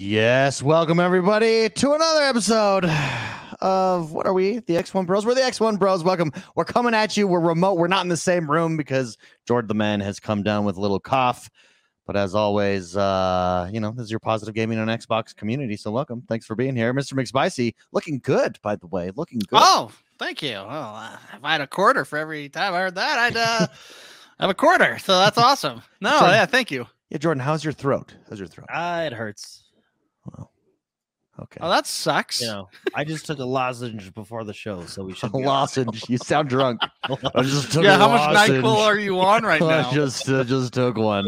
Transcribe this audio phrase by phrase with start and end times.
[0.00, 2.84] Yes, welcome everybody to another episode
[3.60, 4.60] of what are we?
[4.60, 5.26] The X1 Bros.
[5.26, 6.04] We're the X1 Bros.
[6.04, 6.30] Welcome.
[6.54, 7.26] We're coming at you.
[7.26, 7.78] We're remote.
[7.78, 10.80] We're not in the same room because Jordan the man has come down with a
[10.80, 11.50] little cough.
[12.06, 15.76] But as always, uh, you know, this is your positive gaming on Xbox community.
[15.76, 16.22] So welcome.
[16.28, 16.94] Thanks for being here.
[16.94, 17.14] Mr.
[17.14, 19.10] McSpicy, looking good, by the way.
[19.16, 19.58] Looking good.
[19.60, 20.52] Oh, thank you.
[20.52, 23.66] Well, uh, if I had a quarter for every time I heard that, I'd uh,
[24.38, 25.00] have a quarter.
[25.00, 25.82] So that's awesome.
[26.00, 26.30] No, Jordan.
[26.30, 26.86] yeah, thank you.
[27.10, 28.14] Yeah, Jordan, how's your throat?
[28.28, 28.68] How's your throat?
[28.72, 29.64] Ah, it hurts.
[31.40, 31.58] Okay.
[31.60, 32.40] Oh, that sucks.
[32.40, 35.30] You know, I just took a lozenge before the show, so we should.
[35.30, 35.60] A be all right.
[35.60, 36.08] lozenge.
[36.08, 36.80] You sound drunk.
[37.04, 38.64] I just took yeah, a how much lozenge.
[38.64, 39.92] NyQuil are you on right I now?
[39.92, 41.26] just uh, just took one.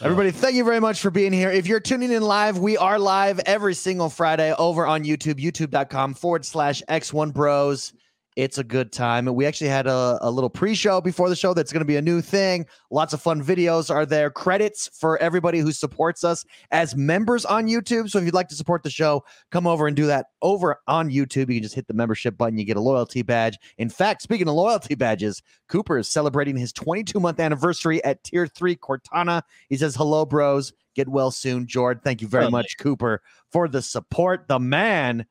[0.00, 1.50] Everybody, thank you very much for being here.
[1.50, 6.14] If you're tuning in live, we are live every single Friday over on YouTube, youtube.com
[6.14, 7.92] forward slash X1 Bros.
[8.34, 9.26] It's a good time.
[9.26, 11.96] We actually had a, a little pre show before the show that's going to be
[11.96, 12.66] a new thing.
[12.90, 14.30] Lots of fun videos are there.
[14.30, 18.08] Credits for everybody who supports us as members on YouTube.
[18.08, 21.10] So if you'd like to support the show, come over and do that over on
[21.10, 21.48] YouTube.
[21.48, 23.58] You can just hit the membership button, you get a loyalty badge.
[23.76, 28.46] In fact, speaking of loyalty badges, Cooper is celebrating his 22 month anniversary at Tier
[28.46, 29.42] 3 Cortana.
[29.68, 30.72] He says, Hello, bros.
[30.94, 32.02] Get well soon, Jord.
[32.02, 34.46] Thank you very much, Cooper, for the support.
[34.48, 35.26] The man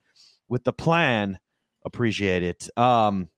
[0.49, 1.39] with the plan.
[1.85, 2.69] Appreciate it.
[2.77, 3.29] Um,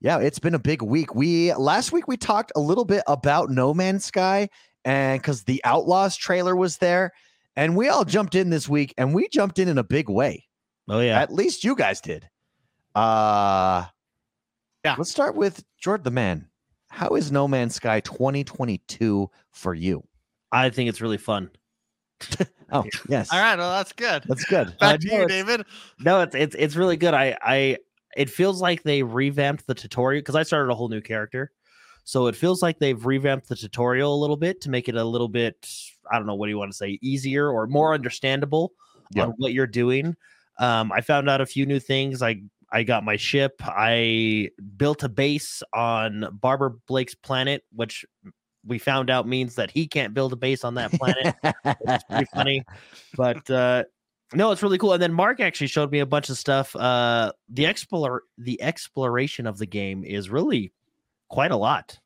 [0.00, 1.14] yeah, it's been a big week.
[1.14, 4.48] We last week we talked a little bit about No Man's Sky,
[4.84, 7.12] and because the Outlaws trailer was there,
[7.56, 10.46] and we all jumped in this week, and we jumped in in a big way.
[10.88, 12.28] oh yeah, At least you guys did.
[12.94, 13.84] Uh
[14.84, 14.94] Yeah.
[14.98, 16.48] Let's start with Jordan the man.
[16.88, 20.02] How is No Man's Sky 2022 for you?
[20.50, 21.50] I think it's really fun.
[22.72, 23.32] Oh, yes.
[23.32, 24.24] All right, well, that's good.
[24.26, 24.76] That's good.
[24.80, 25.64] Back Uh, to no, you, David.
[25.98, 27.14] No, it's it's it's really good.
[27.14, 27.78] I I
[28.16, 31.52] it feels like they revamped the tutorial because I started a whole new character,
[32.04, 35.04] so it feels like they've revamped the tutorial a little bit to make it a
[35.04, 35.68] little bit
[36.10, 38.72] I don't know what do you want to say easier or more understandable
[39.14, 39.24] Yeah.
[39.26, 40.16] on what you're doing.
[40.58, 42.20] Um, I found out a few new things.
[42.22, 43.54] I I got my ship.
[43.64, 48.04] I built a base on Barbara Blake's planet, which
[48.66, 51.34] we found out means that he can't build a base on that planet
[51.64, 52.64] it's pretty funny.
[53.16, 53.84] But uh
[54.32, 54.92] no, it's really cool.
[54.92, 56.74] And then Mark actually showed me a bunch of stuff.
[56.76, 60.72] Uh the explore the exploration of the game is really
[61.28, 61.98] quite a lot.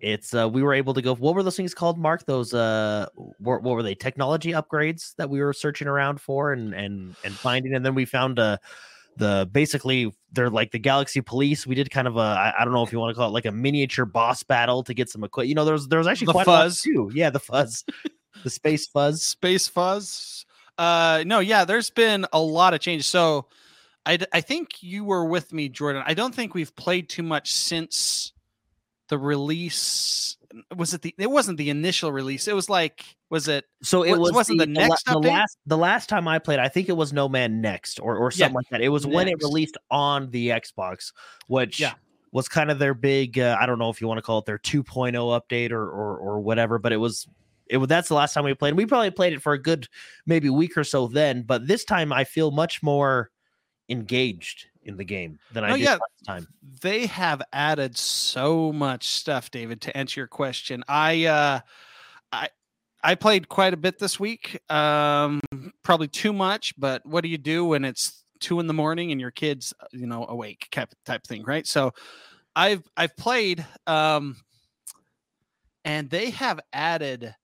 [0.00, 2.24] It's uh we were able to go what were those things called, Mark?
[2.26, 3.06] Those uh
[3.38, 3.94] what, what were they?
[3.94, 8.04] Technology upgrades that we were searching around for and and and finding and then we
[8.04, 8.56] found uh
[9.20, 12.74] the basically they're like the galaxy police we did kind of a I, I don't
[12.74, 15.22] know if you want to call it like a miniature boss battle to get some
[15.22, 16.82] equipment you know there's there's actually The quite a lot fuzz.
[16.82, 17.84] too yeah the fuzz
[18.42, 20.44] the space fuzz Space Fuzz.
[20.78, 23.04] Uh, no, yeah, there's been a lot of changes.
[23.06, 23.46] So,
[24.06, 26.02] i i think you were with me, Jordan.
[26.06, 28.32] I don't think we've played too much since
[29.10, 30.36] the release.
[30.76, 31.14] Was it the?
[31.18, 32.48] It wasn't the initial release.
[32.48, 33.66] It was like, was it?
[33.82, 35.28] So it Was- was wasn't the la- next the update?
[35.28, 36.58] last the last time I played.
[36.58, 38.80] I think it was No Man Next or or Yeah, something like that.
[38.80, 41.12] It was when it released on the Xbox,
[41.46, 41.92] which Yeah.
[42.32, 43.38] was kind of their big.
[43.38, 46.16] Uh, I don't know if you want to call it their 2.0 update or or
[46.16, 47.28] or whatever, but it was.
[47.66, 48.74] It was that's the last time we played.
[48.74, 49.86] We probably played it for a good
[50.26, 53.30] maybe week or so then, but this time I feel much more
[53.88, 55.92] engaged in the game than I No, did yeah.
[55.92, 56.46] last time.
[56.82, 61.60] they have added so much stuff david to answer your question i uh
[62.32, 62.48] i
[63.02, 65.40] i played quite a bit this week um
[65.82, 69.20] probably too much but what do you do when it's two in the morning and
[69.20, 71.92] your kids uh, you know awake type, type thing right so
[72.54, 74.36] i've i've played um
[75.84, 77.34] and they have added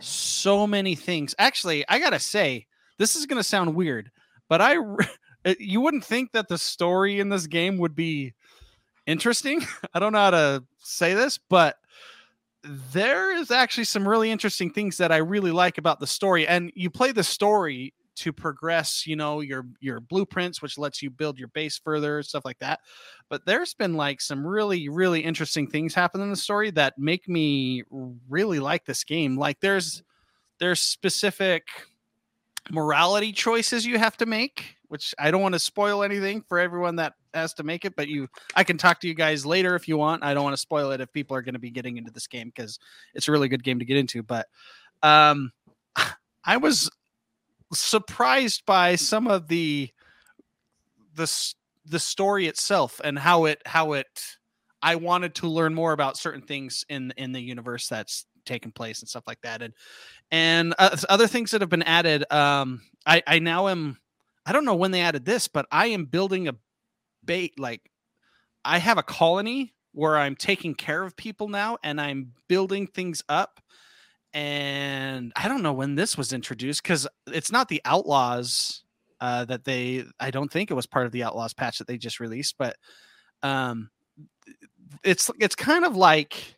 [0.00, 2.66] so many things actually i gotta say
[2.98, 4.10] this is gonna sound weird
[4.48, 4.76] but i
[5.58, 8.34] you wouldn't think that the story in this game would be
[9.06, 9.64] interesting.
[9.94, 11.76] I don't know how to say this, but
[12.62, 16.46] there is actually some really interesting things that I really like about the story.
[16.46, 21.08] And you play the story to progress, you know, your your blueprints, which lets you
[21.08, 22.80] build your base further, stuff like that.
[23.28, 27.28] But there's been like some really, really interesting things happen in the story that make
[27.28, 27.84] me
[28.28, 29.38] really like this game.
[29.38, 30.02] Like there's
[30.58, 31.68] there's specific
[32.70, 36.96] morality choices you have to make which i don't want to spoil anything for everyone
[36.96, 39.86] that has to make it but you i can talk to you guys later if
[39.88, 41.96] you want i don't want to spoil it if people are going to be getting
[41.96, 42.78] into this game because
[43.14, 44.46] it's a really good game to get into but
[45.02, 45.52] um
[46.44, 46.90] i was
[47.72, 49.90] surprised by some of the
[51.14, 51.54] the
[51.84, 54.06] the story itself and how it how it
[54.82, 59.00] i wanted to learn more about certain things in in the universe that's taken place
[59.00, 59.74] and stuff like that and
[60.30, 63.98] and uh, other things that have been added um i i now am
[64.48, 66.54] i don't know when they added this but i am building a
[67.24, 67.90] bait like
[68.64, 73.22] i have a colony where i'm taking care of people now and i'm building things
[73.28, 73.60] up
[74.34, 78.82] and I don't know when this was introduced because it's not the Outlaws
[79.20, 80.04] uh, that they.
[80.20, 82.76] I don't think it was part of the Outlaws patch that they just released, but
[83.42, 83.90] um,
[85.02, 86.56] it's it's kind of like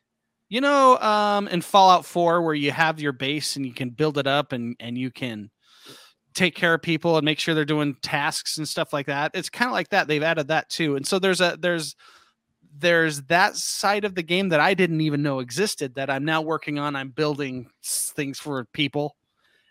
[0.48, 4.18] you know um, in Fallout Four where you have your base and you can build
[4.18, 5.50] it up and and you can
[6.40, 9.30] take care of people and make sure they're doing tasks and stuff like that.
[9.34, 10.08] It's kind of like that.
[10.08, 11.94] They've added that too, and so there's a there's
[12.78, 16.40] there's that side of the game that I didn't even know existed that I'm now
[16.40, 16.96] working on.
[16.96, 19.16] I'm building things for people,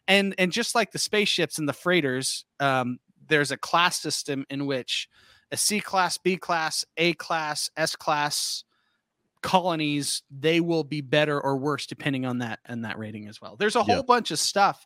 [0.08, 4.68] and and just like the spaceships and the freighters, um, there's a class system in
[4.68, 5.10] which
[5.52, 8.64] a C class, B class, A class, S class
[9.42, 13.56] colonies they will be better or worse depending on that and that rating as well.
[13.58, 14.86] There's a whole bunch of stuff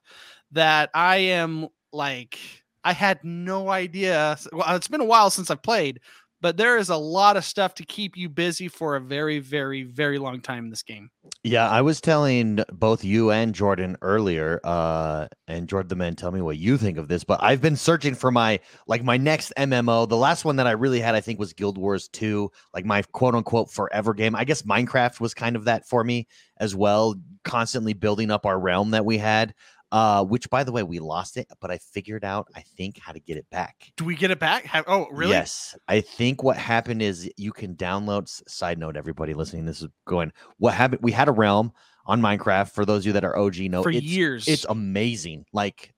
[0.51, 2.37] that I am like
[2.83, 4.37] I had no idea.
[4.51, 6.01] Well, it's been a while since I've played,
[6.43, 9.83] but there is a lot of stuff to keep you busy for a very, very,
[9.83, 11.09] very long time in this game.
[11.41, 16.31] Yeah, I was telling both you and Jordan earlier, uh, and Jordan the man, tell
[16.31, 17.23] me what you think of this.
[17.23, 20.07] But I've been searching for my like my next MMO.
[20.07, 23.03] The last one that I really had, I think, was Guild Wars 2, like my
[23.13, 24.35] quote unquote forever game.
[24.35, 27.15] I guess Minecraft was kind of that for me as well,
[27.45, 29.53] constantly building up our realm that we had.
[29.93, 33.11] Uh, which by the way, we lost it, but I figured out, I think, how
[33.11, 33.91] to get it back.
[33.95, 34.65] Do we get it back?
[34.65, 35.33] Have, oh, really?
[35.33, 35.77] Yes.
[35.87, 39.67] I think what happened is you can download side note, everybody listening.
[39.67, 41.03] This is going what happened.
[41.03, 41.73] We had a realm
[42.07, 42.71] on Minecraft.
[42.71, 44.47] For those of you that are OG know For it's, years.
[44.47, 45.45] it's amazing.
[45.53, 45.93] Like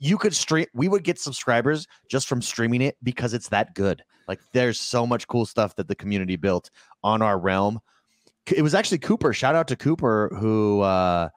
[0.00, 4.02] you could stream we would get subscribers just from streaming it because it's that good.
[4.26, 6.70] Like there's so much cool stuff that the community built
[7.04, 7.78] on our realm.
[8.52, 9.32] It was actually Cooper.
[9.32, 11.28] Shout out to Cooper who uh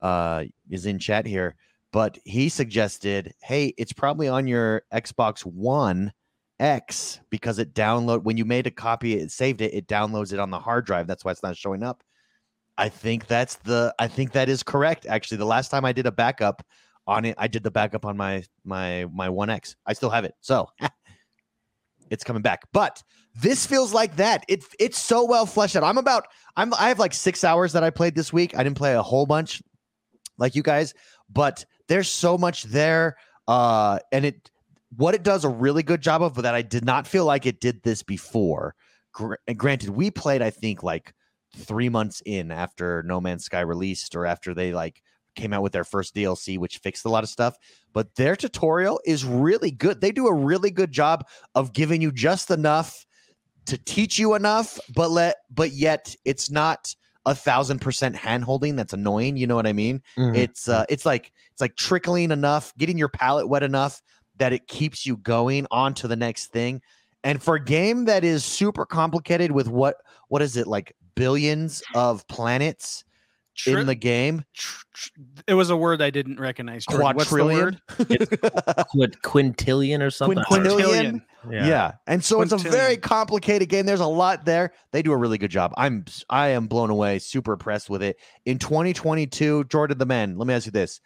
[0.00, 1.56] uh is in chat here,
[1.92, 6.12] but he suggested, "Hey, it's probably on your Xbox 1
[6.60, 10.40] X because it download when you made a copy, it saved it, it downloads it
[10.40, 11.06] on the hard drive.
[11.06, 12.02] That's why it's not showing up."
[12.78, 15.04] I think that's the I think that is correct.
[15.06, 16.64] Actually, the last time I did a backup
[17.08, 19.74] on it, I did the backup on my my my 1X.
[19.84, 20.34] I still have it.
[20.40, 20.68] So
[22.10, 22.62] it's coming back.
[22.72, 23.02] But
[23.34, 24.44] this feels like that.
[24.48, 25.82] It it's so well fleshed out.
[25.82, 28.56] I'm about I'm I have like 6 hours that I played this week.
[28.56, 29.60] I didn't play a whole bunch
[30.38, 30.94] like you guys,
[31.30, 34.50] but there's so much there uh and it
[34.96, 37.44] what it does a really good job of but that I did not feel like
[37.46, 38.74] it did this before.
[39.12, 41.14] Gr- granted, we played I think like
[41.56, 45.02] 3 months in after No Man's Sky released or after they like
[45.34, 47.56] came out with their first DLC which fixed a lot of stuff,
[47.92, 50.00] but their tutorial is really good.
[50.00, 53.06] They do a really good job of giving you just enough
[53.68, 56.94] to teach you enough, but let but yet it's not
[57.30, 59.36] a thousand percent hand holding that's annoying.
[59.36, 60.02] You know what I mean?
[60.34, 64.02] It's uh it's like it's like trickling enough, getting your palate wet enough
[64.38, 66.80] that it keeps you going on to the next thing.
[67.24, 69.96] And for a game that is super complicated with what
[70.28, 73.04] what is it like billions of planets
[73.58, 74.44] Tri- in the game?
[74.54, 75.10] tr- tr-
[75.46, 76.86] it was a word I didn't recognize.
[76.86, 77.16] Jordan.
[77.16, 77.80] What's the Quadrillion?
[77.98, 78.86] word?
[78.88, 80.38] Quint- quintillion or something.
[80.44, 81.22] Quintillion?
[81.44, 81.66] Quintillion.
[81.66, 81.92] Yeah.
[82.06, 83.86] And so it's a very complicated game.
[83.86, 84.72] There's a lot there.
[84.92, 85.72] They do a really good job.
[85.76, 88.18] I'm I am blown away, super impressed with it.
[88.44, 91.00] In 2022, Jordan the Man, let me ask you this.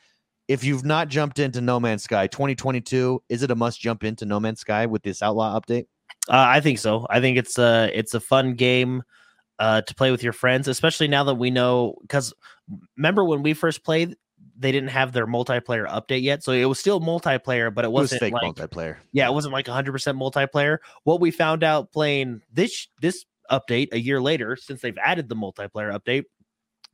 [0.48, 4.26] If you've not jumped into No Man's Sky 2022, is it a must jump into
[4.26, 5.86] No Man's Sky with this outlaw update?
[6.28, 7.06] Uh, I think so.
[7.08, 9.02] I think it's a it's a fun game
[9.62, 11.94] uh, to play with your friends, especially now that we know.
[12.02, 12.34] Because
[12.96, 14.16] remember when we first played,
[14.58, 17.92] they didn't have their multiplayer update yet, so it was still multiplayer, but it It
[17.92, 18.96] was wasn't like multiplayer.
[19.12, 20.78] yeah, it wasn't like 100 percent multiplayer.
[21.04, 25.36] What we found out playing this this update a year later, since they've added the
[25.36, 26.24] multiplayer update,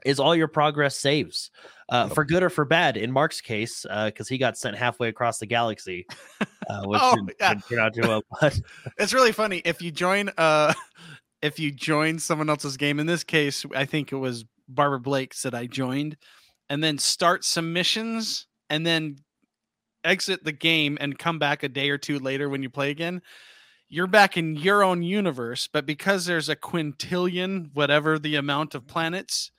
[0.04, 1.50] is all your progress saves,
[1.88, 2.14] uh, Yep.
[2.14, 2.97] for good or for bad.
[2.97, 6.07] In Mark's case, because he got sent halfway across the galaxy,
[6.71, 7.54] uh, which Oh, didn't, yeah.
[7.54, 8.23] didn't turn out too well.
[8.40, 8.61] But
[8.99, 10.73] It's really funny if you join uh
[11.42, 12.99] if you join someone else's game.
[12.99, 16.16] In this case, I think it was Barbara Blake's that I joined,
[16.68, 19.16] and then start some missions, and then
[20.04, 23.23] exit the game and come back a day or two later when you play again.
[23.88, 28.87] You're back in your own universe, but because there's a quintillion, whatever the amount of
[28.87, 29.50] planets,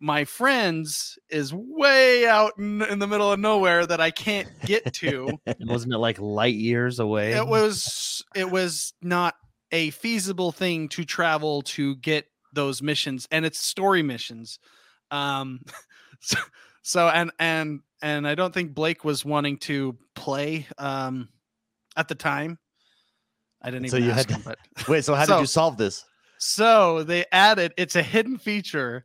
[0.00, 4.92] my friends is way out in, in the middle of nowhere that I can't get
[4.94, 5.38] to.
[5.60, 7.32] wasn't it like light years away?
[7.32, 9.34] it was it was not
[9.72, 14.58] a feasible thing to travel to get those missions and it's story missions
[15.10, 15.60] um
[16.20, 16.36] so,
[16.82, 21.28] so and and and i don't think blake was wanting to play um
[21.96, 22.58] at the time
[23.62, 25.46] i didn't So even you ask had him but Wait, so how So- did you
[25.46, 26.04] solve this?
[26.38, 29.04] so they added it's a hidden feature.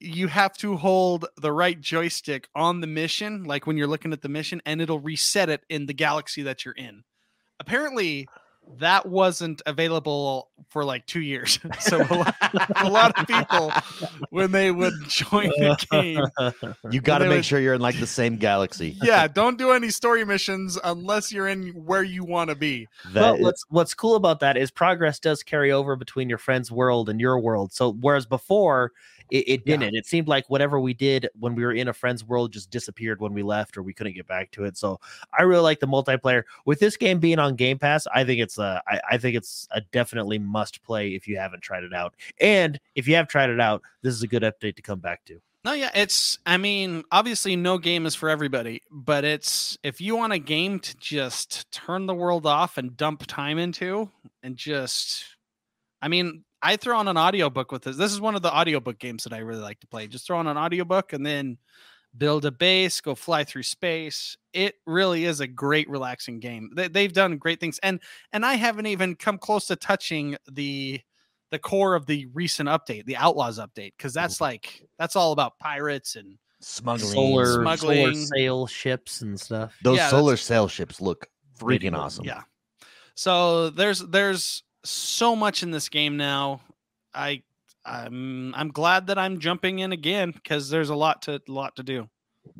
[0.00, 4.22] You have to hold the right joystick on the mission, like when you're looking at
[4.22, 7.02] the mission, and it'll reset it in the galaxy that you're in.
[7.58, 8.28] Apparently,
[8.78, 11.58] that wasn't available for like two years.
[11.80, 12.34] so a lot,
[12.76, 13.72] a lot of people,
[14.30, 16.24] when they would join the game,
[16.90, 18.96] You got to make would- sure you're in like the same galaxy.
[19.02, 22.86] yeah, don't do any story missions unless you're in where you want to be.
[23.12, 26.38] That well, is- what's what's cool about that is progress does carry over between your
[26.38, 27.72] friend's world and your world.
[27.72, 28.92] So whereas before
[29.30, 32.24] it, it didn't, it seemed like whatever we did when we were in a friend's
[32.24, 34.76] world just disappeared when we left or we couldn't get back to it.
[34.76, 35.00] So
[35.38, 36.42] I really like the multiplayer.
[36.64, 39.68] With this game being on Game Pass, I think it's a I, I think it's
[39.70, 42.14] a definitely must play if you haven't tried it out.
[42.40, 45.24] And if you have tried it out, this is a good update to come back
[45.26, 45.40] to.
[45.64, 46.38] No, yeah, it's.
[46.46, 50.78] I mean, obviously, no game is for everybody, but it's if you want a game
[50.80, 54.08] to just turn the world off and dump time into,
[54.42, 55.24] and just,
[56.00, 57.96] I mean, I throw on an audiobook with this.
[57.96, 60.06] This is one of the audiobook games that I really like to play.
[60.06, 61.58] Just throw on an audiobook and then
[62.16, 64.36] build a base, go fly through space.
[64.52, 66.70] It really is a great, relaxing game.
[66.74, 68.00] They, they've done great things, and
[68.32, 71.00] and I haven't even come close to touching the
[71.50, 75.58] the core of the recent update, the Outlaws update, because that's like that's all about
[75.58, 77.12] pirates and smuggling.
[77.12, 78.16] Solar solar Smuggling.
[78.16, 79.76] sail ships and stuff.
[79.82, 81.26] Those Yeah, solar sail ships look
[81.58, 82.24] freaking awesome.
[82.24, 82.42] yeah.
[83.14, 86.60] So there's there's so much in this game now.
[87.14, 87.42] I
[87.84, 91.82] I'm I'm glad that I'm jumping in again because there's a lot to lot to
[91.82, 92.08] do.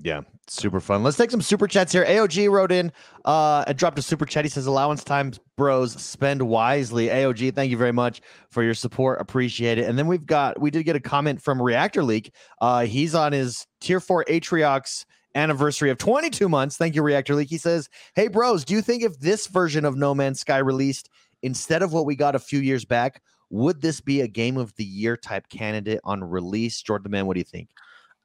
[0.02, 1.02] Yeah, super fun.
[1.02, 2.04] Let's take some super chats here.
[2.04, 2.92] AOG wrote in
[3.24, 4.44] uh and dropped a super chat.
[4.44, 7.08] He says allowance times bros spend wisely.
[7.08, 8.20] AOG, thank you very much
[8.50, 9.20] for your support.
[9.20, 9.88] Appreciate it.
[9.88, 12.32] And then we've got we did get a comment from Reactor Leak.
[12.60, 16.76] Uh he's on his tier 4 Atriox anniversary of 22 months.
[16.76, 17.48] Thank you, Reactor Leak.
[17.48, 21.08] He says, Hey bros, do you think if this version of No Man's Sky released
[21.42, 24.74] instead of what we got a few years back, would this be a game of
[24.76, 26.80] the year type candidate on release?
[26.82, 27.68] Jordan the Man, what do you think?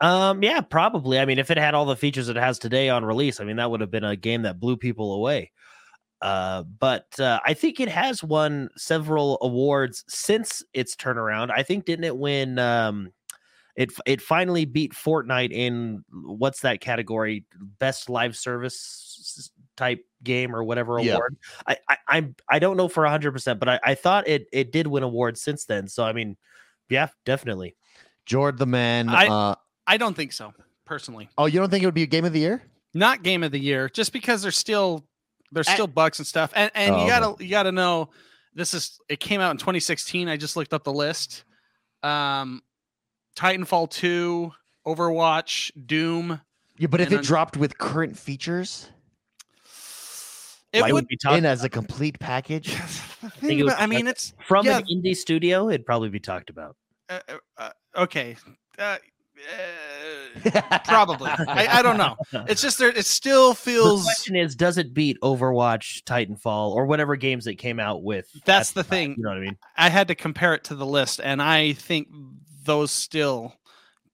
[0.02, 1.20] Um, yeah, probably.
[1.20, 3.56] I mean, if it had all the features it has today on release, I mean,
[3.56, 5.52] that would have been a game that blew people away.
[6.22, 11.52] Uh, but uh, I think it has won several awards since its turnaround.
[11.52, 12.60] I think didn't it win?
[12.60, 13.12] Um,
[13.76, 17.46] it it finally beat Fortnite in what's that category?
[17.80, 21.14] Best live service type game or whatever Yeah.
[21.16, 21.38] award.
[21.68, 24.72] I I I'm, I don't know for hundred percent, but I, I thought it it
[24.72, 25.88] did win awards since then.
[25.88, 26.38] So I mean,
[26.90, 27.76] yeah, definitely.
[28.26, 29.10] Jordan the man.
[29.10, 30.54] I- uh, I don't think so
[30.86, 31.30] personally.
[31.38, 32.64] Oh, you don't think it would be a game of the year?
[32.94, 35.04] Not game of the year, just because there's still
[35.52, 36.52] there's I- still bugs and stuff.
[36.56, 38.10] And and Oh, you gotta you gotta know
[38.54, 40.30] this is it came out in 2016.
[40.30, 41.44] I just looked up the list.
[42.04, 42.62] Um
[43.36, 44.52] Titanfall 2,
[44.86, 46.40] Overwatch, Doom.
[46.78, 48.90] Yeah, but if it then- dropped with current features
[50.74, 52.76] It Like, would be talked in as a complete package,
[53.22, 54.80] the think it would about- I mean it's from Yeah.
[54.80, 56.76] an indie studio, it'd probably be talked about.
[57.10, 58.36] uh, uh, uh, okay.
[58.78, 58.98] Uh,
[60.44, 61.30] uh, probably.
[61.30, 62.16] I, I don't know.
[62.48, 66.86] It's just there it still The feels question is, does it beat Overwatch, Titanfall, or
[66.86, 68.28] whatever games it came out with?
[68.46, 68.90] That's the time?
[68.90, 69.16] thing.
[69.18, 69.58] You know what I mean?
[69.78, 72.08] I had to compare it to the list, and I think
[72.64, 73.54] those still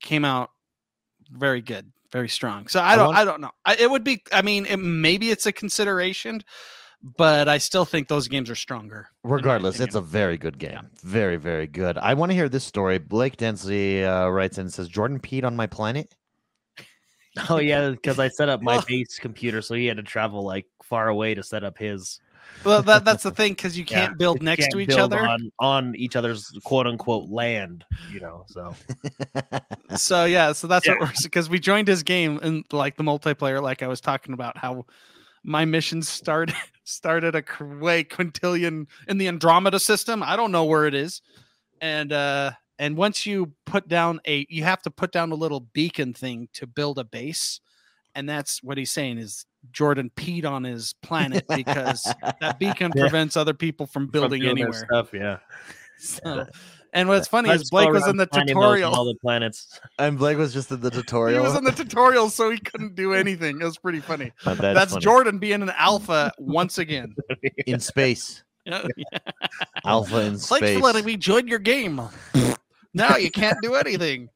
[0.02, 0.50] came out
[1.32, 2.68] very good, very strong.
[2.68, 3.52] So I I don't, want- I don't know.
[3.66, 4.22] I, it would be.
[4.32, 6.42] I mean, it, maybe it's a consideration,
[7.18, 9.10] but I still think those games are stronger.
[9.24, 10.72] regardless, it's a very good game.
[10.74, 10.82] Yeah.
[11.04, 11.98] Very, very good.
[11.98, 12.98] I want to hear this story.
[12.98, 16.14] Blake Densey uh, writes in and says, Jordan peed on my planet.
[17.50, 20.44] Oh yeah, because I set up my Well- base computer, so he had to travel
[20.44, 22.20] like far away to set up his.
[22.64, 25.20] Well, that, that's the thing because you can't build next can't to each build other.
[25.26, 27.86] on, on each other's quote unquote land.
[28.12, 28.76] You know, so
[29.96, 30.94] so yeah, so that's Yeah.
[30.94, 34.34] what we're because we joined his game and like the multiplayer, like I was talking
[34.34, 34.86] about how
[35.44, 40.24] my mission started started a qu- way quintillion in the Andromeda system.
[40.24, 41.22] I don't know where it is,
[41.82, 45.60] and uh and once you put down a, you have to put down a little
[45.60, 47.60] beacon thing to build a base,
[48.16, 52.04] and that's what he's saying is Jordan peed on his planet because
[52.42, 53.04] that beacon Yeah.
[53.04, 54.86] prevents other people from From building doing anywhere.
[54.90, 55.10] stuff.
[55.14, 55.38] Yeah,
[56.00, 56.46] So,
[56.94, 58.96] and what's funny is Blake was in the finding those on tutorial.
[58.96, 59.80] all the planets.
[60.00, 61.40] and Blake was just in the tutorial.
[61.42, 63.62] He was in the tutorial, so he couldn't do anything.
[63.62, 64.32] It was pretty funny.
[64.46, 65.04] That's, that's funny.
[65.04, 67.16] Jordan being an alpha once again.
[67.68, 68.44] in space.
[68.72, 69.18] Oh, yeah.
[69.86, 70.78] Alpha in Thanks space.
[70.80, 72.02] for letting me join your game.
[72.94, 74.30] now you can't do anything.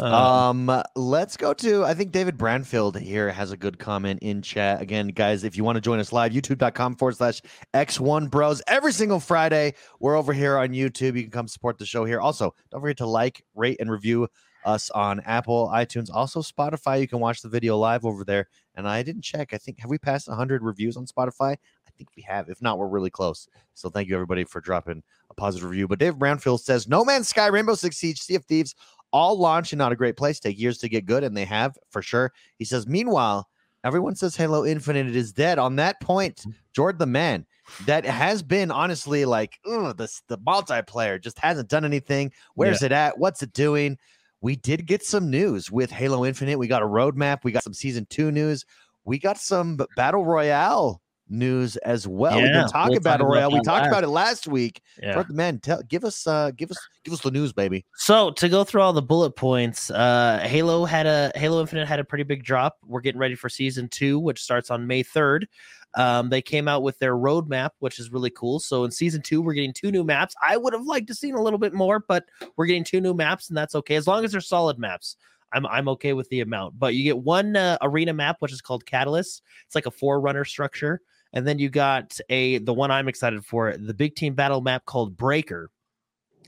[0.00, 1.84] Uh, Um, let's go to.
[1.84, 4.80] I think David Branfield here has a good comment in chat.
[4.80, 7.40] Again, guys, if you want to join us live, youtube.com forward slash
[7.72, 8.60] X1 Bros.
[8.66, 11.16] Every single Friday, we're over here on YouTube.
[11.16, 12.20] You can come support the show here.
[12.20, 14.26] Also, don't forget to like, rate, and review
[14.64, 17.00] us on Apple, iTunes, also Spotify.
[17.00, 18.48] You can watch the video live over there.
[18.74, 19.52] And I didn't check.
[19.52, 21.52] I think have we passed 100 reviews on Spotify?
[21.86, 22.48] I think we have.
[22.48, 23.46] If not, we're really close.
[23.74, 25.86] So thank you everybody for dropping a positive review.
[25.86, 28.74] But Dave Brownfield says, "No Man's Sky, Rainbow Six Siege, Sea of Thieves,
[29.14, 30.38] all launch and not a great place.
[30.38, 33.48] Take years to get good, and they have for sure." He says, "Meanwhile,
[33.84, 35.58] Everyone says Halo Infinite is dead.
[35.58, 36.50] On that point, Mm-hmm.
[36.72, 37.46] Jordan the man,
[37.86, 42.32] that has been honestly like, ugh, this the multiplayer just hasn't done anything.
[42.54, 43.18] Where's it at?
[43.18, 43.96] What's it doing?
[44.40, 46.58] We did get some news with Halo Infinite.
[46.58, 47.44] We got a roadmap.
[47.44, 48.64] We got some season two news.
[49.04, 52.38] We got some battle royale news as well.
[52.40, 53.50] Yeah, we'll talk battle about royale.
[53.50, 53.88] We talked last.
[53.88, 54.82] about it last week.
[55.02, 55.22] Yeah.
[55.28, 57.84] Man, tell give us uh give us give us the news, baby.
[57.96, 61.98] So to go through all the bullet points, uh, Halo had a Halo Infinite had
[61.98, 62.78] a pretty big drop.
[62.86, 65.48] We're getting ready for season two, which starts on May third.
[65.96, 68.58] Um, they came out with their roadmap, which is really cool.
[68.58, 70.34] So in season two, we're getting two new maps.
[70.44, 72.24] I would have liked to seen a little bit more, but
[72.56, 75.16] we're getting two new maps, and that's okay as long as they're solid maps.
[75.52, 76.78] I'm I'm okay with the amount.
[76.78, 79.42] But you get one uh, arena map, which is called Catalyst.
[79.66, 81.00] It's like a forerunner structure,
[81.34, 84.86] and then you got a the one I'm excited for, the big team battle map
[84.86, 85.70] called Breaker.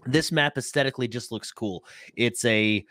[0.07, 1.85] This map aesthetically just looks cool.
[2.17, 2.85] It's a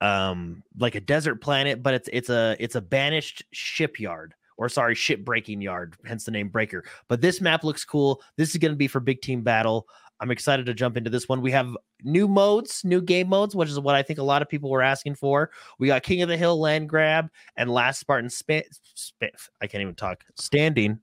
[0.00, 4.94] um like a desert planet, but it's it's a it's a banished shipyard or sorry,
[4.94, 6.84] ship breaking yard, hence the name Breaker.
[7.08, 8.20] But this map looks cool.
[8.36, 9.88] This is going to be for big team battle.
[10.20, 11.40] I'm excited to jump into this one.
[11.40, 14.50] We have new modes, new game modes, which is what I think a lot of
[14.50, 15.50] people were asking for.
[15.78, 19.28] We got King of the Hill land grab and Last Spartan spa- spa-
[19.62, 20.24] I can't even talk.
[20.36, 21.00] Standing.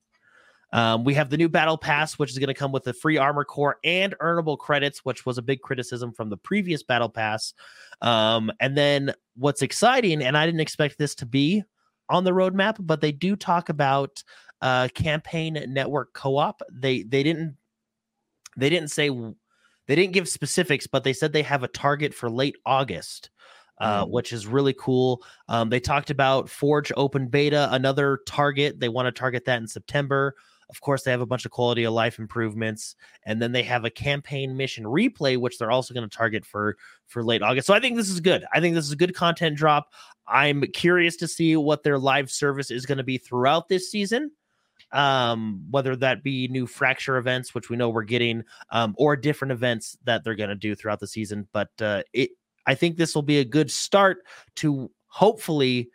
[0.73, 3.17] Um, we have the new battle pass, which is going to come with the free
[3.17, 7.53] armor core and earnable credits, which was a big criticism from the previous battle pass.
[8.01, 11.63] Um, and then what's exciting, and I didn't expect this to be
[12.09, 14.21] on the roadmap, but they do talk about
[14.61, 16.61] uh, campaign network co-op.
[16.71, 17.55] They they didn't
[18.57, 22.29] they didn't say they didn't give specifics, but they said they have a target for
[22.29, 23.29] late August.
[23.79, 24.09] Uh, Mm.
[24.09, 25.23] which is really cool.
[25.49, 28.79] Um, they talked about Forge open beta, another target.
[28.79, 30.33] They want to target that in September.
[30.69, 33.85] Of course, they have a bunch of quality of life improvements, and then they have
[33.85, 37.67] a campaign mission replay, which they're also going to target for for late August.
[37.67, 38.45] So I think this is good.
[38.53, 39.93] I think this is a good content drop.
[40.27, 44.31] I'm curious to see what their live service is going to be throughout this season.
[44.93, 49.51] Um, whether that be new fracture events, which we know we're getting, um, or different
[49.51, 51.45] events that they're going to do throughout the season.
[51.51, 52.31] But uh, it,
[52.65, 54.25] I think this will be a good start
[54.57, 55.89] to hopefully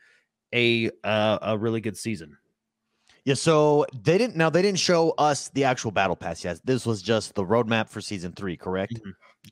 [0.53, 2.37] a uh, a really good season.
[3.25, 6.59] Yeah, so they didn't now they didn't show us the actual battle pass yet.
[6.65, 8.99] This was just the roadmap for season three, correct?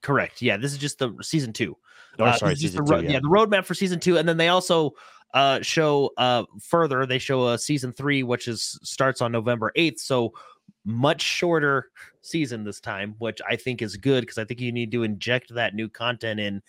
[0.02, 0.42] Correct.
[0.42, 1.76] Yeah, this is just the season two.
[2.18, 3.04] Oh, Uh, sorry, this is just season the two.
[3.04, 3.12] yeah.
[3.12, 3.20] Yeah.
[3.20, 4.92] the roadmap for season two, and then they also
[5.35, 7.06] uh show uh further.
[7.06, 10.00] They show a season three, which is starts on November eighth.
[10.00, 10.33] So
[10.85, 11.90] much shorter
[12.22, 15.54] season this time, which I think is good because I think you need to inject
[15.54, 16.61] that new content in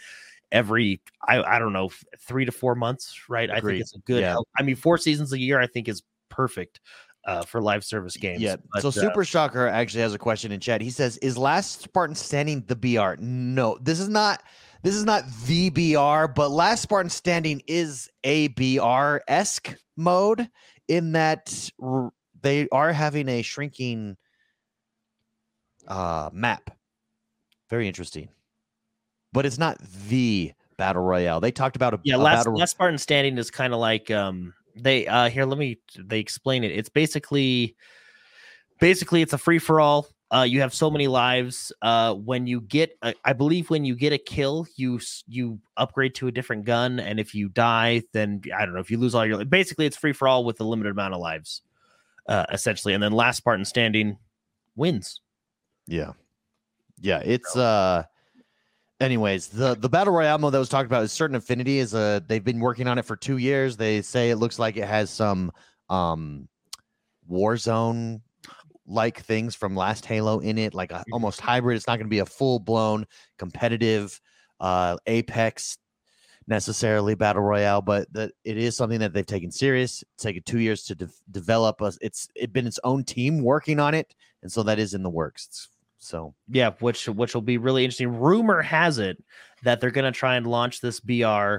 [0.52, 3.50] every I I don't know three to four months, right?
[3.50, 4.22] I think it's a good.
[4.22, 4.38] Yeah.
[4.60, 6.80] I mean, four seasons a year, I think is perfect
[7.26, 8.42] uh for live service games.
[8.42, 8.56] Yeah.
[8.74, 10.82] But, so uh, Super Shocker actually has a question in chat.
[10.82, 14.42] He says, "Is Last Spartan Standing the BR?" No, this is not.
[14.84, 20.50] This is not the BR, but Last Spartan Standing is a BR esque mode
[20.88, 24.18] in that r- they are having a shrinking
[25.88, 26.76] uh, map.
[27.70, 28.30] Very interesting,
[29.32, 31.40] but it's not the battle royale.
[31.40, 32.58] They talked about a yeah a last battle.
[32.58, 36.64] last spartan standing is kind of like um they uh here let me they explain
[36.64, 36.72] it.
[36.72, 37.76] It's basically
[38.80, 40.08] basically it's a free-for-all.
[40.32, 43.96] Uh you have so many lives uh when you get a, i believe when you
[43.96, 48.42] get a kill you you upgrade to a different gun and if you die then
[48.58, 50.64] i don't know if you lose all your basically it's free for all with a
[50.64, 51.64] limited amount of lives
[52.28, 52.94] uh essentially.
[52.94, 54.18] And then last spartan standing
[54.76, 55.22] wins.
[55.88, 56.14] Yeah.
[57.00, 58.04] Yeah, it's uh
[59.02, 62.24] anyways, the the battle royale mode that was talked about is certain affinity is a
[62.28, 63.76] they've been working on it for 2 years.
[63.76, 65.52] They say it looks like it has some
[65.90, 66.48] um
[67.30, 68.22] Warzone
[68.88, 71.78] like things from last Halo in it, like a, almost hybrid.
[71.78, 73.06] It's not going to be a full blown
[73.38, 74.20] competitive
[74.60, 75.78] uh Apex
[76.48, 80.04] necessarily battle royale, but that it is something that they've taken serious.
[80.16, 81.82] It's taken two years to de- develop.
[81.82, 85.04] Us, it's it been its own team working on it, and so that is in
[85.04, 85.46] the works.
[85.48, 85.68] It's-
[86.02, 88.20] so Yeah, which which will be really interesting.
[88.20, 89.24] Rumor has it
[89.64, 91.58] that they're going to try and launch this BR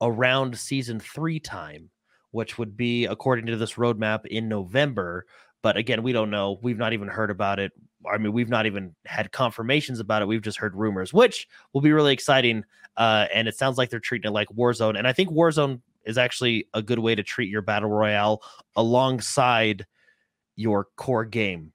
[0.00, 1.90] around season 3 time,
[2.30, 5.26] which would be according to this roadmap in November,
[5.62, 6.58] but again, we don't know.
[6.62, 7.72] We've not even heard about it.
[8.10, 10.26] I mean, we've not even had confirmations about it.
[10.26, 12.64] We've just heard rumors, which will be really exciting.
[12.96, 14.98] Uh, and it sounds like they're treating it like Warzone.
[14.98, 18.42] And I think Warzone is actually a good way to treat your battle royale
[18.74, 19.86] alongside
[20.56, 21.72] your core game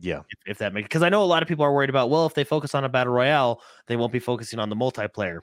[0.00, 2.10] yeah, if, if that makes because I know a lot of people are worried about
[2.10, 5.40] well if they focus on a battle royale they won't be focusing on the multiplayer.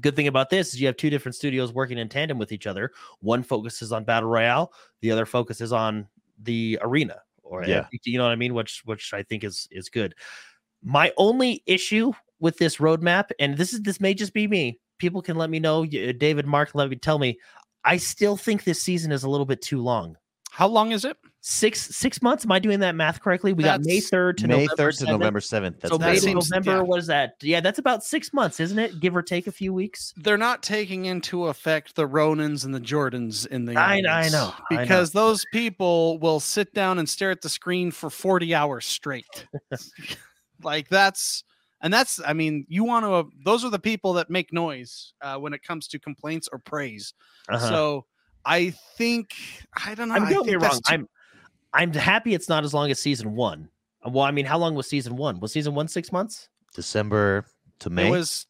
[0.00, 2.66] Good thing about this is you have two different studios working in tandem with each
[2.66, 2.90] other.
[3.20, 4.72] One focuses on battle royale,
[5.02, 6.08] the other focuses on
[6.42, 7.20] the arena.
[7.44, 7.86] Or eh, Yeah.
[8.04, 10.14] you know what I mean, which which I think is is good.
[10.82, 14.80] My only issue with this roadmap, and this is this may just be me.
[14.98, 15.84] People can let me know.
[15.86, 17.38] David, Mark, let me tell me.
[17.84, 20.16] I still think this season is a little bit too long.
[20.54, 21.16] How long is it?
[21.40, 22.44] Six six months.
[22.44, 23.52] Am I doing that math correctly?
[23.52, 25.08] We got May third to May November third to 7th.
[25.08, 25.80] November seventh.
[25.80, 26.70] That's So that May May to November.
[26.76, 26.80] yeah.
[26.82, 27.34] What is that?
[27.42, 29.00] Yeah, that's about six months, isn't it?
[29.00, 30.14] Give or take a few weeks.
[30.16, 34.32] They're not taking into effect the Ronans and the Jordans in the I- I audience
[34.32, 34.80] know, I know.
[34.80, 39.46] because those people will sit down and stare at the screen for 40 hours straight.
[40.62, 41.42] like that's
[41.82, 45.36] and that's I mean you want to those are the people that make noise uh,
[45.36, 47.12] when it comes to complaints or praise.
[47.48, 47.68] Uh-huh.
[47.68, 48.06] So
[48.46, 49.34] I think
[49.84, 50.14] I don't know.
[50.14, 50.80] I'm I don't get me think that's wrong.
[50.82, 51.08] too- I'm
[51.72, 53.68] I'm happy it's not as long as season one.
[54.06, 55.40] Uh, Well, I mean, how long was season one?
[55.40, 56.48] Was season one six months?
[56.74, 57.46] December
[57.80, 58.08] to May.
[58.08, 58.46] it was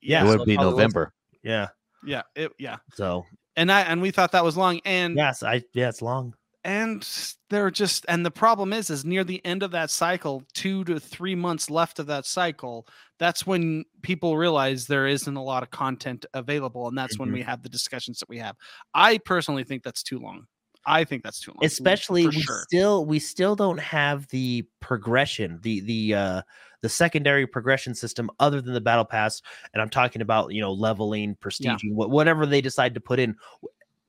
[0.00, 1.12] Yeah, it would it be probably was- November.
[1.42, 1.68] Yeah.
[2.04, 3.24] yeah it, yeah So
[3.56, 6.34] and I and we thought that was long and yes, I yeah, it's long.
[6.68, 10.84] And they're just and the problem is is near the end of that cycle two
[10.84, 12.86] to three months left of that cycle
[13.18, 17.32] that's when people realize there isn't a lot of content available and that's when Mhm.
[17.32, 18.54] we have the discussions that we have
[18.94, 20.44] i personally think that's too long
[20.84, 25.58] i think that's too long Especially we sure still we still don't have the progression,
[25.62, 26.42] the the uh
[26.82, 29.42] the secondary progression system other than the battle pass.
[29.74, 33.34] And I'm talking about, you know, leveling, prestige wha- whatever they decide to put in.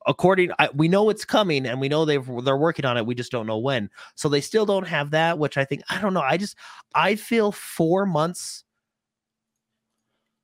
[0.07, 3.05] According, I, we know it's coming, and we know they've they're working on it.
[3.05, 3.89] We just don't know when.
[4.15, 6.21] So they still don't have that, which I think I don't know.
[6.21, 6.55] I just
[6.95, 8.63] I feel four months,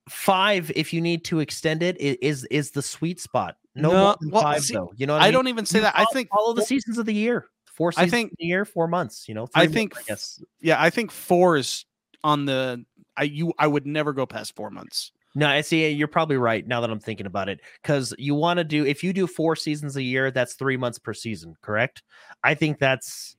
[0.10, 3.58] five if you need to extend it is is the sweet spot.
[3.76, 4.92] No, No, more than well, five see, though.
[4.96, 5.34] You know, what i mean?
[5.34, 7.48] don't even say You that i think follow the seasons of the year.
[7.66, 9.28] Four I think- of the year, four months.
[9.28, 10.44] You know, I think months, I guess.
[10.62, 11.86] yeah i think four is
[12.24, 12.86] on the
[13.18, 15.90] i you i would never go past four months No, I see.
[15.90, 17.60] You're probably right now that I'm thinking about it.
[17.82, 20.98] Because you want to do if you do four seasons a year, that's three months
[20.98, 22.04] per season, correct?
[22.44, 23.36] I think that's.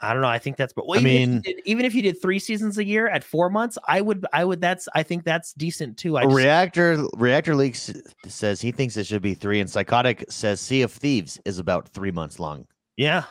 [0.00, 0.28] I don't know.
[0.28, 0.72] I think that's.
[0.72, 2.84] But well, I even if you mean- did- even if you did three seasons a
[2.84, 4.26] year at four months, I would.
[4.32, 4.60] I would.
[4.60, 4.86] That's.
[4.94, 6.16] I think that's decent too.
[6.18, 7.90] I just, Reactor Reactor Leaks
[8.26, 11.88] says he thinks it should be three, and Psychotic says Sea of Thieves is about
[11.88, 12.66] three months long.
[12.96, 13.24] yeah,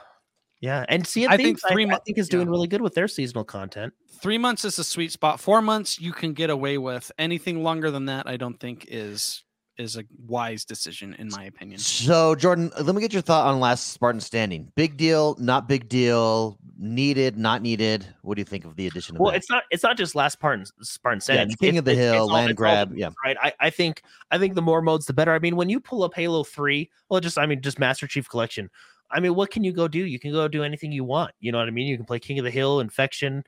[0.61, 0.85] yeah.
[0.89, 2.51] And see, I I think think three I, mon- think is doing yeah.
[2.51, 3.93] really good with their seasonal content.
[4.21, 7.91] three months is a sweet spot four months you can get away with anything longer
[7.91, 9.43] than that i don't think is
[9.77, 13.59] is a wise decision in my opinion So, Jordan, let me get your thought on
[13.59, 14.71] last Spartan Standing.
[14.75, 18.03] Big deal, not big deal, needed, not needed.
[18.23, 19.37] What do you think of the addition of Well, that?
[19.37, 19.65] it's not.
[19.69, 21.47] It's not just last Spartan Spartan yeah, Senate.
[21.51, 22.89] it's King of the Hill, land grab.
[22.89, 23.37] modes, Yeah, right.
[23.39, 25.31] I, I think I think the more modes, the better.
[25.31, 28.27] I mean, when you pull up Halo Three, well, just I mean, just Master Chief
[28.27, 28.71] Collection.
[29.09, 29.99] I mean, what can you go do?
[29.99, 31.31] You can go do anything you want.
[31.39, 31.87] You know what I mean?
[31.87, 33.43] You can play King of the Hill, Infection,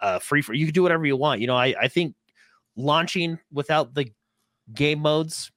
[0.00, 0.54] uh, Free for.
[0.54, 1.40] You can do whatever you want.
[1.40, 2.14] You know, I I think
[2.76, 4.10] launching without the
[4.72, 5.50] game modes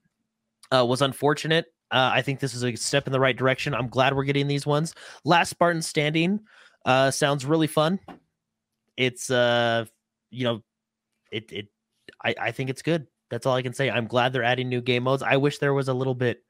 [0.71, 1.65] uh, was unfortunate.
[1.91, 3.73] Uh, I think this is a step in the right direction.
[3.73, 4.93] I'm glad we're getting these ones.
[5.23, 6.39] Last Spartan Standing
[6.85, 7.99] uh, sounds really fun.
[8.97, 9.85] It's uh,
[10.31, 10.63] you know,
[11.31, 11.67] it it
[12.23, 13.07] I, I think it's good.
[13.29, 13.89] That's all I can say.
[13.89, 15.23] I'm glad they're adding new game modes.
[15.23, 16.43] I wish there was a little bit.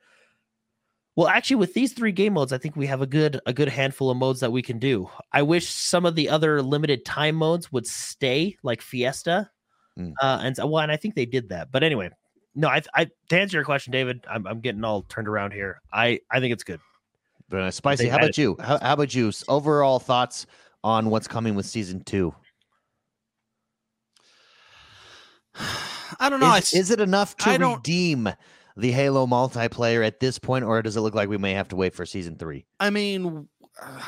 [1.15, 3.69] Well, actually, with these three game modes, I think we have a good a good
[3.69, 5.09] handful of modes that we can do.
[5.31, 9.49] I wish some of the other limited time modes would stay, like Fiesta,
[9.97, 10.11] Mm.
[10.21, 11.71] uh, and so- well, and I think they did that.
[11.71, 12.09] But anyway,
[12.53, 15.81] no, I, I to answer your question, David, I'm, I'm getting all turned around here.
[15.93, 16.81] I I think it's good.
[17.49, 17.75] very nice.
[17.77, 18.03] Spicy.
[18.03, 18.57] They've How about added- you?
[18.59, 19.31] How, how about you?
[19.47, 20.47] Overall thoughts
[20.83, 22.35] on what's coming with season two?
[26.19, 28.29] i don't know Is, is it enough to I don't- redeem
[28.77, 31.75] the Halo multiplayer at this point, or does it look like we may have to
[31.75, 32.65] wait for season three?
[32.79, 33.47] I mean,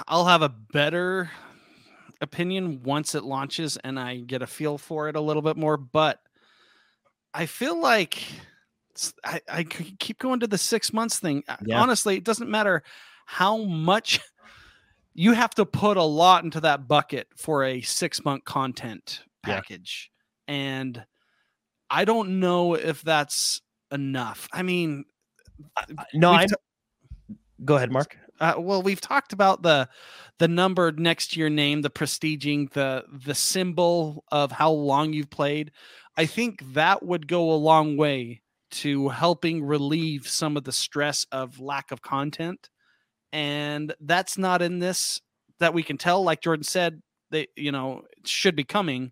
[0.08, 1.32] I'll have a better
[2.22, 5.78] opinion once it launches and I get a feel for it a little bit more.
[5.78, 6.20] But
[7.34, 8.22] I feel like
[9.24, 11.44] I, I keep going to the six months thing.
[11.48, 11.80] Uh, Yeah.
[11.82, 12.84] Honestly, it doesn't matter
[13.26, 14.20] how much
[15.14, 19.56] you have to put a lot into that bucket for a six month content Yeah.
[19.56, 20.12] package.
[20.48, 21.06] And
[21.90, 24.48] I don't know if that's enough.
[24.54, 25.06] I mean,
[26.14, 26.50] No, I'm.
[26.50, 26.56] ta-
[27.66, 28.18] Go ahead, Mark.
[28.40, 29.90] uh, well, we've talked about the
[30.40, 35.30] the number next to your name, the prestiging, the the symbol of how long you've
[35.32, 35.72] played.
[36.18, 41.26] I think that would go a long way to helping relieve some of the stress
[41.32, 42.70] of lack of content,
[43.32, 45.20] and that's not in this
[45.60, 46.24] that we can tell.
[46.24, 49.12] Like Jordan said, they you know it should be coming,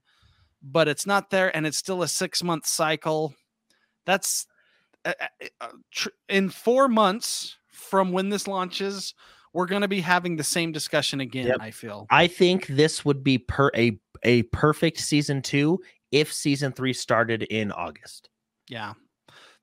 [0.61, 3.33] but it's not there, and it's still a six month cycle.
[4.05, 4.45] That's
[5.05, 5.67] Uh, uh, uh,
[6.29, 9.13] in four months from when this launches,
[9.53, 11.47] we're going to be having the same discussion again.
[11.47, 11.57] Yep.
[11.61, 12.07] I feel.
[12.09, 15.79] I think this would be per a a perfect season two
[16.11, 18.29] if season three started in August.
[18.67, 18.93] Yeah,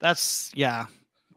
[0.00, 0.86] that's yeah,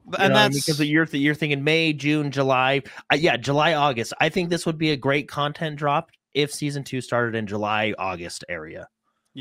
[0.05, 0.51] You and know I mean?
[0.53, 2.83] that's because you're th- you're thinking May, June, July.
[3.11, 4.13] Uh, yeah, July, August.
[4.21, 7.93] I think this would be a great content drop if season two started in July,
[7.97, 8.87] August area.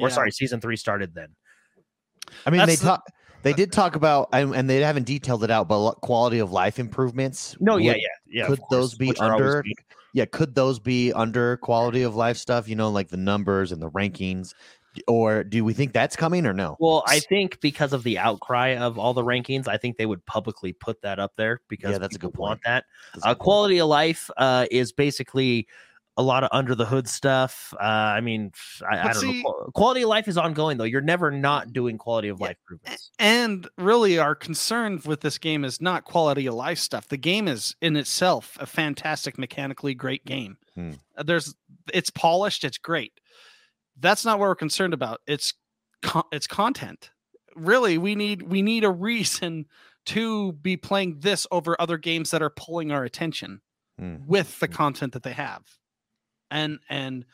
[0.00, 1.28] Or sorry, season three started then.
[2.46, 3.02] I mean, That's they the- talk.
[3.44, 6.78] They did talk about, and, and they haven't detailed it out, but quality of life
[6.78, 7.56] improvements.
[7.60, 8.42] No, yeah, would- yeah, yeah.
[8.46, 9.62] of could those be which under-.
[10.12, 12.68] Yeah, could those be under quality of life stuff?
[12.68, 14.54] You know, like the numbers and the rankings,
[15.08, 16.76] or do we think that's coming or no?
[16.78, 20.24] Well, I think because of the outcry of all the rankings, I think they would
[20.24, 22.64] publicly put that up there because Yeah, that's a good want point.
[22.64, 22.84] that.
[23.12, 23.44] That's a Uh, good point.
[23.44, 25.66] quality of life uh, is basically
[26.16, 27.74] a lot of under the hood stuff.
[27.80, 28.52] Uh, I mean,
[28.88, 29.70] I, I don't see- know.
[29.74, 30.84] Quality of life is ongoing though.
[30.84, 33.10] You're never not doing quality of Yeah, life improvements.
[33.18, 37.08] And really, our concern with this game is not quality of life stuff.
[37.08, 40.56] The game is in itself a fantastic, mechanically great game.
[40.76, 40.92] Hmm.
[41.16, 41.54] Uh, There's,
[41.92, 43.12] it's polished, it's great.
[43.98, 45.20] That's not what we're concerned about.
[45.26, 45.54] It's,
[46.02, 47.10] co- it's content.
[47.56, 49.66] Really, we need we need a reason
[50.06, 53.60] to be playing this over other games that are pulling our attention
[53.98, 54.16] Hmm.
[54.26, 55.62] with the content that they have.
[56.54, 57.24] And and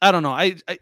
[0.00, 0.30] I don't know.
[0.30, 0.78] I, I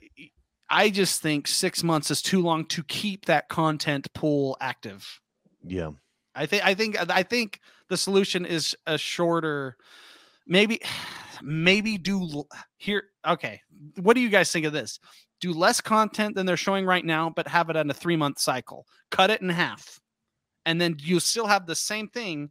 [0.70, 5.20] I just think six months is too long to keep that content pool active.
[5.64, 5.92] Yeah.
[6.34, 9.76] I think I think I think the solution is a shorter,
[10.46, 10.80] maybe
[11.42, 12.44] maybe do
[12.76, 13.04] here.
[13.26, 13.60] Okay,
[14.00, 15.00] what do you guys think of this?
[15.40, 18.38] Do less content than they're showing right now, but have it on a three month
[18.38, 18.86] cycle.
[19.10, 19.98] Cut it in half,
[20.64, 22.50] and then you still have the same thing.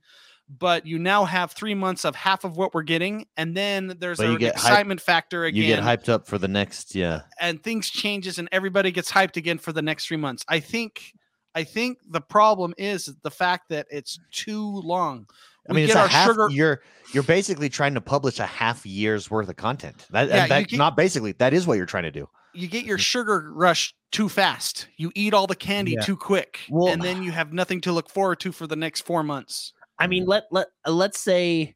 [0.50, 4.20] But you now have three months of half of what we're getting, and then there's
[4.22, 6.96] an excitement factor again You get hyped up for the next.
[6.96, 7.22] Yeah.
[7.42, 10.46] and things changes and everybody gets hyped again for the next three months.
[10.48, 11.12] I think
[11.54, 15.26] I think the problem is the fact that it's too long.
[15.70, 16.28] I We mean, it's get a our half.
[16.28, 16.82] sugar- You're
[17.14, 20.06] you're basically trying to publish a half year's worth of content.
[20.12, 21.34] That, Yeah, and that get- not basically.
[21.34, 22.30] That is what you're trying to do.
[22.54, 23.02] You get your mm-hmm.
[23.02, 24.88] sugar rush too fast.
[24.96, 26.06] You eat all the candy Yeah.
[26.06, 29.02] too quick, Well- and then you have nothing to look forward to for the next
[29.02, 29.74] four months.
[30.00, 31.76] I mean, let let uh, let's say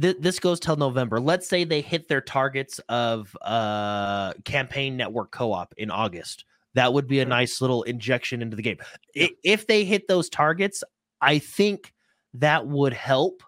[0.00, 1.20] th- this goes till November.
[1.20, 6.44] Let's say they hit their targets of uh campaign network co-op in August.
[6.74, 8.78] That would be a nice little injection into the game.
[9.16, 10.84] I- If they hit those targets,
[11.20, 11.92] I think
[12.34, 13.42] that would help.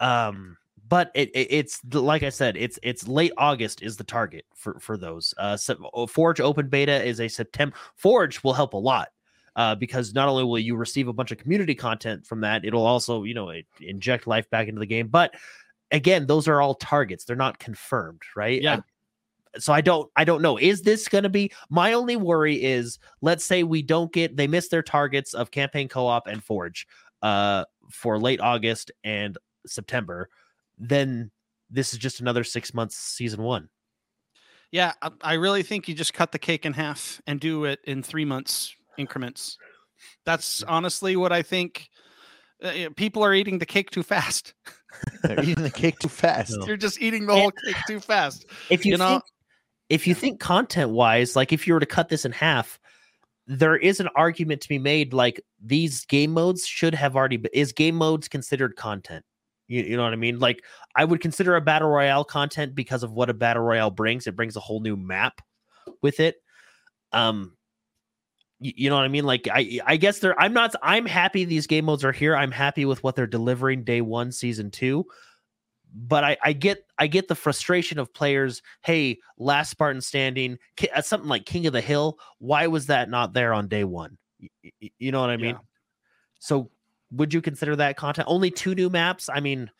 [0.00, 4.44] Um, but it, it- it's like I said, it's it's late August is the target
[4.54, 5.32] for for those.
[5.38, 5.56] Uh,
[5.94, 7.74] oh, Forge open beta is a September.
[7.96, 9.08] Forge will help a lot
[9.56, 12.86] uh, because not only will you receive a bunch of community content from that, it'll
[12.86, 15.08] also you know it, inject life back into the game.
[15.08, 15.34] But
[15.90, 18.60] again, those are all targets; they're not confirmed, right?
[18.62, 18.80] Yeah.
[19.58, 20.56] So I don't I don't know.
[20.56, 22.62] Is this going to be my only worry?
[22.62, 26.86] Is let's say we don't get they miss their targets of campaign co-op and Forge
[27.20, 29.36] uh, for late August and
[29.66, 30.28] September,
[30.78, 31.30] then
[31.70, 33.68] this is just another six months season one.
[34.70, 37.80] Yeah, I, I really think you just cut the cake in half and do it
[37.84, 39.58] in three months increments.
[40.24, 41.88] That's honestly what I think.
[42.62, 44.54] Uh, people are eating the cake too fast.
[45.22, 46.56] They're eating the cake too fast.
[46.58, 46.66] No.
[46.66, 48.46] You're just eating the whole cake too fast.
[48.70, 49.22] if you, You know- think
[49.88, 52.78] if you think content wise like if you were to cut this in half
[53.48, 57.50] there is an argument to be made like these game modes should have already been
[57.52, 59.24] is game modes considered content
[59.66, 60.62] you, you know what i mean like
[60.96, 64.36] i would consider a battle royale content because of what a battle royale brings it
[64.36, 65.42] brings a whole new map
[66.00, 66.36] with it
[67.12, 67.61] um y-
[68.62, 71.66] you know what i mean like i i guess they're i'm not i'm happy these
[71.66, 75.04] game modes are here i'm happy with what they're delivering day one season two
[75.94, 78.62] but I, I get I get the frustration of players.
[78.82, 80.58] Hey, last Spartan standing,
[80.94, 82.18] uh, something like King of the Hill.
[82.38, 84.16] Why was that not there on day one?
[84.40, 84.48] Y-
[84.80, 85.54] y- You know what I mean?
[85.56, 85.60] Yeah.
[86.40, 86.70] So,
[87.10, 88.26] would you consider that content?
[88.28, 89.28] Only two new maps.
[89.28, 89.70] I mean,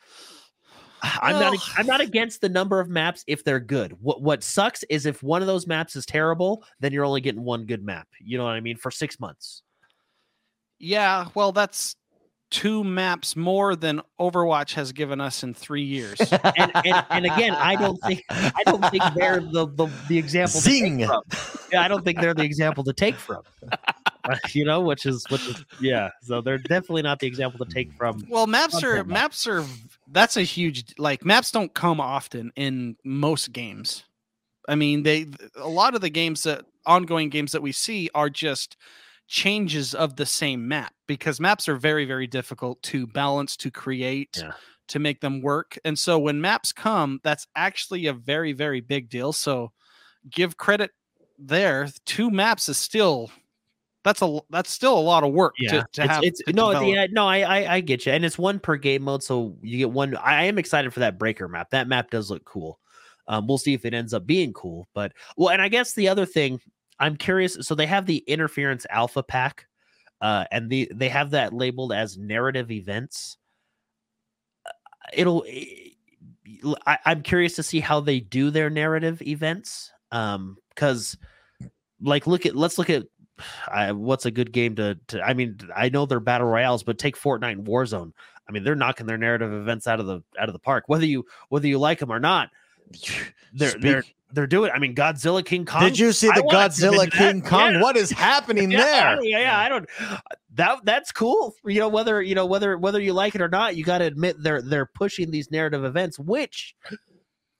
[1.02, 3.96] I'm not I'm not against the number of maps if they're good.
[4.00, 7.42] What what sucks is if one of those maps is terrible, then you're only getting
[7.42, 8.08] one good map.
[8.20, 8.76] You know what I mean?
[8.76, 9.62] For six months.
[10.78, 11.96] Yeah, well, that's
[12.50, 16.20] two maps more than Overwatch has given us in three years.
[16.20, 20.60] And, and, and again, I don't think I don't think they're the the, the example.
[20.60, 21.06] to take Zing.
[21.06, 21.22] from.
[21.72, 23.42] Yeah, I don't think they're the example to take from.
[24.54, 26.10] You know, which is which is yeah.
[26.22, 28.24] So they're definitely not the example to take from.
[28.28, 29.64] well, maps are maps are
[30.12, 34.04] that's a huge like maps don't come often in most games.
[34.68, 38.30] I mean, they a lot of the games that ongoing games that we see are
[38.30, 38.76] just
[39.28, 44.38] changes of the same map because maps are very very difficult to balance to create
[44.40, 44.52] Yeah.
[44.88, 45.78] to make them work.
[45.84, 49.32] And so when maps come, that's actually a very very big deal.
[49.32, 49.72] So
[50.30, 50.90] give credit
[51.38, 51.88] there.
[52.04, 53.30] Two maps is still
[54.04, 56.24] that's a that's still a lot of work Yeah, to, to it's, have.
[56.24, 57.10] it's to no, develop.
[57.12, 59.90] no, I, I I get you, and it's one per game mode, so you get
[59.90, 60.16] one.
[60.16, 61.70] I am excited for that breaker map.
[61.70, 62.80] That map does look cool.
[63.28, 66.08] Um, we'll see if it ends up being cool, but well, and I guess the
[66.08, 66.60] other thing
[66.98, 67.56] I'm curious.
[67.62, 69.66] So they have the interference alpha pack,
[70.20, 73.36] uh, and the they have that labeled as narrative events.
[74.66, 74.70] Uh,
[75.12, 75.44] It'll.
[76.86, 81.16] I, I'm curious to see how they do their narrative events, um, because
[82.00, 83.04] like look at let's look at
[83.68, 85.22] I, what's a good game to, to?
[85.22, 88.12] I mean, I know they're battle royales, but take Fortnite and Warzone.
[88.48, 91.06] I mean, they're knocking their narrative events out of the out of the park, whether
[91.06, 92.50] you whether you like them or not.
[93.54, 94.70] They're Speak- they're they're doing.
[94.74, 95.82] I mean, Godzilla King Kong.
[95.82, 97.10] Did you see the wanna Godzilla.
[97.10, 97.74] King Kong?
[97.74, 97.82] Yeah.
[97.82, 98.78] What is happening yeah,
[99.16, 99.24] there?
[99.24, 99.86] yeah, yeah, I don't.
[100.54, 101.54] That that's cool.
[101.64, 103.76] You know whether you know whether whether you like it or not.
[103.76, 106.74] You got to admit they're they're pushing these narrative events, which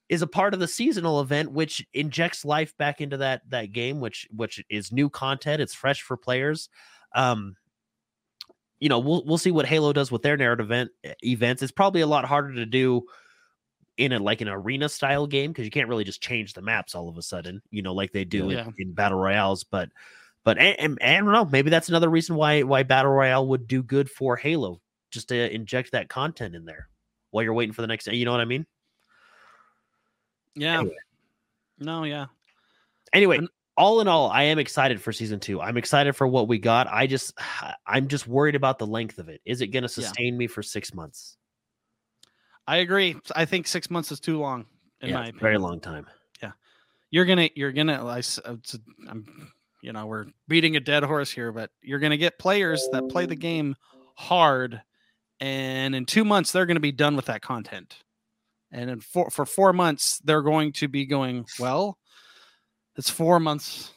[0.08, 4.00] is a part of the seasonal event, which injects life back into that that game,
[4.00, 5.62] which which is new content.
[5.62, 6.68] It's fresh for players.
[7.14, 7.56] Um,
[8.80, 10.90] you know, we'll we'll see what Halo does with their narrative event
[11.24, 11.62] events.
[11.62, 13.04] It's probably a lot harder to do
[13.98, 16.94] in a like an arena style game because you can't really just change the maps
[16.94, 18.66] all of a sudden, you know, like they do Yeah.
[18.66, 19.64] in, in battle royales.
[19.64, 19.90] But
[20.44, 23.46] but and, and, and I don't know, maybe that's another reason why why battle royale
[23.48, 26.88] would do good for Halo, just to inject that content in there
[27.30, 28.06] while you're waiting for the next.
[28.08, 28.66] You know what I mean?
[30.54, 30.80] Yeah.
[30.80, 30.96] Anyway.
[31.78, 32.26] No, yeah.
[33.12, 35.60] Anyway, And- all in all, I am excited for season two.
[35.60, 36.86] I'm excited for what we got.
[36.88, 37.32] I just,
[37.86, 39.40] I'm just worried about the length of it.
[39.44, 40.06] Is it going to Yeah.
[40.06, 41.36] sustain me for six months?
[42.66, 43.16] I agree.
[43.34, 44.66] I think six months is too long.
[45.00, 46.06] In yeah, my a very long time.
[46.40, 46.52] Yeah,
[47.10, 48.06] you're gonna, you're gonna.
[48.06, 48.54] I uh,
[49.08, 49.50] I'm,
[49.82, 53.26] you know, we're beating a dead horse here, but you're gonna get players that play
[53.26, 53.74] the game
[54.14, 54.80] hard,
[55.40, 57.96] and in two months they're gonna be done with that content,
[58.72, 61.98] and in four for four months they're going to be going well.
[62.96, 63.92] It's four months.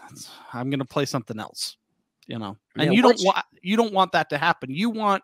[0.00, 1.76] That's- I'm gonna play something else.
[2.26, 4.70] You know, and Yeah, you don't want you don't want that to happen.
[4.70, 5.22] You want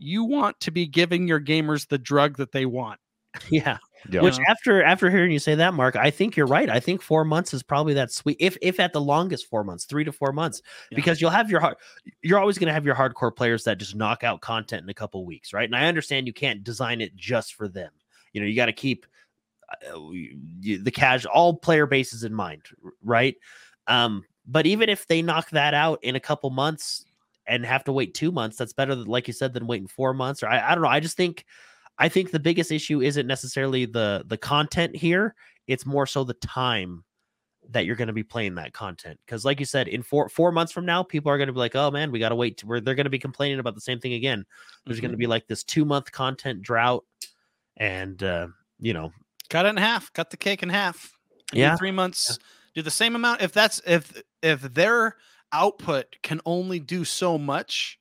[0.00, 2.98] you want to be giving your gamers the drug that they want.
[3.50, 3.78] Yeah.
[4.10, 4.22] Yeah.
[4.22, 6.70] Which after after hearing you say that, Mark, I think you're right.
[6.70, 8.36] I think four months is probably that sweet.
[8.40, 10.96] If if at the longest four months, three to four months, Yeah.
[10.96, 11.76] because you'll have your hard,
[12.22, 14.94] you're always going to have your hardcore players that just knock out content in a
[14.94, 15.68] couple weeks, right?
[15.68, 17.90] And I understand you can't design it just for them.
[18.32, 19.06] You know, you got to keep
[19.72, 22.62] uh, the cash all player bases in mind,
[23.02, 23.36] right?
[23.86, 27.04] Um, but even if they knock that out in a couple months
[27.46, 30.14] and have to wait two months, that's better, than, like you said, than waiting four
[30.14, 30.42] months.
[30.42, 30.90] Or I, I don't know.
[30.90, 31.44] I just think
[31.98, 35.34] I think the biggest issue isn't necessarily the the content here.
[35.66, 37.04] It's more so the time
[37.70, 39.18] that you're going to be playing that content.
[39.26, 41.58] Because, like you said, in four four months from now, people are going to be
[41.58, 43.80] like, "Oh man, we got to wait." Where they're going to be complaining about the
[43.80, 44.46] same thing again.
[44.86, 47.04] There's going to be like this two month content drought,
[47.78, 49.12] and uh, you know,
[49.48, 51.12] cut it in half cut the cake in half
[51.52, 51.76] and Yeah.
[51.76, 52.38] three months
[52.74, 55.16] do the same amount if that's if if their
[55.52, 57.98] output can only do so much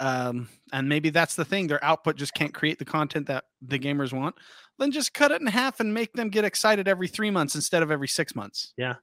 [0.00, 3.78] um and maybe that's the thing their output just can't create the content that the
[3.78, 4.34] gamers want
[4.78, 7.82] then just cut it in half and make them get excited every three months instead
[7.82, 8.96] of every six months Yeah,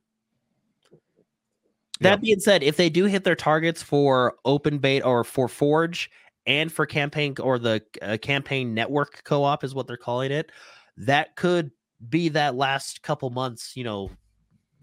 [2.01, 2.15] That Yeah.
[2.17, 6.09] being said, if they do hit their targets for open beta or for Forge
[6.45, 10.51] and for campaign or the uh, campaign network co-op is what they're calling it,
[10.97, 11.71] that could
[12.09, 14.09] be that last couple months, you know,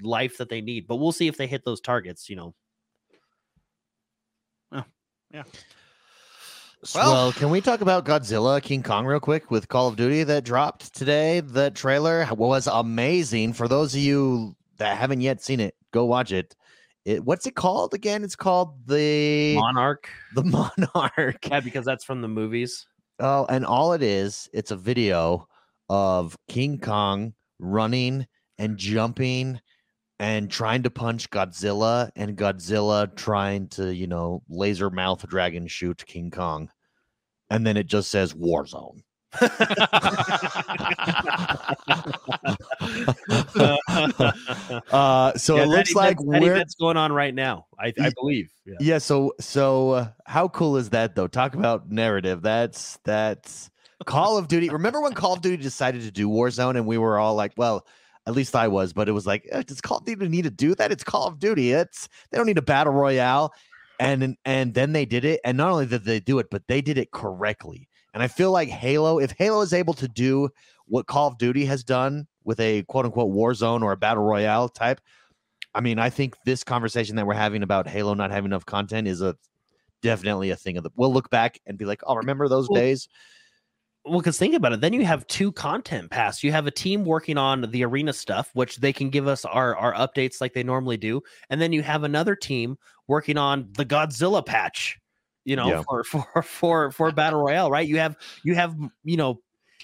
[0.02, 0.86] life that they need.
[0.86, 2.54] But we'll see if they hit those targets, you know.
[4.70, 4.86] Well,
[5.32, 5.42] yeah
[6.94, 10.44] Well- can we talk about Godzilla King Kong real quick with Call of Duty that
[10.44, 11.40] dropped today?
[11.40, 13.54] The trailer was amazing.
[13.54, 16.54] For those of you that haven't yet seen it, go watch it.
[17.08, 18.22] It what's it called again?
[18.22, 20.10] It's called the Monarch.
[20.34, 21.48] the Monarch.
[21.48, 22.86] Yeah, because that's from the movies.
[23.18, 25.48] Oh, and all it is, it's a video
[25.88, 28.26] of King Kong running
[28.58, 29.58] and jumping
[30.18, 36.04] and trying to punch Godzilla and Godzilla trying to, you know, laser mouth dragon shoot
[36.06, 36.70] King Kong.
[37.48, 39.00] And then it just says Warzone.
[44.90, 47.66] Uh so Yeah, it that looks like that we're event's going on right now.
[47.78, 48.50] I, I believe.
[48.64, 48.74] Yeah.
[48.80, 51.26] Yeah, so so uh, how cool is that though?
[51.26, 52.42] Talk about narrative.
[52.42, 53.70] That's that's
[54.06, 54.70] Call of Duty.
[54.70, 57.86] Remember when Call of Duty decided to do Warzone and we were all like, well,
[58.26, 60.50] at least I was, but it was like, "Uh, does Call of Duty need to
[60.50, 60.92] do that?
[60.92, 61.72] It's Call of Duty.
[61.72, 63.52] It's they don't need a battle royale.
[64.00, 66.80] And and then they did it, and not only did they do it, but they
[66.80, 67.88] did it correctly.
[68.18, 70.48] And I feel like Halo, if Halo is able to do
[70.86, 74.24] what Call of Duty has done with a quote unquote war zone or a battle
[74.24, 75.00] royale type,
[75.72, 79.06] I mean, I think this conversation that we're having about Halo not having enough content
[79.06, 79.36] is a
[80.02, 80.90] definitely a thing of the.
[80.96, 83.08] We'll look back and be like, oh, remember those Well, days?
[84.04, 84.80] Well, because think about it.
[84.80, 86.42] Then you have two content paths.
[86.42, 89.76] You have a team working on the arena stuff, which they can give us our,
[89.76, 91.22] our updates like they normally do.
[91.50, 94.98] And then you have another team working on the Godzilla patch,
[95.48, 95.82] you know, Yeah.
[95.82, 97.88] for, for, for, for Battle Royale, right?
[97.88, 99.40] You have, you have, you know,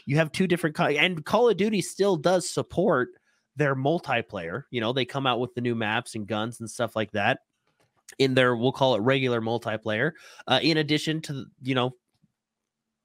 [0.07, 3.09] you have two different, and Call of Duty still does support
[3.57, 4.65] their multiplayer.
[4.71, 7.39] You know, they come out with the new maps and guns and stuff like that
[8.19, 10.13] in their, we'll call it regular multiplayer,
[10.47, 11.93] uh, in addition to, you know,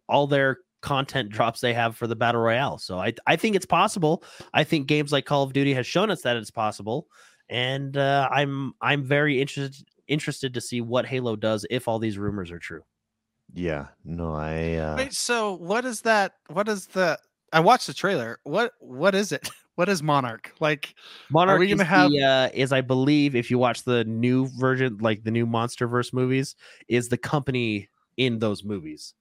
[0.10, 2.78] all their content drops they have for the battle royale.
[2.78, 4.24] So I I think it's possible.
[4.54, 7.08] I think games like Call of Duty has shown us that it's possible,
[7.50, 12.18] and uh, I'm I'm very interested interested to see what Halo does if all these
[12.18, 12.82] rumors are true.
[13.54, 14.74] Yeah, no, I.
[14.76, 16.34] Uh, Wait, so what is that?
[16.50, 17.18] What is the?
[17.54, 18.40] I watched the trailer.
[18.44, 19.48] What what is it?
[19.76, 20.94] What is Monarch like?
[21.32, 24.98] Monarch we is, have- the, uh, is I believe if you watch the new version,
[25.00, 26.58] like the new MonsterVerse movies,
[26.90, 27.88] is the company
[28.18, 29.14] in those movies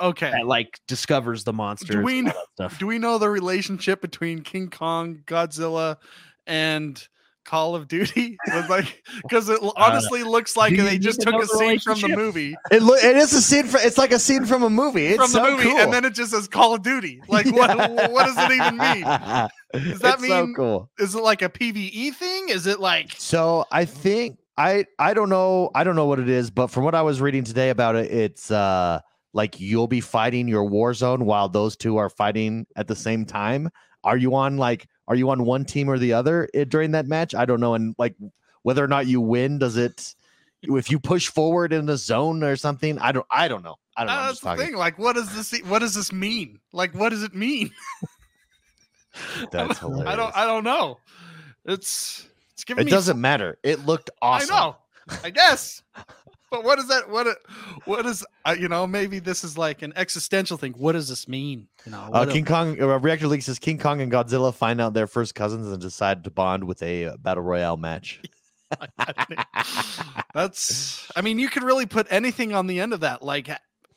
[0.00, 2.04] Okay, that like discovers the monsters.
[2.04, 2.78] we and kn- all that stuff.
[2.80, 5.98] do we know the relationship between King Kong, Godzilla,
[6.44, 7.06] and
[7.44, 8.36] Call of Duty?
[8.48, 11.46] Was like because it l- honestly looks like Uh, do you they just took a
[11.46, 12.54] scene from the movie.
[12.70, 13.02] it look.
[13.02, 13.66] It is a scene.
[13.66, 15.06] For, it's like a scene from a movie.
[15.06, 15.78] It's from the so movie, cool.
[15.78, 17.20] and then it just says Call of Duty.
[17.28, 17.76] Like, what?
[18.12, 19.02] What does it even mean?
[19.02, 20.90] Does that so mean- cool?
[20.98, 22.48] Is it like a PVE thing?
[22.48, 23.14] Is it like?
[23.18, 26.84] So I think I I don't know I don't know what it is, but from
[26.84, 29.00] what I was reading today about it, it's uh
[29.34, 33.24] like you'll be fighting your war zone while those two are fighting at the same
[33.24, 33.70] time.
[34.04, 37.34] Are you on like are you on one team or the other during that match?
[37.34, 37.74] I don't know.
[37.74, 38.14] And like
[38.62, 40.14] whether or not you win, does it
[40.62, 42.98] if you push forward in the zone or something?
[42.98, 43.76] I don't I don't know.
[43.96, 44.20] I don't know.
[44.20, 44.66] Uh, that's the talking.
[44.66, 44.76] thing.
[44.76, 45.60] Like, what does this?
[45.66, 46.60] What does this mean?
[46.72, 47.70] Like, what does it mean?
[49.50, 50.08] That's hilarious.
[50.08, 50.36] I don't.
[50.36, 50.98] I don't know.
[51.66, 53.58] It's it's giving me it doesn't matter.
[53.62, 54.54] It looked awesome.
[54.54, 54.76] I know.
[55.24, 55.82] I guess.
[56.52, 57.08] But what is that?
[57.08, 57.26] What?
[57.86, 58.26] What is?
[58.44, 60.74] Uh, you know, maybe this is like an existential thing.
[60.76, 61.66] What does this mean?
[61.86, 64.92] You know, Uh, King Kong uh, Reactor League says King Kong and Godzilla find out
[64.92, 68.20] they're first cousins and decide to bond with a uh, battle royale match.
[70.34, 71.10] That's.
[71.16, 73.48] I mean, you could really put anything on the end of that, like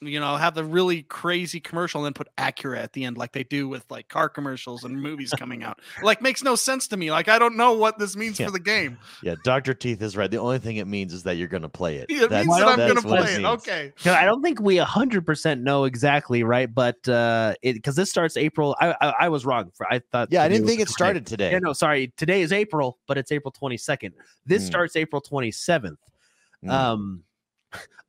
[0.08, 3.32] you know, have the really crazy commercial and then put accurate at the end, like
[3.32, 5.80] they do with like car commercials and movies coming out.
[6.04, 7.12] Like makes no sense to me.
[7.12, 8.48] Like I don't know what this means Yeah.
[8.48, 8.98] for the game.
[9.24, 10.30] Yeah, Doctor Teeth is right.
[10.30, 12.06] The only thing it means is that you're going to play it.
[12.10, 13.38] It That's- means that I'm gonna play it.
[13.38, 13.46] means.
[13.46, 13.92] Okay.
[13.98, 16.74] 'Cause I don't think we hundred percent know exactly, right?
[16.74, 18.76] But uh, it because this starts April.
[18.80, 19.72] I, I I was wrong.
[19.76, 20.30] For I thought.
[20.32, 20.92] Yeah, I didn't think it today.
[20.94, 21.52] started today.
[21.52, 22.14] Yeah, no, sorry.
[22.18, 24.14] Today is April, but it's April twenty second.
[24.46, 24.68] This Mm.
[24.68, 26.00] starts April twenty seventh.
[26.64, 26.70] Mm.
[26.72, 27.24] Um,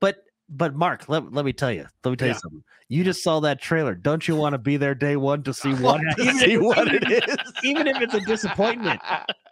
[0.00, 0.16] but
[0.48, 2.34] but Mark, let, let me tell you, let me tell Yeah.
[2.34, 2.64] you something.
[2.88, 3.96] You just saw that trailer.
[3.96, 7.10] Don't you want to be there day one to see what To see what it
[7.10, 7.36] is.
[7.64, 9.00] even if it's a disappointment?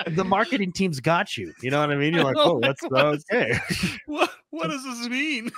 [0.06, 1.52] The marketing team's got you.
[1.60, 2.14] You know what I mean?
[2.14, 3.58] You're like, oh, that's okay.
[4.06, 5.50] What what does this mean?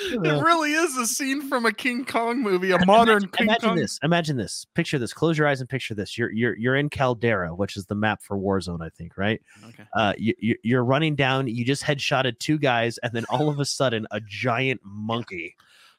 [0.00, 3.76] It really is a scene from a King Kong movie, a modern King imagine Kong.
[3.76, 3.98] this.
[4.02, 4.66] Imagine this.
[4.74, 5.12] Picture this.
[5.12, 6.16] Close your eyes and picture this.
[6.18, 9.40] You're you're you're in Caldera, which is the map for Warzone, I think, right?
[9.68, 9.84] Okay.
[9.94, 11.46] Uh, you, you- you're running down.
[11.46, 15.56] You just headshotted two guys, and then all of a sudden, a giant monkey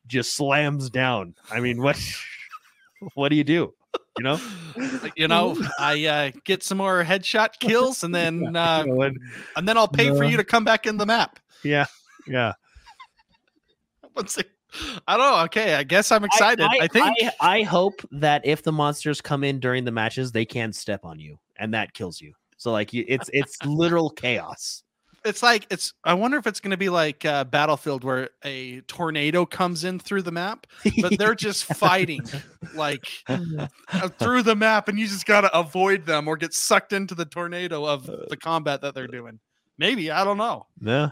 [0.08, 1.36] just slams down.
[1.52, 2.00] I mean, what?
[3.14, 3.74] What do you do?
[4.18, 4.40] You know,
[5.16, 9.20] You know, I uh, get some more headshot kills, and then uh, and-
[9.56, 11.38] and then I'll pay for you to come back in the map.
[11.64, 11.86] yeah,
[12.26, 12.54] yeah.
[14.16, 14.44] Let's see.
[15.08, 15.44] I don't know.
[15.46, 16.66] Okay, I guess I'm excited.
[16.66, 20.46] I, think I, I hope that if the monsters come in during the matches, they
[20.46, 22.34] can step on you, and that kills you.
[22.58, 24.84] So like, you, it's it's literal chaos.
[25.24, 25.94] it's like it's.
[26.04, 30.00] I wonder if it's going to be like uh, Battlefield, where a tornado comes in
[30.00, 30.68] through the map,
[31.02, 32.22] but they're just fighting
[32.74, 33.68] like uh,
[34.20, 37.26] through the map, and you just got to avoid them or get sucked into the
[37.26, 39.40] tornado of the combat that they're doing.
[39.78, 40.68] Maybe I don't know.
[40.82, 41.12] yeah.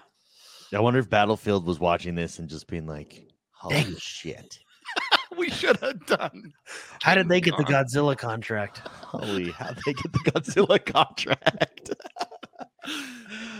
[0.73, 3.95] I wonder if Battlefield was watching this and just being like, "Holy Dang.
[3.97, 4.59] shit!
[5.37, 6.53] We should have done.
[7.01, 8.77] How did they get the Godzilla contract?
[8.87, 11.89] Holy, how did they get the Godzilla contract?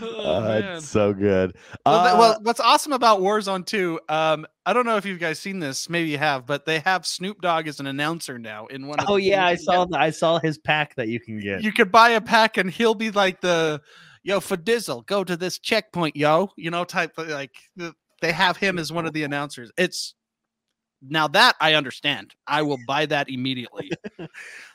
[0.00, 1.56] Oh, Uh, it's so good.
[1.84, 5.16] Well, th- Uh, well, what's awesome about Warzone 2, um, I don't know if you
[5.18, 8.66] guys seen this, maybe you have, but they have Snoop Dogg as an announcer now
[8.66, 10.58] in one of Oh the yeah, I games you can saw the, I saw his
[10.58, 11.56] pack that you can get.
[11.56, 11.62] get.
[11.64, 13.80] You could buy a pack and he'll be like the
[14.24, 17.54] yo for Dizzle, go to this checkpoint, yo, you know, type of like
[18.20, 19.70] they have him as one of the announcers.
[19.78, 20.14] It's
[21.06, 22.34] now that I understand.
[22.46, 23.90] I will buy that immediately.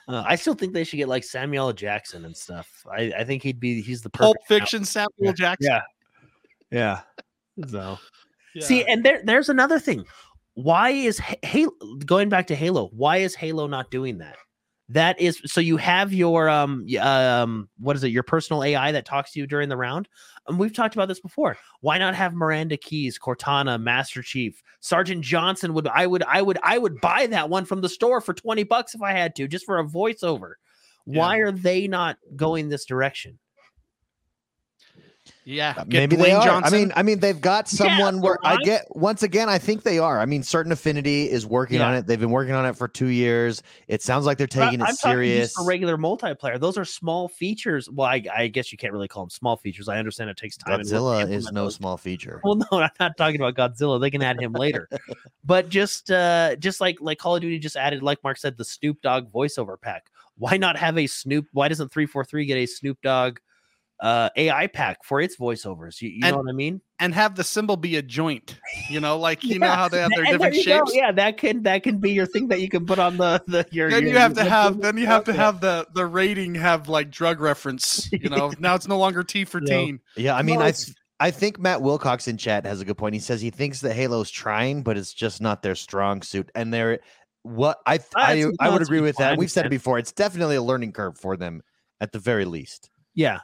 [0.07, 2.83] Uh, I still think they should get like Samuel Jackson and stuff.
[2.91, 5.31] I, I think he'd be he's the Pulp perfect Fiction, Samuel Yeah.
[5.33, 5.71] Jackson.
[6.71, 7.01] Yeah.
[7.59, 7.67] Yeah.
[7.67, 7.99] So
[8.55, 8.65] Yeah.
[8.65, 10.03] see, and there there's another thing.
[10.55, 11.71] Why is Halo
[12.07, 12.87] going back to Halo?
[12.87, 14.35] Why is Halo not doing that?
[14.89, 19.05] That is so you have your um um what is it your personal AI that
[19.05, 20.09] talks to you during the round.
[20.47, 21.57] And we've talked about this before.
[21.81, 25.73] Why not have Miranda Keyes, Cortana, Master Chief, Sergeant Johnson?
[25.75, 28.63] Would I would I would I would buy that one from the store for twenty
[28.63, 30.53] bucks if I had to, just for a voiceover.
[31.05, 33.39] Why are they not going this direction?
[35.49, 35.73] Yeah.
[35.75, 36.45] Uh, get Maybe they are.
[36.45, 36.73] Johnson.
[36.73, 38.85] I mean, I mean, they've got Yeah, someone where I get.
[38.95, 40.19] Once again, I think they are.
[40.19, 42.05] I mean, Certain Affinity is working on it.
[42.05, 43.63] They've been working on it for two years.
[43.87, 45.47] It sounds like they're taking I'm it talking serious.
[45.47, 46.59] just for regular multiplayer.
[46.59, 47.89] Those are small features.
[47.89, 49.89] Well, I, I guess you can't really call them small features.
[49.89, 50.79] I understand it takes time.
[50.79, 51.75] and Godzilla is no those.
[51.75, 52.41] small feature.
[52.43, 53.99] Well, no, I'm not talking about Godzilla.
[53.99, 54.87] They can add him later.
[55.43, 58.65] but just uh just like like Call of Duty just added, like Mark said, the
[58.65, 60.11] Snoop Dogg voiceover pack.
[60.37, 61.47] Why not have a Snoop?
[61.53, 63.39] Why doesn't 343 get a Snoop Dogg
[64.01, 66.01] uh AI pack for its voiceovers.
[66.01, 66.81] You, you And- know what I mean?
[67.01, 68.59] and have the symbol be a joint.
[68.89, 70.79] You know, like you know how they have their And different you go.
[70.85, 70.95] shapes.
[70.95, 73.65] Yeah, that can that can be your thing that you can put on the the
[73.71, 73.89] your.
[73.89, 76.89] Then your- you have to have then you have to have the the rating have
[76.89, 78.09] like drug reference.
[78.11, 79.77] You know, now it's no longer T for Yeah.
[79.77, 79.99] teen.
[80.17, 80.73] Yeah, I mean, No, I
[81.21, 83.13] I think Matt Wilcox in chat has a good point.
[83.13, 86.49] He says he thinks that Halo's trying, but it's just not their strong suit.
[86.55, 86.99] And they're
[87.43, 89.37] what I th- Ah, I, I would agree with that.
[89.37, 89.97] We've said it before.
[89.99, 91.61] It's definitely a learning curve for them
[92.01, 92.89] at the very least.
[93.15, 93.39] Yeah.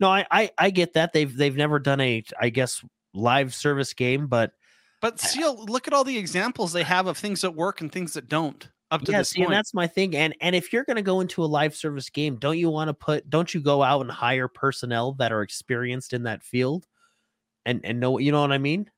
[0.00, 2.82] No, I, I I get that they've they've never done a I guess
[3.14, 4.52] live service game, but
[5.00, 8.14] But still, look at all the examples they have of things that work and things
[8.14, 8.68] that don't.
[8.90, 10.16] Up to yeah, this see, and point, that's my thing.
[10.16, 12.94] And and if you're gonna go into a live service game, don't you want to
[12.94, 16.86] put don't you go out and hire personnel that are experienced in that field
[17.64, 18.90] and and know you know what I mean?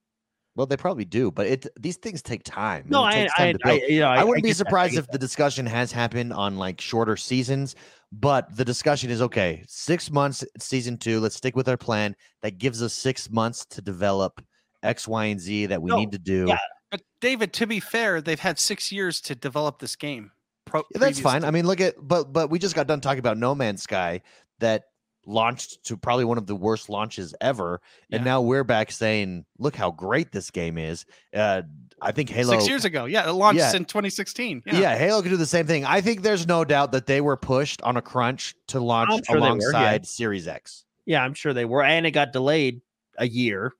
[0.54, 2.84] Well, they probably do, but it these things take time.
[2.88, 5.90] No, I time I, I, you know, I, wouldn't be surprised if the discussion has
[5.90, 7.74] happened on like shorter seasons,
[8.12, 12.14] but the discussion is okay, six months, season two, let's stick with our plan.
[12.42, 14.44] That gives us six months to develop
[14.82, 16.44] X, Y, and Z that we No, need to do.
[16.48, 16.58] yeah,
[16.90, 20.32] but David, to be fair, they've had six years to develop this game.
[20.66, 21.44] Pro- Yeah, that's fine.
[21.44, 24.20] I mean, look at but but we just got done talking about No Man's Sky
[24.58, 24.84] that
[25.26, 29.76] launched to probably one of the worst launches ever, and now we're back saying, look
[29.76, 31.04] how great this game is.
[31.34, 31.62] Uh,
[32.00, 32.52] I think Halo.
[32.52, 33.76] six years ago, yeah, it launched Yeah.
[33.76, 34.62] in 2016.
[34.66, 34.78] Yeah.
[34.80, 34.96] Yeah.
[34.96, 35.84] Halo could do the same thing.
[35.84, 39.20] I think there's no doubt that they were pushed on a crunch to launch sure
[39.28, 39.48] they were, yeah.
[39.48, 40.84] alongside Series X.
[41.06, 42.80] Yeah, I'm sure they were, and it got delayed
[43.18, 43.72] a year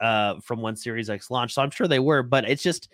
[0.00, 1.54] uh, from when Series X launched.
[1.54, 2.88] So I'm sure they were, but it's just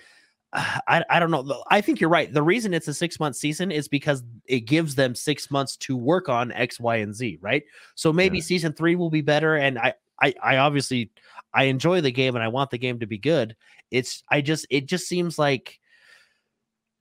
[0.55, 1.65] I I don't know.
[1.71, 2.33] I think you're right.
[2.33, 5.97] The reason it's a six month season is because it gives them six months to
[5.97, 7.39] work on X, Y, and Z.
[7.41, 7.65] Right.
[7.95, 8.45] So maybe Yeah.
[8.45, 11.11] season three will be better, and I I I obviously
[11.53, 13.57] I enjoy the game and I want the game to be good.
[13.91, 15.81] It's I just it just seems like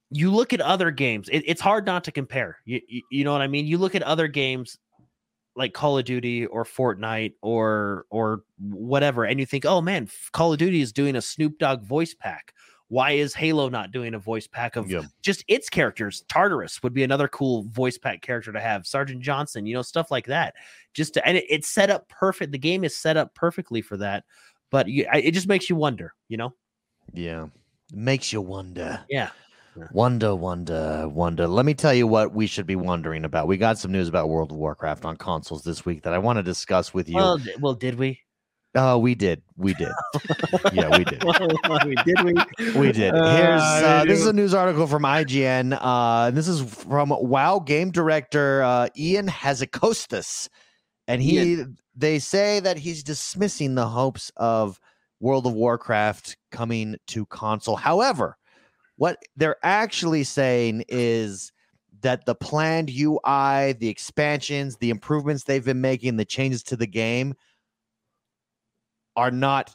[0.10, 3.32] you look at other games it, it's hard not to compare you, you you know
[3.32, 4.78] what i mean you look at other games
[5.56, 10.54] like call of duty or fortnite or or whatever and you think oh man call
[10.54, 12.54] of duty is doing a snoop dogg voice pack
[12.94, 14.88] why is halo not doing a voice pack of
[15.22, 19.66] just its characters tartarus would be another cool voice pack character to have sergeant johnson
[19.66, 20.54] you know stuff like that
[20.94, 23.98] just to, and it, it's set up perfect the game is set up perfectly for
[23.98, 24.24] that
[24.70, 26.54] but you, it just makes you wonder you know
[27.14, 27.48] Yeah.
[27.94, 29.04] Makes you wonder.
[29.10, 29.30] yeah
[29.92, 31.48] Wonder, wonder, wonder.
[31.48, 33.48] Let me tell you what we should be wondering about.
[33.48, 36.38] We got some news about World of Warcraft on consoles this week that I want
[36.38, 37.16] to discuss with you.
[37.16, 38.20] well, well did we
[38.76, 39.44] Oh, we did.
[39.56, 39.92] We did.
[40.74, 41.24] yeah, we did.
[41.86, 42.34] we did we?
[42.80, 43.14] We did.
[43.14, 45.78] Here's Uh, uh, this is a news article from IGN.
[45.80, 50.50] Uh, and this is from WoW game director uh, Ion Hazzikostas,
[51.08, 51.64] and he
[51.96, 54.80] they say that he's dismissing the hopes of
[55.20, 57.76] World of Warcraft coming to console.
[57.76, 58.38] However,
[58.96, 61.52] what they're actually saying is
[62.02, 66.88] that the planned UI, the expansions, the improvements they've been making, the changes to the
[66.88, 67.36] game
[69.16, 69.74] are not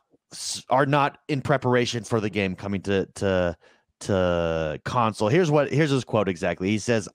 [0.68, 3.56] are not in preparation for the game coming to to
[4.00, 5.28] to console.
[5.28, 6.68] Here's what here's his quote exactly.
[6.68, 7.08] He says,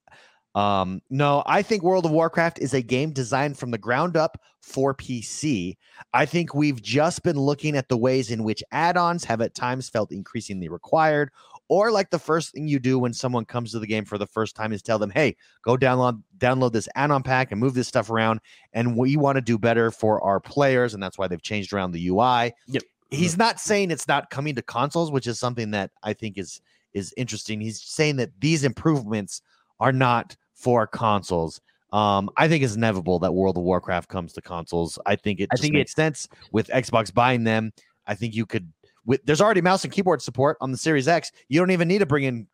[0.55, 4.39] um, no, I think World of Warcraft is a game designed from the ground up
[4.61, 5.77] for PC.
[6.13, 9.89] I think we've just been looking at the ways in which add-ons have at times
[9.89, 11.31] felt increasingly required,
[11.69, 14.27] or like the first thing you do when someone comes to the game for the
[14.27, 17.87] first time is tell them, "Hey, go download download this add-on pack and move this
[17.87, 18.39] stuff around."
[18.73, 21.91] And we want to do better for our players, and that's why they've changed around
[21.91, 22.53] the UI.
[22.67, 22.83] Yep.
[23.09, 26.61] He's not saying it's not coming to consoles, which is something that I think is
[26.93, 27.61] is interesting.
[27.61, 29.41] He's saying that these improvements
[29.79, 31.61] are not for consoles.
[31.91, 34.97] Um, I think it's inevitable that World of Warcraft comes to consoles.
[35.05, 37.71] I think it I just think makes sense with Xbox buying them.
[38.07, 38.71] I think you could.
[39.05, 41.31] With there's already mouse and keyboard support on the Series X.
[41.49, 42.47] You don't even need to bring in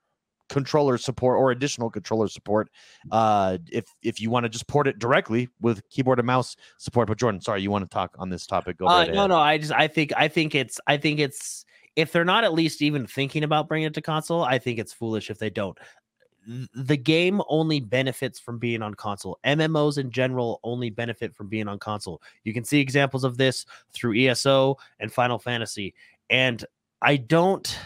[0.50, 2.70] controller support or additional controller support.
[3.12, 7.08] Uh, if if you want to just port it directly with keyboard and mouse support.
[7.08, 8.78] But Jordan, sorry, you want to talk on this topic?
[8.78, 9.30] Go Uh, no, ahead.
[9.30, 9.38] no.
[9.38, 12.82] I just I think I think it's I think it's if they're not at least
[12.82, 15.78] even thinking about bringing it to console, I think it's foolish if they don't.
[16.74, 19.38] The game only benefits from being on console.
[19.46, 22.24] MMOs in general only benefit from being on console.
[22.44, 25.94] You can see examples of this through ESO and Final Fantasy.
[26.30, 26.64] And
[27.02, 27.78] I don't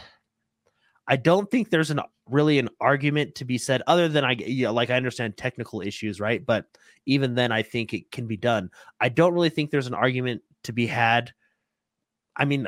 [1.07, 4.69] I don't think there's an really an argument to be said other than I yeah,
[4.69, 6.45] like I understand technical issues, right?
[6.45, 6.65] But
[7.05, 8.69] even then I think it can be done.
[8.99, 11.31] I don't really think there's an argument to be had.
[12.37, 12.67] I mean,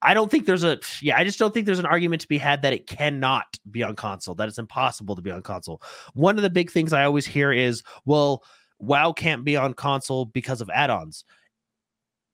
[0.00, 2.38] I don't think there's a yeah, I just don't think there's an argument to be
[2.38, 5.82] had that it cannot be on console, that it's impossible to be on console.
[6.14, 8.42] One of the big things I always hear is, well,
[8.78, 11.24] WoW can't be on console because of add-ons.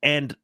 [0.02, 0.34] And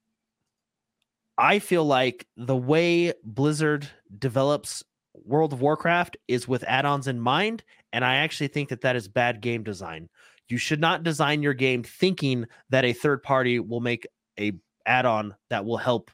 [1.36, 4.84] I feel like the way Blizzard develops
[5.24, 9.08] World of Warcraft is with add-ons in mind, and I actually think that that is
[9.08, 10.08] bad game design.
[10.48, 14.06] You should not design your game thinking that a third party will make
[14.38, 14.52] a
[14.86, 16.10] add-on that will help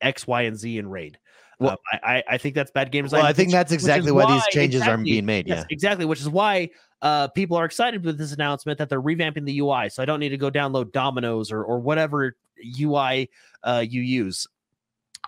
[0.00, 1.18] X, Y, and Z in raid.
[1.62, 3.20] Well- Um, I, I think that's bad game design.
[3.20, 5.46] Well, I think which- that's exactly why, these why- changes aren't being made.
[5.46, 5.66] Yes, Yeah.
[5.70, 6.04] exactly.
[6.04, 6.70] Which is why
[7.02, 9.88] uh, people are excited with this announcement that they're revamping the UI.
[9.88, 12.36] So I don't need to go download Dominos or or whatever
[12.80, 13.28] UI
[13.64, 14.46] uh, you use.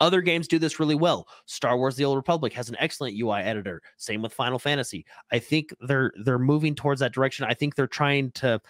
[0.00, 1.28] Other games do this really well.
[1.46, 3.80] Star Wars: The Old Republic has an excellent UI editor.
[3.96, 5.06] Same with Final Fantasy.
[5.30, 7.46] I think they're they're moving towards that direction.
[7.48, 8.60] I think they're trying to.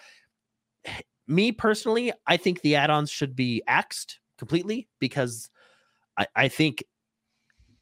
[1.27, 5.49] Me personally, I think the add-ons should be axed completely because
[6.19, 6.85] I, I think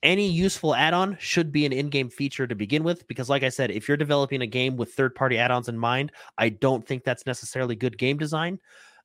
[0.03, 3.70] any useful add-on should be an in-game feature to begin with because like i said
[3.70, 7.76] if you're developing a game with third-party add-ons in mind i don't think that's necessarily
[7.76, 8.59] good game design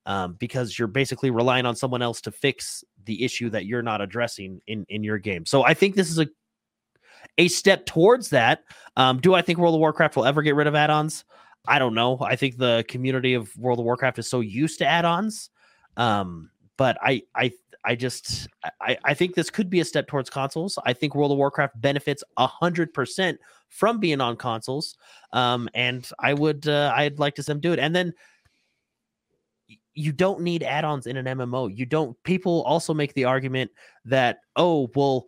[0.08, 4.02] um, because you're basically relying on someone else to fix the issue that you're not
[4.02, 5.46] addressing in in your game.
[5.46, 6.28] So i think this is a
[7.38, 8.64] a step towards that.
[8.96, 11.26] Um, do i think world of warcraft will ever get rid of add-ons?
[11.68, 12.18] I don't know.
[12.22, 15.50] I think the community of world of warcraft is so used to add-ons
[15.98, 17.52] um, but i i
[17.88, 18.50] I just
[18.82, 20.78] I, I think this could be a step towards consoles.
[20.86, 24.98] I think World of Warcraft benefits a hundred percent from being on consoles.
[25.32, 27.80] Um, and I would uh, I'd like to see them do it.
[27.80, 28.14] And then
[29.94, 31.76] you don't need add-ons in an MMO.
[31.76, 33.72] You don't people also make the argument
[34.06, 35.26] that, oh, well,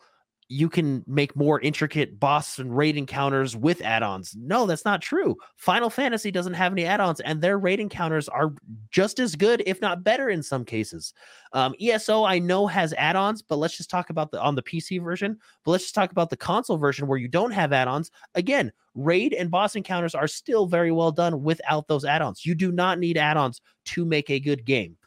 [0.51, 4.35] you can make more intricate boss and raid encounters with add-ons.
[4.35, 5.37] No, that's not true.
[5.57, 8.55] Final Fantasy doesn't have any add-ons, and their raid encounters are
[8.89, 11.13] just as good, if not better, in some cases.
[11.53, 15.01] Um, ESO I know has add-ons, but let's just talk about the on the PC
[15.03, 15.37] version.
[15.63, 18.09] But let's just talk about the console version where you don't have add-ons.
[18.33, 22.43] Again, raid and boss encounters are still very well done without those add-ons.
[22.43, 24.97] You do not need add-ons to make a good game.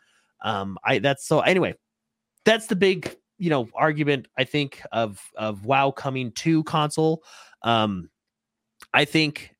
[0.45, 1.75] Um, I that's so anyway.
[2.45, 7.25] That's the big you know argument I think of of WoW coming to console.
[7.63, 8.09] Um,
[8.95, 9.57] I think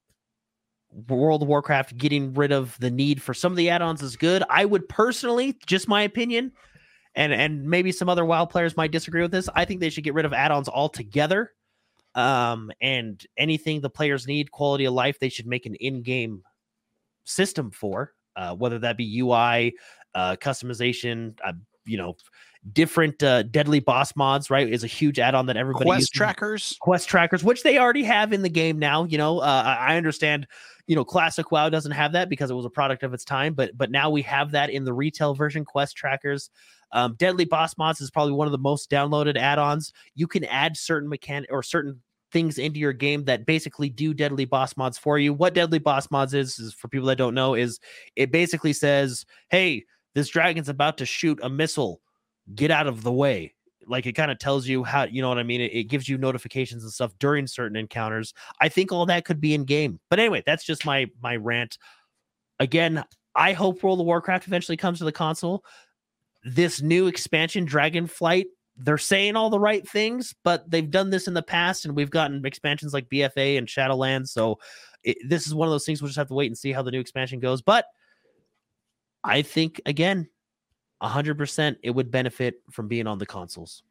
[1.09, 4.45] World of Warcraft getting rid of the need for some of the add-ons is good.
[4.49, 6.53] I would personally, just my opinion,
[7.17, 9.49] and and maybe some other WoW players might disagree with this.
[9.53, 11.51] I think they should get rid of add-ons altogether.
[12.15, 16.45] Um, and anything the players need, quality of life, they should make an in-game
[17.25, 19.75] system for, uh, whether that be UI,
[20.15, 21.55] uh, customization, uh,
[21.85, 22.15] you know,
[22.73, 24.51] different uh, deadly boss mods.
[24.51, 26.77] Right, is a huge add-on that everybody Quest uses trackers.
[26.81, 29.05] quest trackers, which they already have in the game now.
[29.05, 30.47] You know, uh, I understand.
[30.89, 33.55] You know, classic WoW doesn't have that because it was a product of its time,
[33.55, 35.65] but but now we have that in the retail version.
[35.65, 36.51] Quest trackers,
[36.93, 39.93] um, Deadly Boss Mods is probably one of the most downloaded add-ons.
[40.15, 42.01] You can add certain mechanic or certain
[42.33, 45.35] things into your game that basically do deadly boss mods for you.
[45.35, 47.79] What deadly boss mods is, is for people that don't know, is
[48.17, 49.85] it basically says, "Hey,
[50.15, 52.01] this dragon's about to shoot a missile.
[52.55, 53.55] Get out of the way."
[53.87, 55.61] Like it kind of tells you how you know what I mean.
[55.61, 58.35] It, it gives you notifications and stuff during certain encounters.
[58.61, 60.01] I think all that could be in game.
[60.09, 61.79] But anyway, that's just my my rant.
[62.61, 65.65] Again, I hope World of Warcraft eventually comes to the console.
[66.45, 71.35] This new expansion, Dragonflight, they're saying all the right things, but they've done this in
[71.35, 74.29] the past, and we've gotten expansions like BFA and Shadowlands.
[74.29, 74.59] So
[75.05, 76.83] it, this is one of those things we'll just have to wait and see how
[76.83, 77.63] the new expansion goes.
[77.63, 77.87] But
[79.25, 80.29] I think again,
[81.09, 83.83] hundred percent, it would benefit from being on the consoles.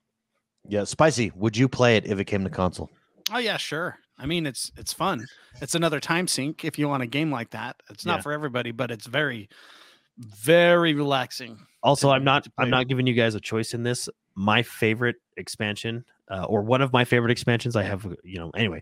[0.67, 1.31] Yeah, spicy.
[1.35, 2.89] Would you play it if it came to console?
[3.33, 3.97] Oh yeah, sure.
[4.17, 5.25] I mean, it's it's fun.
[5.61, 7.75] It's another time sink if you want a game like that.
[7.89, 8.21] It's not Yeah.
[8.21, 9.49] for everybody, but it's very,
[10.17, 11.57] very relaxing.
[11.83, 14.07] Also, to- I'm not I'm not giving you guys a choice in this.
[14.35, 18.81] My favorite expansion, uh, or one of my favorite expansions, I have, you know, anyway,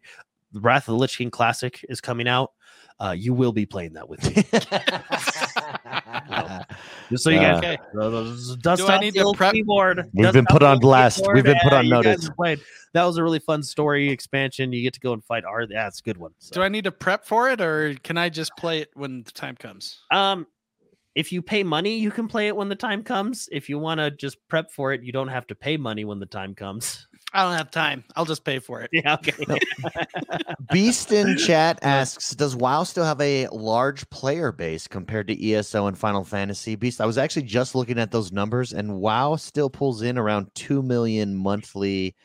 [0.54, 2.52] Wrath of the Lich King Classic is coming out.
[3.00, 4.44] Uh, you will be playing that with me.
[7.10, 7.68] Just so you guys Uh,
[8.02, 8.58] Okay.
[8.62, 10.10] dust Do I off need the to old prep- keyboard.
[10.14, 11.26] We've dust been put on blast.
[11.34, 12.30] We've been put on you notice.
[12.38, 12.60] have.
[12.94, 14.72] That was a really fun story expansion.
[14.74, 15.66] You get to go and fight Ar.
[15.70, 16.32] Yeah, it's a good one.
[16.40, 16.54] So.
[16.56, 19.32] Do I need to prep for it, or can I just play it when the
[19.32, 20.00] time comes?
[20.12, 20.48] Um,
[21.16, 23.50] if you pay money, you can play it when the time comes.
[23.52, 26.20] If you want to just prep for it, you don't have to pay money when
[26.20, 27.08] the time comes.
[27.34, 28.04] I don't have time.
[28.16, 28.90] I'll just pay for it.
[28.94, 29.60] Yeah, okay.
[30.72, 35.88] Beast in chat asks, "Does WoW still have a large player base compared to ESO
[35.88, 39.70] and Final Fantasy?" Beast, I was actually just looking at those numbers, and WoW still
[39.70, 42.16] pulls in around two million monthly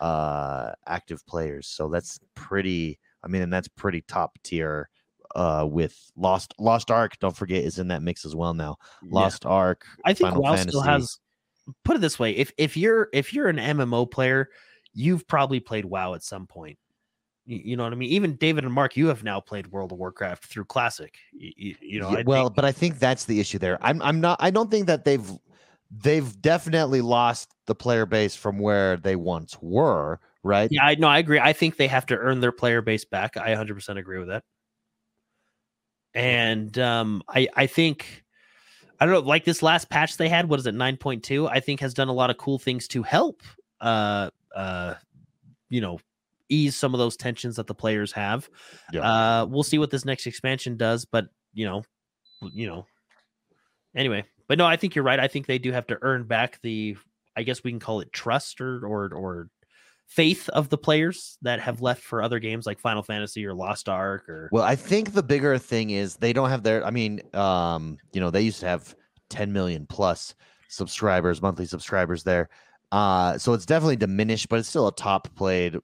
[0.00, 1.66] uh, active players.
[1.66, 2.98] So that's pretty.
[3.22, 4.88] I mean, and that's pretty top tier.
[5.34, 8.76] Uh, with Lost Lost Ark, don't forget, is in that mix as well now.
[9.02, 9.08] Yeah.
[9.12, 9.84] Lost Ark.
[10.04, 11.18] I think Final WoW still has.
[11.84, 14.50] Put it this way: if if you're if you're an MMO player,
[14.92, 16.78] you've probably played WoW at some point.
[17.46, 18.10] You, you know what I mean?
[18.10, 21.14] Even David and Mark, you have now played World of Warcraft through Classic.
[21.32, 23.78] You, you know, Yeah, well, think- but I think that's the issue there.
[23.82, 25.30] I'm I'm not I don't think that they've
[25.90, 30.68] they've definitely lost the player base from where they once were, right?
[30.70, 31.38] yeah, I no, I agree.
[31.40, 33.36] I think they have to earn their player base back.
[33.36, 34.42] I 100% agree with that.
[36.14, 38.23] and um, I I think
[39.04, 41.46] I don't know, like this last patch they had, what is it, nine point two?
[41.46, 43.42] I think has done a lot of cool things to help,
[43.82, 44.94] uh, uh,
[45.68, 45.98] you know,
[46.48, 48.48] ease some of those tensions that the players have.
[48.94, 49.02] Yeah.
[49.02, 51.82] Uh, we'll see what this next expansion does, but you know,
[52.54, 52.86] you know,
[53.94, 54.24] anyway.
[54.48, 55.20] But no, I think you're right.
[55.20, 56.96] I think they do have to earn back the,
[57.36, 59.48] I guess we can call it trust or or or
[60.06, 63.88] faith of the players that have left for other games like Final Fantasy or Lost
[63.88, 66.84] Ark or Well, I think the bigger thing is they don't have their.
[66.84, 68.94] I mean, um, you know, they used to have
[69.30, 70.34] 10 million plus
[70.68, 72.48] subscribers, monthly subscribers there.
[72.92, 75.78] Uh, so it's definitely diminished, but it's still a top played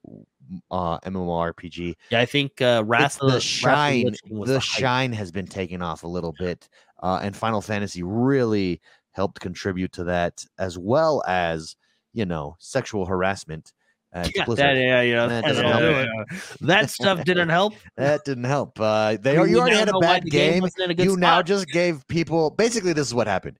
[0.70, 1.94] uh MMORPG.
[2.10, 6.08] yeah, I think uh, Wrath of the shine, the shine has been taken off a
[6.08, 6.68] little bit,
[7.02, 8.80] uh, and Final Fantasy really
[9.12, 11.76] helped contribute to that, as well as
[12.12, 13.72] you know sexual harassment.
[14.12, 16.38] Yeah, that, yeah, yeah, That that, yeah.
[16.62, 17.74] that stuff didn't help.
[17.96, 18.78] That didn't help.
[18.80, 20.64] Uh, they We- you already had a bad the game.
[20.64, 23.58] a You now just gave people basically this is what happened.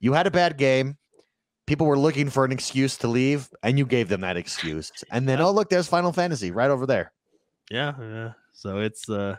[0.00, 0.96] You had a bad game.
[1.66, 4.90] People were looking for an excuse to leave, and you gave them that excuse.
[5.10, 7.12] And then, oh look, there's Final Fantasy right over there.
[7.70, 8.32] yeah, yeah.
[8.52, 9.36] So it's uh,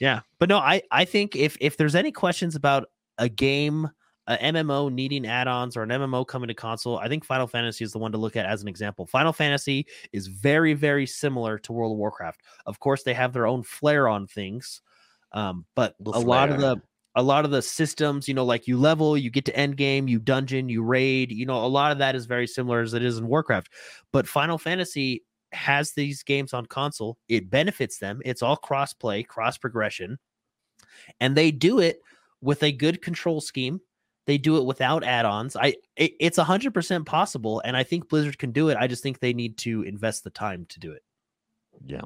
[0.00, 0.20] yeah.
[0.38, 3.90] But no, I I think if if there's any questions about a game,
[4.26, 7.92] a MMO needing add-ons or an MMO coming to console, I think Final Fantasy is
[7.92, 9.06] the one to look at as an example.
[9.06, 12.42] Final Fantasy is very very similar to World of Warcraft.
[12.66, 14.82] Of course, they have their own flair on things,
[15.32, 16.80] um, but The a lot of the
[17.16, 20.06] a lot of the systems, you know, like you level, you get to end game,
[20.06, 23.02] you dungeon, you raid, you know, a lot of that is very similar as it
[23.02, 23.70] is in Warcraft.
[24.12, 27.16] But Final Fantasy has these games on console.
[27.28, 28.20] It benefits them.
[28.24, 30.18] It's all cross play, cross progression.
[31.18, 32.00] And they do it
[32.42, 33.80] with a good control scheme.
[34.26, 35.56] They do it without add-ons.
[35.56, 38.76] I it, it's 100% possible and I think Blizzard can do it.
[38.78, 41.02] I just think they need to invest the time to do it.
[41.84, 42.02] Yeah.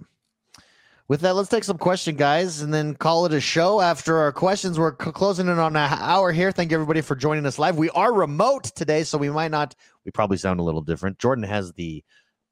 [1.09, 3.81] With that, let's take some question, guys, and then call it a show.
[3.81, 6.53] After our questions, we're c- closing in on an hour here.
[6.53, 7.77] Thank you, everybody, for joining us live.
[7.77, 11.19] We are remote today, so we might not, we probably sound a little different.
[11.19, 12.05] Jordan has the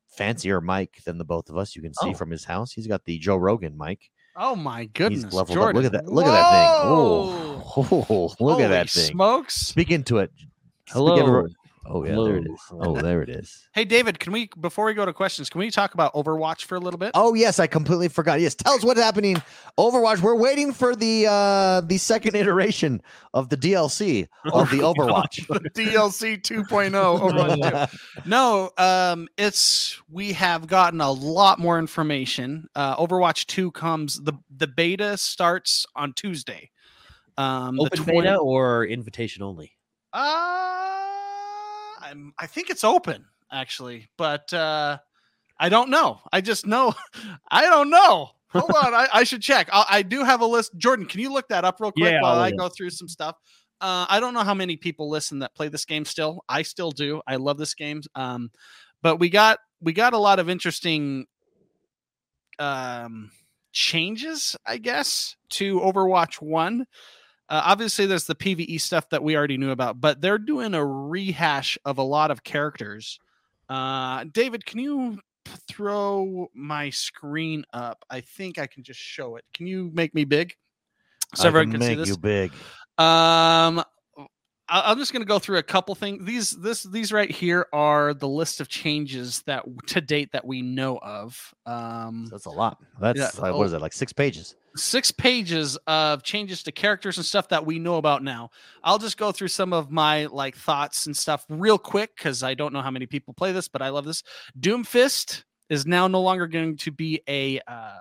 [0.08, 1.76] fancier mic than the both of us.
[1.76, 2.14] You can see Oh.
[2.14, 2.72] from his house.
[2.72, 4.10] He's got the Joe Rogan mic.
[4.40, 5.84] Oh my goodness, He's leveled Jordan.
[5.84, 5.84] up.
[5.84, 6.12] Look at that.
[6.12, 6.90] Look at that thing.
[6.90, 7.62] Whoa!
[7.76, 9.10] Oh, look at that thing.
[9.10, 9.56] Smokes.
[9.56, 10.30] Speak into it.
[10.36, 10.48] Speak
[10.90, 11.46] Hello.
[11.88, 12.82] Everyone- Oh, yeah, there it Hello.
[12.82, 12.98] is.
[12.98, 13.64] Oh, there it is.
[13.72, 16.74] Hey David, can we before we go to questions, can we talk about Overwatch for
[16.74, 17.12] a little bit?
[17.14, 18.40] Oh yes, I completely forgot.
[18.40, 19.40] Yes, tell us what's happening.
[19.78, 20.20] Overwatch.
[20.20, 23.00] We're waiting for the uh the second iteration
[23.34, 25.46] of the DLC of the Overwatch.
[25.74, 27.90] DLC 2.0 Overwatch
[28.24, 28.28] 2.
[28.28, 32.66] No, um, it's we have gotten a lot more information.
[32.74, 36.70] Uh, Overwatch 2 comes the the beta starts on Tuesday.
[37.36, 39.72] Um, the Open 20 beta or invitation only?
[40.12, 40.77] Uh,
[42.10, 44.98] I'm, I think it's open actually, but uh,
[45.58, 46.20] I don't know.
[46.32, 46.94] I just know
[47.50, 48.30] I don't know.
[48.50, 49.68] Hold on, I, I should check.
[49.72, 50.72] I, I do have a list.
[50.78, 53.08] Jordan, can you look that up real quick Yeah, while I'll I go through some
[53.08, 53.36] stuff?
[53.80, 56.42] Uh, I don't know how many people listen that play this game still.
[56.48, 57.20] I still do.
[57.26, 58.00] I love this game.
[58.14, 58.50] Um,
[59.02, 61.26] but we got we got a lot of interesting
[62.58, 63.30] um
[63.72, 66.86] changes, I guess, to Overwatch One.
[67.48, 70.84] Uh, obviously, there's the PVE stuff that we already knew about, but they're doing a
[70.84, 73.18] rehash of a lot of characters.
[73.68, 75.18] Uh, David, can you
[75.68, 78.04] throw my screen up?
[78.10, 79.44] I think I can just show it.
[79.54, 80.54] Can you make me big
[81.34, 82.08] so I everyone can can see make this?
[82.08, 82.52] you big.
[82.98, 83.82] Um,
[84.68, 86.24] I'm just going to go through a couple things.
[86.24, 90.62] These this these right here are the list of changes that to date that we
[90.62, 91.54] know of.
[91.66, 92.78] Um, That's a lot.
[93.00, 93.58] That's Yeah, like, oh.
[93.58, 93.80] what is it?
[93.80, 94.56] Like six pages.
[94.76, 98.50] six pages of changes to characters and stuff that we know about now.
[98.84, 102.54] I'll just go through some of my like thoughts and stuff real quick because I
[102.54, 104.22] don't know how many people play this, but I love this.
[104.60, 108.00] Doomfist is now no longer going to be a uh,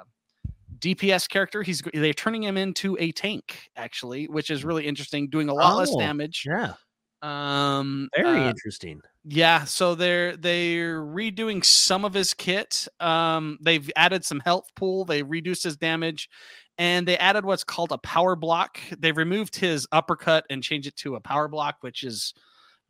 [0.79, 1.63] DPS character.
[1.63, 5.77] He's they're turning him into a tank actually, which is really interesting, doing a lot
[5.77, 6.43] less Oh, damage.
[6.47, 6.73] Yeah,
[7.21, 9.01] Um, very uh, interesting.
[9.23, 12.87] yeah, so they're they're redoing some of his kit.
[12.99, 15.05] Um, they've added some health pool.
[15.05, 16.29] They reduced his damage,
[16.77, 18.79] and they added what's called a power block.
[18.97, 22.33] They removed his uppercut and changed it to a power block, which is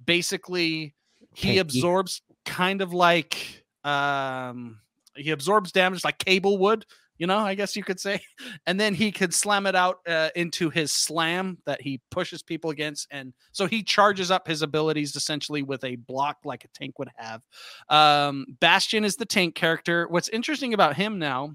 [0.05, 0.93] basically
[1.33, 4.79] he absorbs kind of like um
[5.15, 6.85] he absorbs damage like cable would
[7.17, 8.19] you know i guess you could say
[8.67, 12.69] and then he could slam it out uh, into his slam that he pushes people
[12.69, 16.97] against and so he charges up his abilities essentially with a block like a tank
[16.99, 17.41] would have
[17.89, 21.51] um bastion is the tank character what's interesting about him now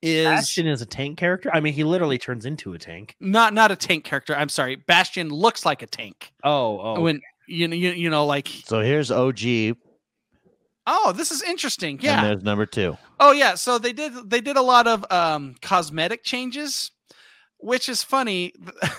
[0.00, 1.50] is Bastion is a tank character.
[1.52, 3.16] I mean, he literally turns into a tank.
[3.18, 7.20] not not a tank character i'm sorry bastion looks like a tank Oh, oh, when
[7.48, 9.76] you know you, you know like So here's OG,
[10.88, 12.96] oh this is interesting and yeah there's number two.
[13.20, 16.90] Oh yeah, so they did they did a lot of um cosmetic changes.
[17.58, 18.52] which is funny.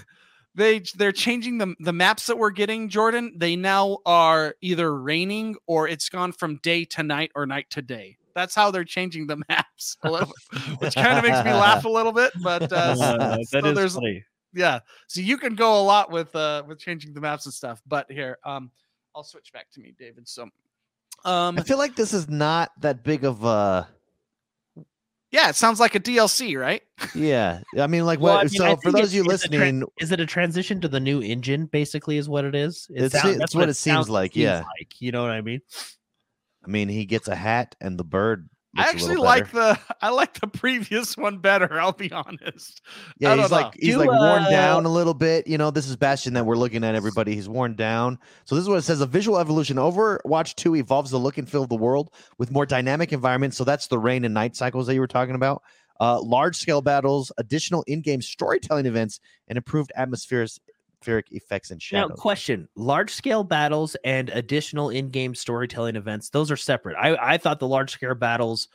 [0.56, 3.34] They they're changing the the maps that we're getting, Jordan.
[3.38, 7.82] They now are either raining or it's gone from day to night or night to
[7.82, 8.18] day.
[8.36, 10.34] That's how they're changing the maps, a little,
[10.80, 12.34] which kind of makes me laugh a little bit.
[12.44, 14.26] But uh, so that is there's funny.
[14.54, 17.82] yeah, so you can go a lot with uh with changing the maps and stuff.
[17.88, 18.72] But here, um,
[19.16, 20.28] I'll switch back to me, David.
[20.28, 20.50] So,
[21.26, 23.88] um, I feel like this is not that big of a
[25.32, 26.82] yeah, it sounds like a DLC, right?
[27.14, 27.62] yeah.
[27.78, 28.40] I mean, like Well, what?
[28.40, 30.82] I mean, so for those of you it's- it's tra- listening, Is it a transition
[30.82, 31.68] to the new engine?
[31.68, 32.88] Basically, is what it is.
[32.90, 34.64] It It's- sound- it's that's what it seems sounds- like, seems yeah.
[34.80, 35.62] like, you know what I mean?
[36.66, 38.50] I mean, he gets a hat and the bird.
[38.78, 41.80] I actually like the I like the previous one better.
[41.80, 42.82] I'll be honest.
[43.18, 43.58] Yeah, he's don't know.
[43.66, 45.48] like he's Do, like worn uh, down a little bit.
[45.48, 46.96] You know, this is Bastion that we're looking at.
[46.96, 48.20] Everybody, he's worn down.
[48.46, 49.78] So this is what it says: a visual evolution.
[49.78, 53.58] Overwatch Two evolves the look and feel of the world with more dynamic environments.
[53.58, 55.64] So that's the rain and night cycles that you were talking about.
[56.00, 59.92] Uh, large scale battles, additional in-game storytelling events, and improved
[61.00, 66.52] atmospheric effects and Now, question: large scale battles and additional in game storytelling events; those
[66.52, 66.96] are separate.
[66.98, 68.68] I I thought the large scale battles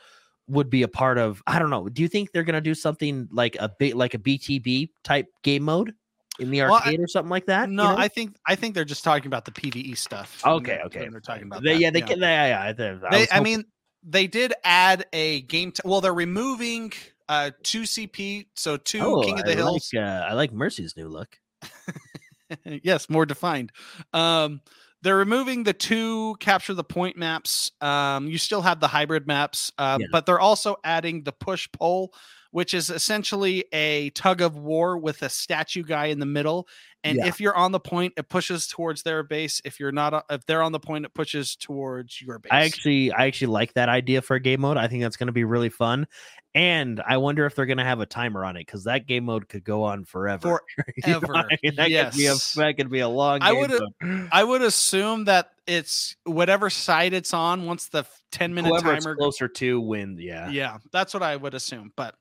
[0.47, 1.41] would be a part of.
[1.47, 1.87] I don't know.
[1.89, 5.63] Do you think they're gonna do something like a bit like a BTB type game
[5.63, 5.93] mode
[6.39, 7.69] in the Well, I- arcade or something like that?
[7.69, 7.97] you No, know?
[7.97, 10.41] I think I think they're just talking about the PVE stuff.
[10.45, 10.99] Okay, when okay.
[11.01, 12.19] when They're talking about They- that, yeah, they can.
[12.19, 12.61] Yeah, yeah.
[12.61, 13.65] I, I They, I mean,
[14.03, 15.71] they did add a game.
[15.71, 16.91] T- well, they're removing
[17.27, 19.89] uh two CP, so two oh, King of the I Hills.
[19.93, 21.39] Like, uh, I like Mercy's new look.
[22.65, 23.71] yes, more defined.
[24.13, 24.61] Um,
[25.01, 27.71] they're removing the two capture the point maps.
[27.81, 30.07] Um, you still have the hybrid maps, uh, Yeah.
[30.11, 32.13] but they're also adding the push pull,
[32.55, 36.69] which is essentially a tug of war with a statue guy in the middle.
[37.03, 37.27] And Yeah.
[37.27, 39.61] if you're on the point, it pushes towards their base.
[39.65, 42.53] If you're not, uh, if they're on the point, it pushes towards your base.
[42.53, 44.77] I actually, I actually like that idea for a game mode.
[44.77, 46.07] I think that's going to be really fun.
[46.53, 49.25] And I wonder if they're going to have a timer on it because that game
[49.25, 50.61] mode could go on forever.
[51.05, 51.75] You know Forever, I mean?
[51.75, 52.53] That could be a yes.
[52.53, 53.39] that could be a long.
[53.41, 54.29] I mode.
[54.31, 57.65] I would assume that it's whatever side it's on.
[57.65, 60.49] Once the ten minute Whoever timer closer to win, Yeah.
[60.49, 62.15] yeah that's what i would assume but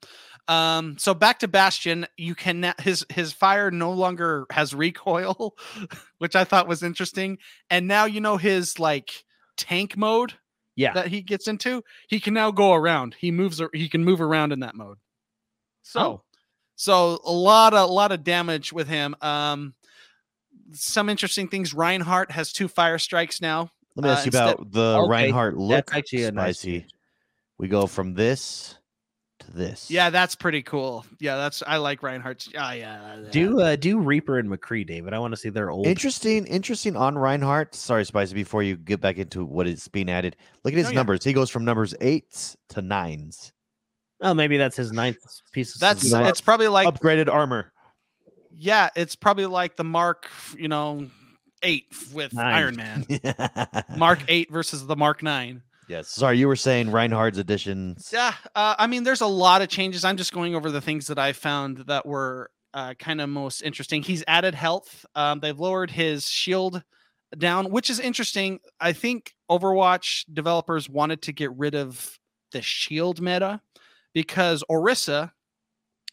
[0.46, 5.56] um so back to bastion you can his his fire no longer has recoil
[6.18, 7.38] which i thought was interesting
[7.70, 9.10] and now you know his like
[9.56, 10.34] tank mode
[10.76, 10.92] Yeah.
[10.92, 14.52] that he gets into he can now go around he moves he can move around
[14.52, 14.98] in that mode
[15.82, 16.22] so Oh.
[16.76, 19.74] so a lot of a lot of damage with him um
[20.72, 24.54] some interesting things reinhardt has two fire strikes now Let me uh, ask you instead-
[24.54, 25.86] about the Okay, Reinhardt look.
[25.86, 26.58] That's actually a nice.
[26.60, 26.80] spicy.
[26.80, 26.90] change.
[27.58, 28.76] We go from this
[29.40, 29.90] to this.
[29.90, 33.30] yeah that's pretty cool yeah that's i like reinhardt's ah, yeah yeah.
[33.30, 35.12] Do uh do Reaper and McCree, David?
[35.12, 35.86] I want to see their old.
[35.86, 37.74] Interesting, interesting on Reinhardt.
[37.74, 40.36] Sorry, Spicy, before you get back into what is being added.
[40.64, 40.94] Look at his Oh, yeah.
[40.94, 41.24] numbers.
[41.24, 43.52] He goes from numbers eights to nines.
[44.20, 45.18] Oh, maybe that's his ninth
[45.52, 45.74] piece.
[45.74, 47.72] Of That's it's probably like Upgraded armor.
[48.56, 51.08] Yeah, it's probably like the Mark, you know,
[51.62, 52.54] eight with Nine.
[52.54, 53.06] Iron Man.
[53.96, 55.62] Mark eight versus the Mark nine.
[55.88, 56.08] Yes.
[56.08, 58.10] Sorry, you were saying Reinhardt's additions.
[58.12, 60.04] Yeah, uh, I mean, there's a lot of changes.
[60.04, 63.60] I'm just going over the things that I found that were uh, kind of most
[63.60, 64.02] interesting.
[64.02, 65.04] He's added health.
[65.14, 66.82] Um, they've lowered his shield
[67.36, 68.60] down, which is interesting.
[68.80, 72.18] I think Overwatch developers wanted to get rid of
[72.52, 73.60] the shield meta
[74.14, 75.32] because Orisa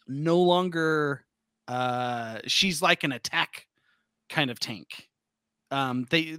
[0.07, 1.23] no longer
[1.72, 3.65] uh she's like an attack
[4.30, 5.07] kind of tank.
[5.72, 6.38] Um they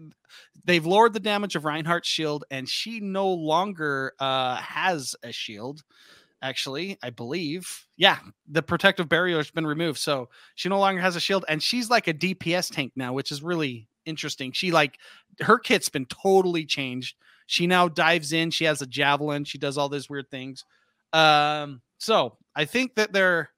[0.66, 5.82] they've lowered the damage of Reinhardt's shield and she no longer uh has a shield
[6.42, 7.86] actually i believe.
[7.96, 11.62] Yeah the protective barrier has been removed so she no longer has a shield and
[11.62, 14.52] she's like a dps tank now which is really interesting.
[14.52, 14.98] She like
[15.40, 17.16] her kit's been totally changed.
[17.46, 20.64] She now dives in she has a javelin she does all these weird things.
[21.14, 23.48] Um so i think that they're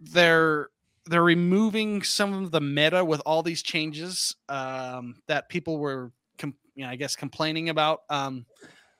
[0.00, 0.68] they're
[1.06, 6.54] they're removing some of the meta with all these changes um that people were com-
[6.74, 8.00] you know, i guess complaining about.
[8.08, 8.46] Um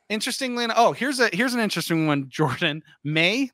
[0.08, 2.82] interestingly oh here's a here's an interesting one jordan.
[3.04, 3.50] Mei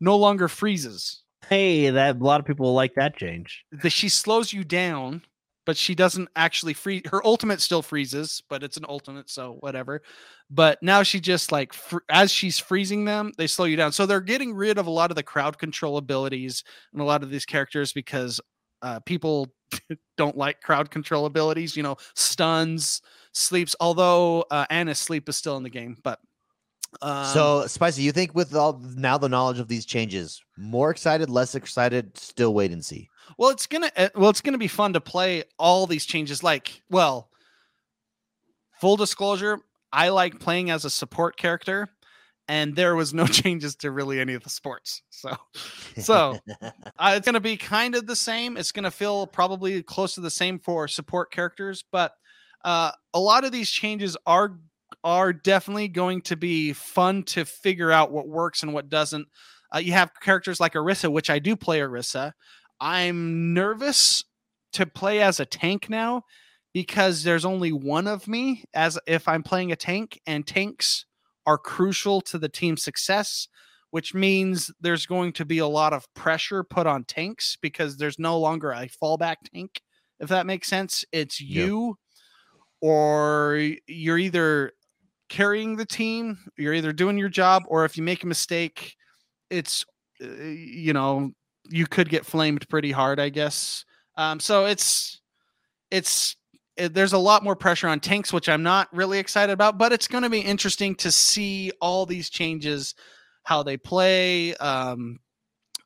[0.00, 1.22] no longer freezes.
[1.48, 3.64] Hey, that a lot of people like that change.
[3.72, 5.22] that she slows you down
[5.64, 10.02] but she doesn't actually free her ultimate still freezes but it's an ultimate so whatever
[10.50, 14.06] but now she just like fr- as she's freezing them they slow you down so
[14.06, 17.30] they're getting rid of a lot of the crowd control abilities and a lot of
[17.30, 18.40] these characters because
[18.82, 19.52] uh, people
[20.16, 23.00] don't like crowd control abilities you know stuns
[23.32, 26.18] sleeps although uh, Ana's sleep is still in the game but
[27.00, 31.30] um, so, Spicy, you think with all now the knowledge of these changes, more excited,
[31.30, 33.08] less excited, still wait and see.
[33.38, 36.42] Well, it's gonna uh, well, it's gonna be fun to play all these changes.
[36.42, 37.28] Like, well,
[38.80, 39.60] full disclosure,
[39.92, 41.88] I like playing as a support character,
[42.48, 45.02] and there was no changes to really any of the sports.
[45.10, 45.36] So,
[45.98, 48.56] so uh, it's going to be kind of the same.
[48.56, 52.12] It's going to feel probably close to the same for support characters, but
[52.64, 54.58] uh, a lot of these changes are
[55.04, 59.26] are definitely going to be fun to figure out what works and what doesn't.
[59.74, 62.32] Uh, you have characters like Orisa, which I do play Orisa.
[62.82, 64.24] I'm nervous
[64.72, 66.24] to play as a tank now
[66.74, 71.06] because there's only one of me as if I'm playing a tank, and tanks
[71.46, 73.46] are crucial to the team's success,
[73.92, 78.18] which means there's going to be a lot of pressure put on tanks because there's
[78.18, 79.80] no longer a fallback tank,
[80.18, 81.04] if that makes sense.
[81.12, 81.98] It's you
[82.80, 84.72] or you're either
[85.28, 88.96] carrying the team, you're either doing your job, or if you make a mistake,
[89.50, 89.84] it's,
[90.20, 91.30] uh, you know,
[91.72, 93.84] you could get flamed pretty hard, I guess.
[94.16, 95.20] Um, so it's,
[95.90, 96.36] it's,
[96.76, 99.92] it, there's a lot more pressure on tanks, which I'm not really excited about, but
[99.92, 102.94] it's going to be interesting to see all these changes,
[103.44, 104.54] how they play.
[104.56, 105.18] Um,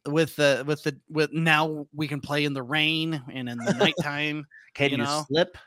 [0.07, 3.74] with the with the with now we can play in the rain and in the
[3.78, 4.47] nighttime.
[4.74, 5.24] Can you you, know?
[5.26, 5.59] slip?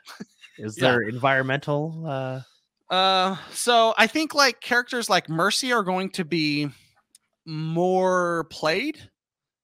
[0.58, 0.92] Is Yeah.
[0.92, 2.04] there environmental?
[2.06, 2.40] Uh,
[2.88, 6.70] Uh, so I think like characters like Mercy are going to be
[7.44, 9.09] more played,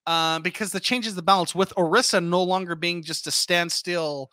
[0.07, 4.31] uh, because the changes the balance with Orisa no longer being just a standstill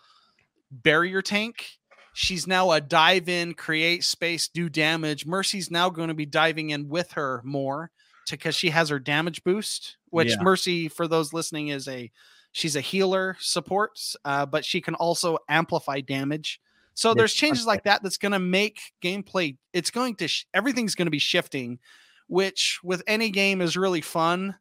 [0.71, 1.65] barrier tank.
[2.13, 5.25] She's now a dive in, create space, do damage.
[5.25, 7.89] Mercy's now going to be diving in with her more
[8.29, 10.41] because she has her damage boost, which Yeah.
[10.41, 12.11] Mercy, for those listening, is a
[12.51, 16.61] she's a healer support, uh, but she can also amplify damage.
[16.93, 19.57] So Yeah, there's changes like that that's going to make gameplay.
[19.73, 21.79] It's going to sh- everything's going to be shifting,
[22.27, 24.55] which with any game is really fun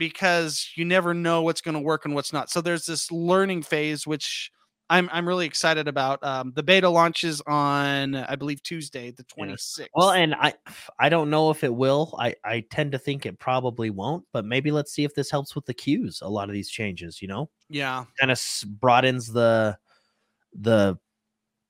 [0.00, 2.50] because you never know what's going to work and what's not.
[2.50, 4.50] So there's this learning phase, which
[4.88, 6.24] I'm I'm really excited about.
[6.24, 9.86] Um, the beta launches on I believe Tuesday, the 26th.
[9.94, 10.54] well, and I
[10.98, 12.16] I don't know if it will.
[12.18, 15.54] I I tend to think it probably won't, but maybe let's see if this helps
[15.54, 16.20] with the queues.
[16.22, 18.42] A lot of these changes, you know, yeah, kind of
[18.80, 19.76] broadens the
[20.58, 20.98] the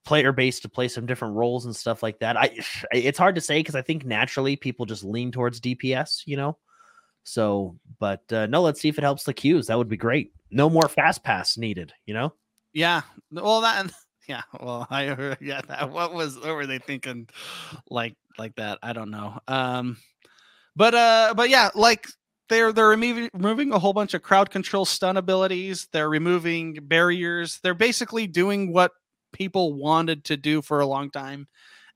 [0.05, 2.37] player base to play some different roles and stuff like that.
[2.37, 2.57] I
[2.93, 6.57] it's hard to say because I think naturally people just lean towards DPS, you know.
[7.31, 9.69] So, but uh, no, let's see if it helps the queues.
[9.69, 10.33] That would be great.
[10.51, 12.35] No more fast pass needed, you know.
[12.73, 13.03] yeah.
[13.31, 13.93] Well, that
[14.29, 14.43] yeah.
[14.61, 15.61] Well, I yeah.
[15.69, 17.29] That, what was what were they thinking?
[17.89, 18.79] Like like that?
[18.83, 19.39] I don't know.
[19.47, 19.97] Um,
[20.75, 22.09] but uh, but yeah, like
[22.49, 25.89] they're they're removing removing a whole bunch of crowd control stun abilities.
[25.93, 27.61] They're removing barriers.
[27.63, 28.91] They're basically doing what
[29.33, 31.47] people wanted to do for a long time,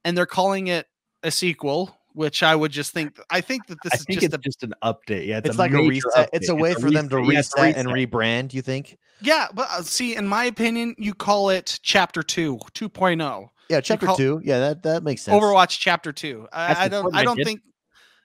[0.04, 0.86] and they're calling it
[1.24, 1.98] a sequel.
[2.14, 3.18] Which I would just think.
[3.28, 5.26] I think that this I is think just it's a just an update.
[5.26, 6.30] Yeah, It's, like a major reset.
[6.32, 6.60] It's a update.
[6.60, 8.54] way for them to Yeah, reset and rebrand.
[8.54, 8.96] You think?
[9.20, 9.48] yeah.
[9.52, 13.48] But uh, see, in my opinion, you call it Chapter Two, 2.0.
[13.68, 14.40] Yeah, chapter call- two.
[14.44, 15.36] Yeah, that that makes sense.
[15.42, 16.46] Overwatch Chapter Two.
[16.52, 17.14] I, I don't.
[17.14, 17.46] I don't did.
[17.46, 17.60] think.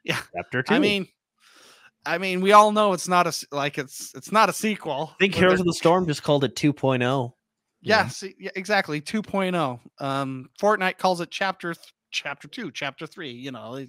[0.04, 0.74] Yeah, Chapter two.
[0.76, 1.08] I mean,
[2.06, 5.12] I mean, we all know it's not a s- like it's it's not a sequel.
[5.14, 6.74] I think Heroes of the Storm just called it oh.
[6.74, 7.34] 2.0.
[7.82, 9.02] Yeah, see, yeah, exactly.
[9.02, 9.80] 2.0.
[10.00, 13.32] Um, Fortnite calls it Chapter th- Chapter Two, Chapter Three.
[13.32, 13.86] You know,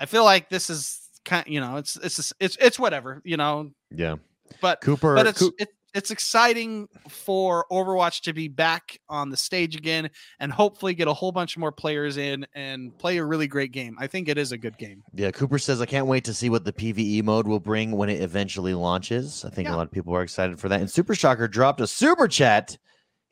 [0.00, 1.46] I feel like this is kind.
[1.46, 3.20] You know, it's it's it's it's whatever.
[3.24, 4.16] You know, Yeah,
[4.60, 5.14] but Cooper.
[5.14, 10.10] but it's Coo- it, it's exciting for Overwatch to be back on the stage again
[10.38, 13.96] and hopefully get a whole bunch more players in and play a really great game.
[13.98, 15.02] I think it is a good game.
[15.14, 18.10] yeah, Cooper says I can't wait to see what the PVE mode will bring when
[18.10, 19.46] it eventually launches.
[19.46, 19.74] I think Yeah.
[19.74, 20.80] a lot of people are excited for that.
[20.80, 22.76] And Super Shocker dropped a super chat.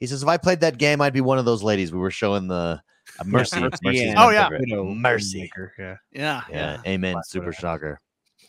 [0.01, 2.11] He says if I played that game, I'd be one of those ladies we were
[2.11, 2.81] showing the
[3.25, 3.61] mercy.
[3.61, 4.45] Mercy Mercy's and- my Oh, yeah.
[4.45, 4.61] favorite.
[4.71, 5.41] Widow mercy.
[5.43, 5.97] Maker, Yeah.
[6.13, 7.13] Yeah, Yeah, amen.
[7.15, 7.59] Black Super Widow.
[7.59, 8.01] Shocker.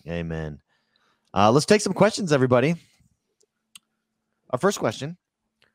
[0.08, 0.60] Amen.
[1.34, 2.76] Uh, let's take some questions, everybody.
[4.52, 5.18] Our first question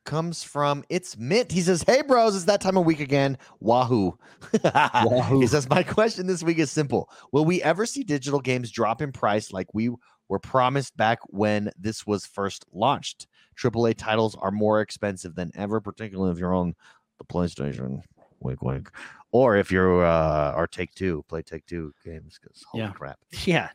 [0.05, 1.53] comes from It's Mint.
[1.53, 3.39] He says, Hey, bros, it's that time of week again.
[3.61, 4.19] Wahoo.
[5.05, 5.41] Wahoo.
[5.41, 9.03] He says, My question this week is simple Will we ever see digital games drop
[9.03, 9.91] in price like we
[10.29, 13.27] were promised back when this was first launched?
[13.61, 16.75] AAA titles are more expensive than ever, particularly if you're on
[17.19, 18.01] the PlayStation.
[18.43, 18.91] Wink, wink.
[19.31, 22.93] Or if you're uh, or Take Two, play Take Two games because holy Yeah.
[22.93, 23.71] crap, Yeah.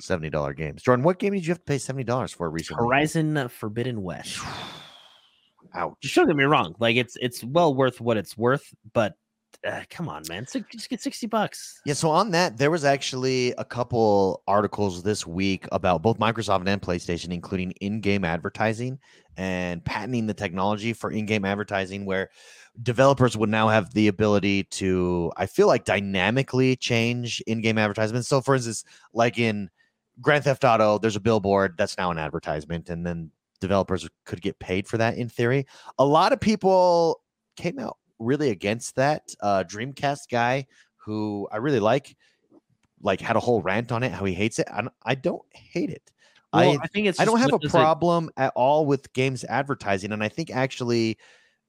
[0.00, 0.82] seventy dollar games.
[0.82, 2.84] Jordan, what game did you have to pay seventy dollars for recently?
[2.84, 4.38] Horizon Forbidden West.
[5.74, 5.94] Ouch.
[6.02, 6.74] Just don't get me wrong.
[6.78, 9.14] Like it's it's well worth what it's worth, but
[9.66, 10.46] uh, come on, man.
[10.46, 11.80] Six, just get 60 bucks.
[11.84, 16.66] Yeah, so on that, there was actually a couple articles this week about both Microsoft
[16.66, 18.98] and PlayStation, including in-game advertising
[19.36, 22.30] and patenting the technology for in-game advertising, where
[22.80, 28.28] developers would now have the ability to, I feel like, dynamically change in-game advertisements.
[28.28, 29.68] So, for instance, like in
[30.20, 34.58] Grand Theft Auto, there's a billboard that's now an advertisement, and then developers could get
[34.58, 35.66] paid for that in theory.
[35.98, 37.20] A lot of people
[37.56, 39.34] came out really against that.
[39.40, 40.66] Uh, Dreamcast guy,
[40.96, 42.16] who I really like,
[43.02, 44.68] like had a whole rant on it, how he hates it.
[44.72, 46.02] I, I don't hate it.
[46.52, 47.18] Well, I I think it's.
[47.18, 50.50] I don't have a does it- problem at all with games advertising, and I think
[50.50, 51.18] actually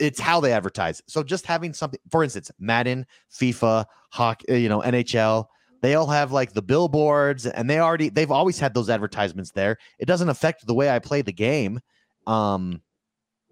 [0.04, 1.02] it's how they advertise.
[1.08, 5.46] So just having something, for instance, Madden, FIFA, hockey, you know, NHL,
[5.82, 9.78] they all have like the billboards, and they already they've always had those advertisements there.
[10.00, 11.80] It doesn't affect the way I play the game.
[12.28, 12.82] Um,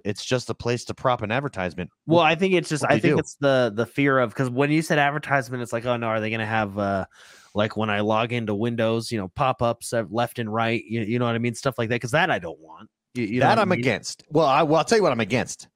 [0.03, 1.89] it's just a place to prop an advertisement.
[2.05, 2.83] Well, I think it's just.
[2.83, 3.19] I think do?
[3.19, 6.19] it's the the fear of because when you said advertisement, it's like, oh no, are
[6.19, 7.05] they going to have uh
[7.53, 11.19] like when I log into Windows, you know, pop ups left and right, you, you
[11.19, 11.95] know what I mean, stuff like that.
[11.95, 12.89] Because that I don't want.
[13.13, 13.79] You, you that I'm mean?
[13.79, 14.23] against.
[14.29, 15.67] Well, I well, I'll tell you what I'm against.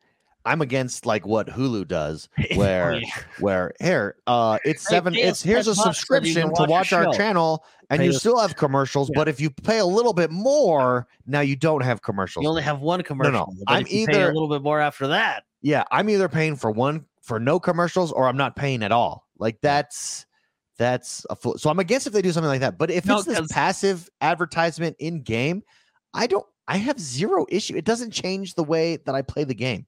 [0.45, 3.09] I'm against like what Hulu does, Oh, where yeah.
[3.39, 6.43] where here uh it's Hey, seven it's here's a 10 bucks so that you can
[6.43, 9.19] subscription to watch watch our channel and Pay you us- still have commercials Yeah.
[9.19, 12.61] but if you pay a little bit more now you don't have commercials You only
[12.63, 13.53] have one commercial.
[13.67, 15.43] I'm if you pay either- a little bit more after that.
[15.61, 19.27] yeah i'm either paying for one for no commercials or i'm not paying at all
[19.39, 20.25] like that's
[20.77, 23.17] that's a fool so i'm against if they do something like that but if No,
[23.17, 25.63] it's this passive advertisement in game
[26.13, 29.55] i don't i have zero issue it doesn't change the way that i play the
[29.55, 29.85] game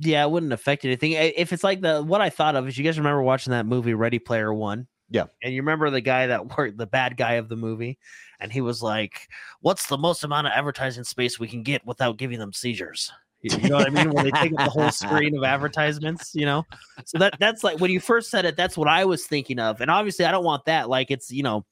[0.00, 1.12] Yeah, it wouldn't affect anything.
[1.12, 3.94] If it's like the what I thought of is, you guys remember watching that movie
[3.94, 4.86] Ready Player One?
[5.10, 5.24] Yeah.
[5.42, 7.98] And you remember the guy that worked, the bad guy of the movie,
[8.40, 9.28] and he was like,
[9.60, 13.68] "What's the most amount of advertising space we can get without giving them seizures?" You
[13.68, 14.10] know what I mean?
[14.10, 16.64] When they take up the whole screen of advertisements, you know.
[17.04, 19.82] So that that's like when you first said it, that's what I was thinking of.
[19.82, 20.88] And obviously, I don't want that.
[20.88, 21.66] Like it's you know,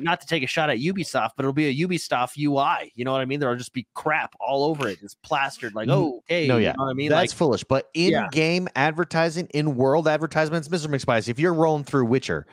[0.00, 2.92] not to take a shot at Ubisoft, but it'll be a Ubisoft UI.
[2.94, 3.40] You know what I mean?
[3.40, 5.74] There'll just be crap all over it, just plastered.
[5.74, 7.10] Like, oh, okay, no, you yeah, know what I mean?
[7.10, 7.64] That's like, foolish.
[7.64, 8.28] But in Yeah.
[8.30, 10.86] game advertising, in world advertisements, Mr.
[10.88, 12.46] McSpicy, if you're rolling through Witcher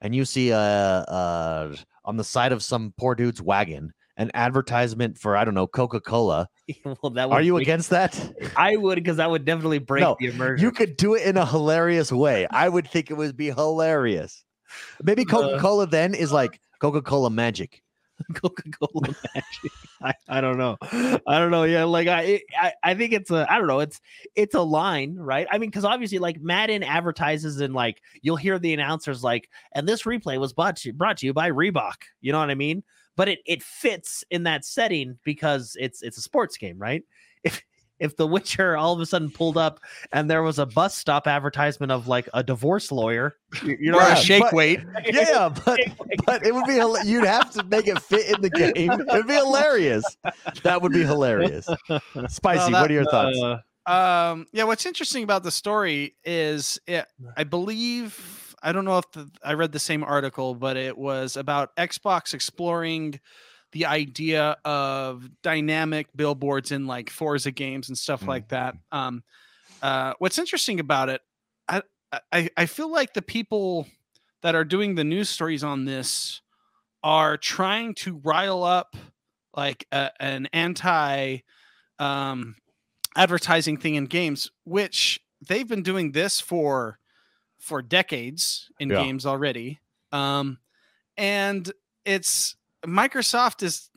[0.00, 1.74] and you see uh uh
[2.04, 6.00] on the side of some poor dude's wagon an advertisement for I don't know Coca
[6.00, 6.48] Cola,
[6.84, 8.18] well, that would are you break- against that?
[8.56, 10.64] I would because that would definitely break No, the immersion.
[10.64, 12.46] You could do it in a hilarious way.
[12.50, 14.42] I would think it would be hilarious.
[15.02, 17.82] Maybe Uh, Coca Cola then is like Coca Cola Magic.
[18.34, 19.72] Coca Cola magic.
[20.00, 20.76] I, I don't know.
[21.26, 21.64] I don't know.
[21.64, 23.80] Yeah, like I, I I think it's a I don't know.
[23.80, 24.00] It's
[24.34, 25.46] it's a line, right?
[25.50, 29.88] I mean, because obviously, like Madden advertises and like you'll hear the announcers like, and
[29.88, 31.94] this replay was brought to, brought to you by Reebok.
[32.20, 32.82] You know what I mean?
[33.16, 37.02] But it it fits in that setting because it's it's a sports game, right?
[37.98, 39.80] If if The Witcher all of a sudden pulled up
[40.12, 43.98] and there was a bus stop advertisement of like a divorce lawyer, you, you know,
[43.98, 44.80] or Yeah, a shake but- weight.
[45.04, 45.80] Yeah, but
[46.26, 48.72] but it would be hila- you'd have to make it fit in the game.
[48.76, 50.04] It would be hilarious.
[50.62, 51.68] That would be hilarious.
[52.28, 53.38] Spicy, that- what are your thoughts?
[53.42, 53.58] uh,
[54.30, 59.10] Um, yeah, what's interesting about the story is it, I believe I don't know if
[59.12, 63.20] the, I read the same article, but it was about Xbox exploring
[63.76, 68.28] the idea of dynamic billboards in like Forza games and stuff Mm.
[68.28, 68.74] like that.
[68.90, 69.22] Um,
[69.82, 71.20] uh, what's interesting about it,
[71.68, 71.82] I,
[72.32, 73.86] I I feel like the people
[74.40, 76.40] that are doing the news stories on this
[77.02, 78.96] are trying to rile up
[79.54, 81.38] like a, an anti
[81.98, 82.56] um
[83.16, 86.98] advertising thing in games which they've been doing this for
[87.60, 88.96] for decades in Yeah.
[89.04, 89.80] games already
[90.12, 90.58] um
[91.16, 91.72] and
[92.04, 92.56] it's
[92.86, 93.90] microsoft is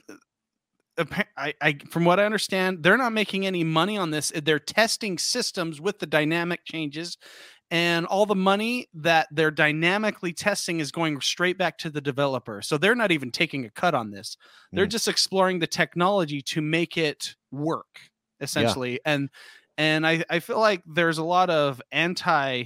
[1.37, 4.33] I, I from what i understand they're not making any money on this.
[4.43, 7.17] They're testing systems with the dynamic changes
[7.71, 12.61] and all the money that they're dynamically testing is going straight back to the developer.
[12.61, 14.35] So they're not even taking a cut on this.
[14.73, 14.91] They're Mm.
[14.91, 17.99] just exploring the technology to make it work
[18.41, 18.99] essentially.
[19.05, 19.29] And
[19.77, 22.65] and I, I feel like there's a lot of anti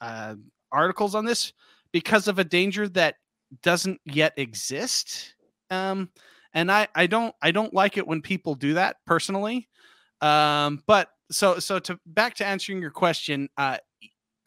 [0.00, 0.36] uh,
[0.72, 1.52] articles on this
[1.92, 3.16] because of a danger that
[3.62, 5.35] doesn't yet exist
[5.70, 6.08] um
[6.54, 9.68] and i i don't i don't like it when people do that personally.
[10.20, 13.78] Um but so so to back to answering your question uh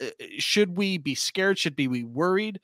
[0.02, 0.06] uh,
[0.38, 1.58] should we be scared?
[1.58, 2.60] Should be we worried?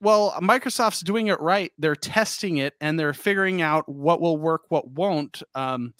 [0.00, 1.72] Well microsoft's doing it right.
[1.78, 5.42] They're testing it and they're figuring out what will work what won't.
[5.54, 5.94] Um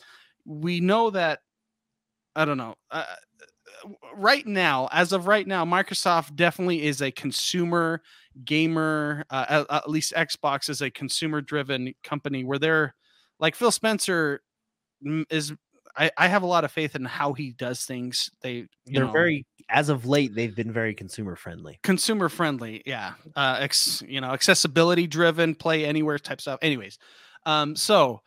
[0.44, 1.40] we know that
[2.36, 3.04] i don't know uh,
[4.14, 8.02] right now as of right now microsoft definitely is a consumer
[8.44, 12.94] gamer uh, at, at least xbox is a consumer driven company where they're
[13.38, 14.40] like phil spencer
[15.30, 15.52] is
[15.96, 18.30] I, I have a lot of faith in how he does things.
[18.40, 23.12] They they're know, very as of late they've been very consumer friendly consumer friendly yeah.
[23.36, 26.59] Uh ex, you know accessibility driven play anywhere type stuff.
[26.62, 26.98] Anyways
[27.46, 28.20] um so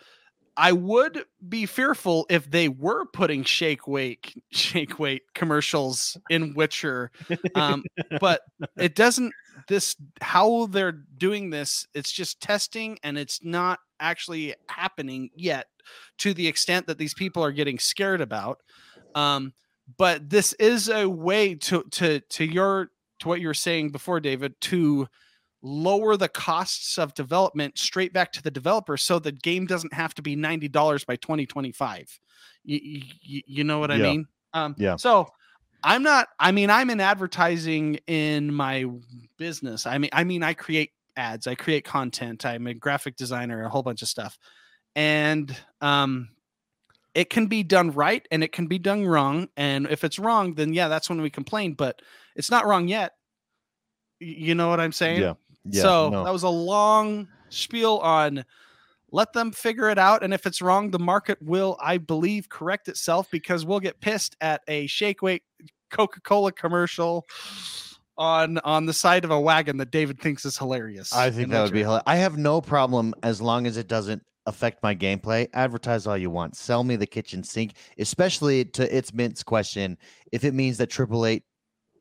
[0.57, 7.11] i would be fearful if they were putting shake weight shake weight commercials in witcher
[7.55, 7.83] um
[8.19, 8.41] but
[8.77, 9.33] it doesn't
[9.67, 15.67] this how they're doing this it's just testing and it's not actually happening yet
[16.17, 18.59] to the extent that these people are getting scared about
[19.15, 19.53] um
[19.97, 24.19] but this is a way to to to your to what you were saying before
[24.19, 25.07] david to
[25.67, 30.13] lower the costs of development straight back to the developer so the game doesn't have
[30.13, 32.19] to be $90 by 2025
[32.63, 32.79] you,
[33.21, 34.03] you, you know what i Yeah.
[34.03, 34.27] mean?
[34.53, 34.95] Um Yeah.
[34.97, 35.27] so
[35.83, 38.85] i'm not i mean i'm in advertising in my
[39.39, 39.87] business.
[39.87, 43.69] I mean i mean i create ads i create content i'm a graphic designer a
[43.69, 44.37] whole bunch of stuff.
[44.95, 46.29] And um
[47.15, 49.47] it can be done right and it can be done wrong.
[49.57, 51.73] And if it's wrong then yeah that's when we complain.
[51.73, 52.03] But
[52.35, 53.13] it's not wrong yet.
[54.19, 55.21] You know what i'm saying?
[55.21, 55.33] Yeah.
[55.65, 55.81] Yeah.
[55.81, 56.23] so no.
[56.23, 58.45] that was a long spiel on
[59.11, 62.87] let them figure it out and if it's wrong the market will i believe correct
[62.87, 65.43] itself because we'll get pissed at a shake weight
[65.89, 67.25] coca-cola commercial
[68.17, 71.63] on on the side of a wagon that david thinks is hilarious I think that
[71.63, 71.83] would be.
[71.83, 72.01] right.
[72.01, 75.47] hila- I have no problem as long as it doesn't affect my gameplay.
[75.53, 76.55] Advertise all you want.
[76.55, 79.97] Sell me the kitchen sink, especially to its mint's question.
[80.31, 81.41] If it means that triple A,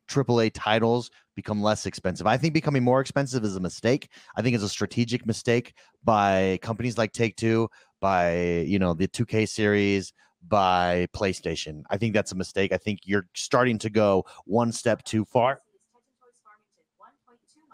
[0.07, 4.09] triple A titles become less expensive, I think becoming more expensive is a mistake.
[4.35, 7.69] I think it's a strategic mistake by companies like Take Two,
[8.01, 10.13] by you know the 2K series,
[10.47, 11.83] by PlayStation.
[11.89, 12.71] I think that's a mistake.
[12.71, 15.59] I think you're starting to go one step too far.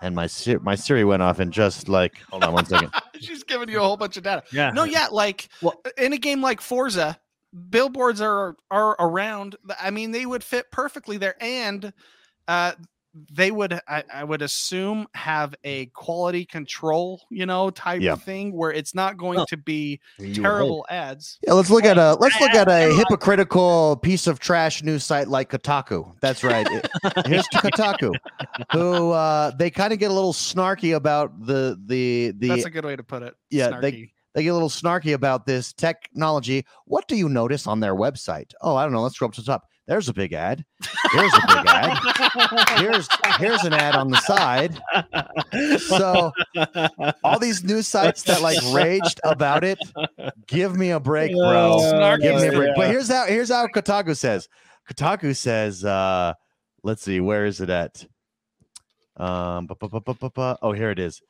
[0.03, 2.91] And my Siri, my Siri went off and just like hold on one second.
[3.19, 4.71] she's giving you a whole bunch of data Yeah.
[4.71, 7.19] no yeah like Well- in a game like forza
[7.69, 11.93] billboards are are around i mean they would fit perfectly there and
[12.47, 12.71] uh
[13.13, 18.13] they would I, I would assume have a quality control you know type Yeah.
[18.13, 19.99] of thing where it's not going to be
[20.33, 24.81] terrible ads Yeah, let's look at a let's look at a hypocritical piece of trash
[24.83, 26.13] news site like Kotaku.
[26.21, 26.65] That's right.
[27.25, 28.13] Here's to Kotaku,
[28.71, 32.69] who uh, they kind of get a little snarky about the the the that's a
[32.69, 34.11] good way to put it yeah, they- Snarky.
[34.35, 36.65] they get a little snarky about this technology.
[36.85, 38.51] What do you notice on their website?
[38.61, 39.01] Oh, I don't know.
[39.01, 39.67] Let's scroll up to the top.
[39.87, 40.63] There's a big ad.
[41.11, 41.97] Here's a big ad.
[42.79, 43.07] Here's
[43.39, 44.79] here's an ad on the side.
[45.87, 46.31] So
[47.23, 49.79] all these news sites that like raged about it,
[50.47, 51.77] give me a break, bro.
[51.81, 52.75] Snarky Give me a break.
[52.75, 54.47] But here's how here's how Kotaku says.
[54.89, 56.33] Kotaku says, uh,
[56.83, 58.05] let's see, where is it at?
[59.17, 61.21] Um, bu- bu- bu- oh, here it is.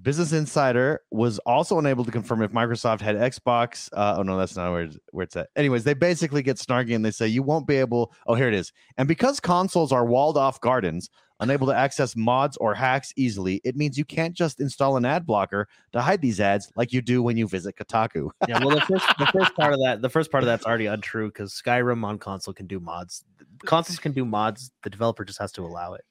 [0.00, 3.88] Business Insider was also unable to confirm if Microsoft had Xbox.
[3.92, 5.48] Uh, oh no, that's not where it's, where it's at.
[5.56, 8.12] Anyways, they basically get snarky and they say you won't be able.
[8.26, 8.72] Oh, here it is.
[8.96, 11.10] And because consoles are walled off gardens,
[11.40, 15.26] unable to access mods or hacks easily, it means you can't just install an ad
[15.26, 18.30] blocker to hide these ads like you do when you visit Kotaku.
[18.48, 20.86] yeah, well, the first the first part of that the first part of that's already
[20.86, 23.24] untrue because Skyrim on console can do mods.
[23.64, 24.70] Consoles can do mods.
[24.84, 26.04] The developer just has to allow it.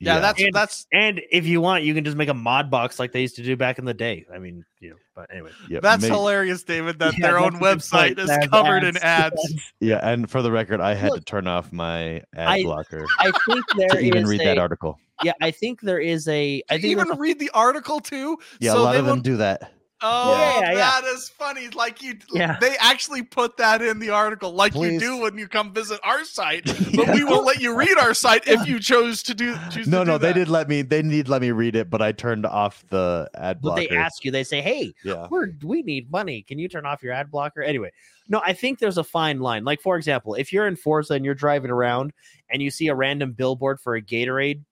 [0.00, 2.98] Yeah, that's And- that's And if you want, you can just make a mod box
[2.98, 4.24] like they used to do back in the day.
[4.32, 4.96] I mean, you know.
[5.14, 8.16] But anyway, yeah, that's maybe- hilarious david that Yeah, their own that's a good point.
[8.16, 9.34] website is That's covered in ads.
[9.34, 12.62] ads Yeah, and for the record, I had Look, to turn off my ad I-
[12.62, 14.98] blocker I think there to even is read a- that article.
[15.22, 16.62] Yeah, I think there is a.
[16.70, 18.98] I Do think you even a- read the article too Yeah, So a lot they
[19.00, 19.70] of them won't- do that.
[20.02, 20.74] Oh, Yeah, yeah.
[20.76, 21.68] that is funny.
[21.68, 22.56] Like you, Yeah.
[22.60, 24.94] they actually put that in the article, like Please.
[24.94, 26.64] you do when you come visit our site.
[26.96, 29.56] But we won't let you read our site if you chose to do.
[29.70, 30.34] Choose No, to do no, they that.
[30.34, 30.82] did let me.
[30.82, 33.86] They did let me read it, but I turned off the ad but blocker.
[33.88, 36.42] they ask you, they say, "Hey, yeah, we're we need money.
[36.42, 37.90] Can you turn off your ad blocker?" Anyway,
[38.28, 39.64] no, I think there's a fine line.
[39.64, 42.12] Like for example, if you're in Forza and you're driving around
[42.50, 44.62] and you see a random billboard for a Gatorade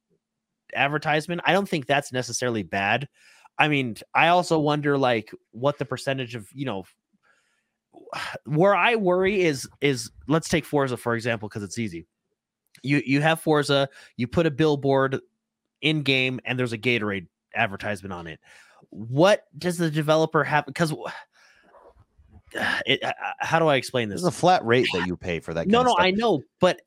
[0.74, 3.08] advertisement, I don't think that's necessarily bad.
[3.58, 6.84] I mean, I also wonder like what the percentage of, you know,
[8.44, 12.06] where I worry is is let's take Forza for example because it's easy.
[12.82, 15.20] You you have Forza, you put a billboard
[15.82, 18.40] in game and there's a Gatorade advertisement on it.
[18.90, 20.94] What does the developer have because
[22.52, 23.02] it,
[23.40, 24.22] how do I explain this?
[24.22, 25.66] there's a flat rate that you pay for that.
[25.66, 25.96] No, no.
[25.98, 26.80] I know, but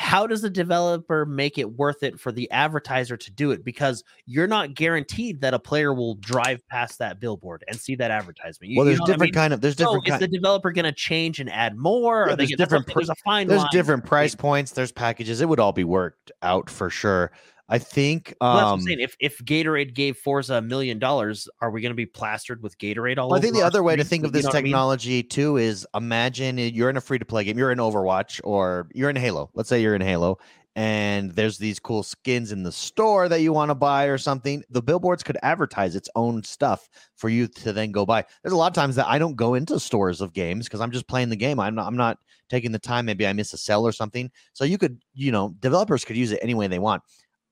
[0.00, 3.62] how does the developer make it worth it for the advertiser to do it?
[3.62, 8.10] Because you're not guaranteed that a player will drive past that billboard and see that
[8.10, 8.70] advertisement.
[8.72, 9.34] You- Well, you there's know what I different mean?
[9.42, 9.60] kind of.
[9.60, 12.26] There's So different is the developer going to change and add more?
[12.30, 13.68] Yeah, there's different pr- there's a fine There's line.
[13.72, 14.72] different price points.
[14.72, 15.42] There's packages.
[15.42, 17.30] It would all be worked out for sure.
[17.70, 18.34] I think.
[18.40, 19.00] Well, that's what I'm Um, saying.
[19.00, 22.76] If if Gatorade gave Forza a million dollars, are we going to be plastered with
[22.78, 24.64] Gatorade all Well, I think the other way to think of this what I mean?
[24.64, 27.56] technology too is imagine you're in a free to play game.
[27.56, 29.50] You're in Overwatch or you're in Halo.
[29.54, 30.38] Let's say you're in Halo
[30.76, 34.62] and there's these cool skins in the store that you want to buy or something.
[34.70, 38.24] The billboards could advertise its own stuff for you to then go buy.
[38.42, 40.92] There's a lot of times that I don't go into stores of games because I'm
[40.92, 41.58] just playing the game.
[41.58, 42.18] I'm not, I'm not
[42.48, 43.06] taking the time.
[43.06, 44.30] Maybe I miss a sell or something.
[44.52, 47.02] So you could, you know, developers could use it any way they want.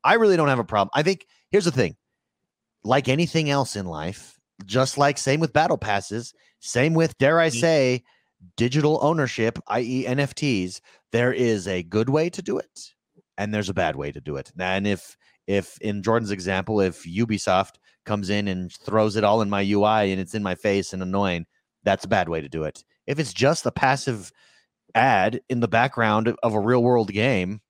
[0.08, 0.90] I really don't have a problem.
[0.94, 1.96] I think here's the thing
[2.84, 7.48] like anything else in life, just like same with battle passes, same with, dare I
[7.48, 7.60] Mhm.
[7.60, 8.02] say,
[8.56, 10.80] digital ownership, i.e., NFTs,
[11.12, 12.94] there is a good way to do it
[13.36, 14.50] and there's a bad way to do it.
[14.58, 15.16] And if
[15.46, 20.10] if in Jordan's example, if Ubisoft comes in and throws it all in my UI
[20.12, 21.46] and it's in my face and annoying,
[21.84, 22.84] that's a bad way to do it.
[23.06, 24.30] If it's just a passive
[24.94, 27.60] ad in the background of a real world game,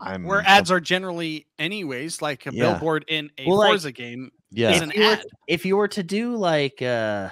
[0.00, 2.72] I'm Where ads are generally, anyways, like a Yeah.
[2.72, 4.30] billboard in a Well, like, Forza game.
[4.50, 4.70] yeah.
[4.70, 5.24] is if an you, were, ad.
[5.48, 7.28] if you were to do like uh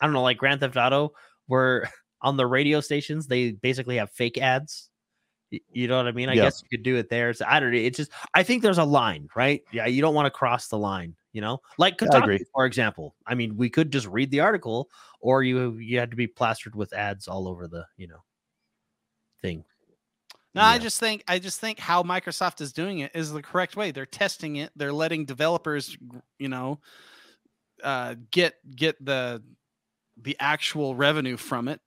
[0.00, 1.12] I don't know, like Grand Theft Auto,
[1.46, 1.90] where
[2.22, 4.90] on the radio stations they basically have fake ads.
[5.52, 6.28] Y- You know what I mean?
[6.28, 6.44] I Yeah.
[6.44, 7.32] guess you could do it there.
[7.32, 7.78] So I don't know.
[7.78, 9.62] It's just I think there's a line, right?
[9.72, 11.60] Yeah, you don't want to cross the line, you know?
[11.78, 12.44] Like Yeah, I agree.
[12.54, 13.14] For example.
[13.26, 14.88] I mean, we could just read the article,
[15.20, 18.22] or you you had to be plastered with ads all over the, you know,
[19.42, 19.64] thing.
[20.54, 23.76] No, I just think I just think how Microsoft is doing it is the correct
[23.76, 23.90] way.
[23.90, 24.70] They're testing it.
[24.74, 25.96] They're letting developers,
[26.38, 26.80] you know,
[27.84, 29.42] uh, get get the
[30.20, 31.80] the actual revenue from it,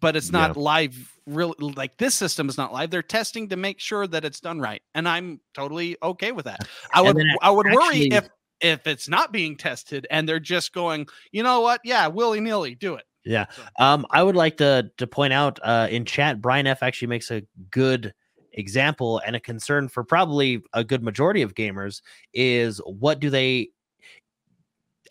[0.00, 0.96] but it's not live.
[1.26, 2.90] Real like this system is not live.
[2.90, 6.60] They're testing to make sure that it's done right, and I'm totally okay with that.
[6.92, 8.28] I would I would worry if
[8.60, 11.80] if it's not being tested and they're just going, you know what?
[11.84, 13.04] Yeah, willy nilly, do it.
[13.24, 13.46] Yeah.
[13.78, 17.30] Um, I would like to to point out uh, in chat, Brian F actually makes
[17.30, 18.12] a good
[18.52, 22.02] example and a concern for probably a good majority of gamers
[22.32, 23.70] is what do they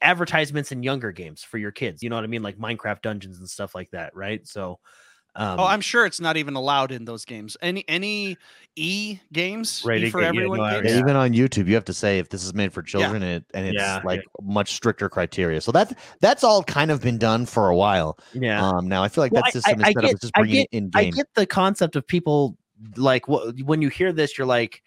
[0.01, 2.03] advertisements in younger games for your kids?
[2.03, 4.45] You know what I mean, like Minecraft dungeons and stuff like that, right?
[4.47, 4.79] So,
[5.35, 7.57] um, oh, I'm sure it's not even allowed in those games.
[7.61, 8.37] Any any
[8.75, 10.93] e games E for ga- yeah, everyone no, games?
[10.93, 13.31] Yeah, even on YouTube, you have to say if this is made for children and,
[13.37, 14.01] it, and it's Yeah.
[14.03, 15.61] like much stricter criteria.
[15.61, 18.17] So that's that's all kind of been done for a while.
[18.33, 18.63] yeah.
[18.67, 20.19] Um, now I feel like Well, that system I- I is set up get- as
[20.21, 21.13] just I bringing get- it in I game.
[21.13, 22.57] get the concept of people
[22.97, 24.83] like what when you hear this, you're like,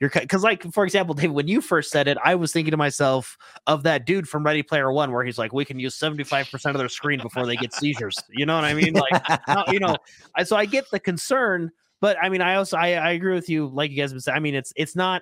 [0.00, 2.78] you're because like for example, David, when you first said it, I was thinking to
[2.78, 3.36] myself
[3.66, 6.74] of that dude from Ready Player One, where he's like, we can use 75 percent
[6.74, 8.16] of their screen before they get seizures.
[8.30, 8.94] You know what I mean?
[8.94, 9.96] Like, no, you know,
[10.34, 11.70] I, so I get the concern,
[12.00, 14.20] but I mean, I also I, I agree with you, like you guys have been
[14.20, 14.36] saying.
[14.36, 15.20] I mean, it's it's not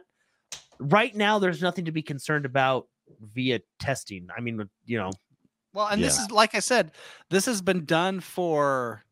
[0.79, 1.41] right now.
[1.41, 2.87] There's nothing to be concerned about
[3.35, 4.29] via testing.
[4.37, 5.11] I mean, you know,
[5.73, 6.93] Well, and this is like I said,
[7.31, 9.05] this has been done for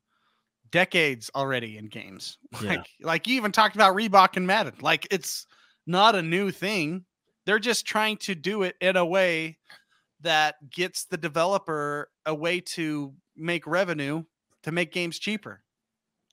[0.71, 2.39] decades already in games.
[2.63, 2.71] Yeah.
[2.71, 4.75] Like like you even talked about Reebok and Madden.
[4.81, 5.47] Like it's
[5.87, 7.05] not a new thing.
[7.45, 9.59] They're just trying to do it in a way
[10.23, 14.25] that gets the developer a way to make revenue
[14.65, 15.63] to make games cheaper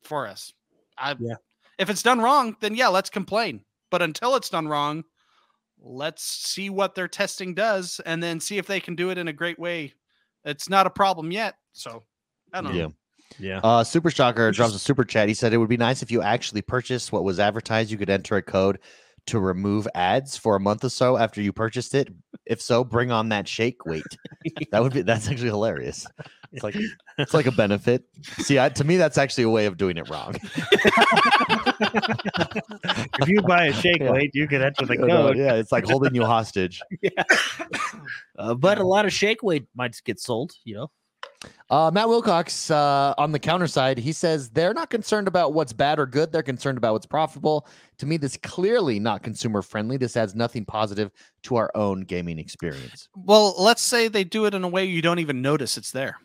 [0.04, 0.54] for us.
[0.98, 1.36] I Yeah.
[1.78, 3.64] if it's done wrong, then yeah, let's complain.
[3.92, 5.04] But until it's done wrong,
[5.80, 9.28] let's see what their testing does and then see if they can do it in
[9.28, 9.94] a great way.
[10.46, 11.56] It's not a problem yet.
[11.74, 12.04] So
[12.54, 12.84] I don't yeah.
[12.84, 12.94] know.
[13.38, 13.60] yeah.
[13.64, 15.28] Uh, Super Shocker drops a super chat.
[15.28, 17.92] He said it would be nice if you actually purchased what was advertised.
[17.92, 18.80] You could enter a code
[19.28, 22.10] to remove ads for a month or so after you purchased it.
[22.46, 24.04] If so, bring on that shake weight.
[24.72, 26.06] that would be that's actually hilarious.
[26.52, 26.76] It's like
[27.18, 28.04] it's like a benefit.
[28.40, 30.36] See, I, to me, that's actually a way of doing it wrong.
[33.20, 34.12] if you buy a shake Yeah.
[34.12, 35.38] weight, you can enter the code.
[35.38, 36.82] yeah, it's like holding you hostage.
[38.36, 40.90] Uh, but a lot of shake weight might get sold, you know.
[41.70, 45.74] Uh, Matt Wilcox uh, on the counter side, he says they're not concerned about what's
[45.74, 46.32] bad or good.
[46.32, 47.68] They're concerned about what's profitable.
[47.98, 49.98] To me, this clearly not consumer friendly.
[49.98, 51.12] This adds nothing positive
[51.44, 53.10] to our own gaming experience.
[53.16, 56.18] Well, let's say they do it in a way you don't even notice it's there.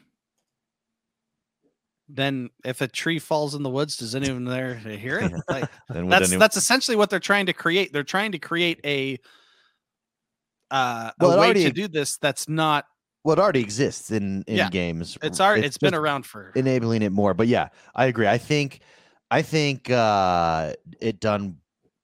[2.08, 5.32] Then if a tree falls in the woods, does anyone there hear it?
[5.48, 7.92] Like, that's anyone- that's essentially what they're trying to create.
[7.92, 9.18] They're trying to create a
[10.70, 12.84] uh, Well, a way already- to do this that's not
[13.24, 14.68] well, it already exists in in Yeah.
[14.70, 15.18] games.
[15.22, 17.34] it's already it's been around for enabling it more.
[17.34, 18.26] But yeah, I agree.
[18.26, 18.80] I think
[19.30, 21.58] I think uh, it done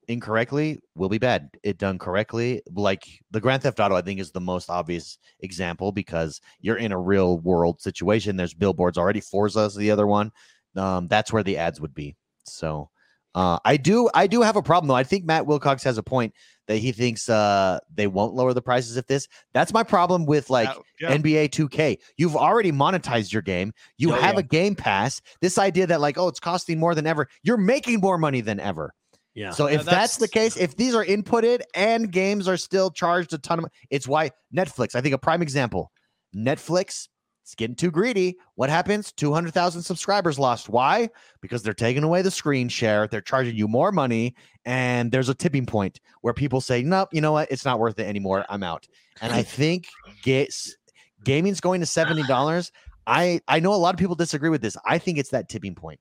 [0.08, 1.48] incorrectly will be bad.
[1.62, 5.92] It done correctly, like the Grand Theft Auto, I think is the most obvious example
[5.92, 8.36] because you're in a real world situation.
[8.36, 9.20] There's billboards already.
[9.20, 10.30] Forza's the other one.
[10.76, 12.16] Um, that's where the ads would be.
[12.44, 12.90] So
[13.34, 14.94] uh, I do I do have a problem though.
[14.94, 16.32] I think Matt Wilcox has a point
[16.66, 19.28] that he thinks uh, they won't lower the prices if this.
[19.52, 20.68] That's my problem with like
[21.00, 21.16] Yeah, yeah.
[21.18, 21.98] NBA 2K.
[22.16, 23.72] You've already monetized your game.
[23.98, 24.40] You Oh, have yeah.
[24.40, 25.20] a game pass.
[25.42, 27.28] This idea that like, oh, it's costing more than ever.
[27.42, 28.94] You're making more money than ever.
[29.34, 29.50] Yeah.
[29.50, 33.32] So Yeah, if that's, the case, if these are inputted and games are still charged
[33.34, 34.94] a ton of, it's why Netflix.
[34.94, 35.90] I think a prime example.
[36.34, 37.08] Netflix.
[37.44, 38.36] It's getting too greedy.
[38.56, 39.12] What happens?
[39.12, 40.68] 200,000 subscribers lost.
[40.70, 41.10] Why?
[41.42, 43.06] Because they're taking away the screen share.
[43.06, 44.34] They're charging you more money.
[44.64, 47.52] And there's a tipping point where people say, nope, you know what?
[47.52, 48.46] It's not worth it anymore.
[48.48, 48.88] I'm out.
[49.20, 49.86] And I think
[50.22, 50.74] gets,
[51.22, 52.70] gaming's going to $70.
[53.06, 54.76] I, I know a lot of people disagree with this.
[54.86, 56.00] I think it's that tipping point.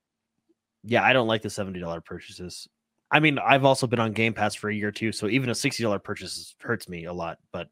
[0.83, 2.67] yeah, I don't like the seventy dollar purchases.
[3.11, 5.55] I mean, I've also been on Game Pass for a year too, so even a
[5.55, 7.37] sixty dollar purchase hurts me a lot.
[7.51, 7.67] But,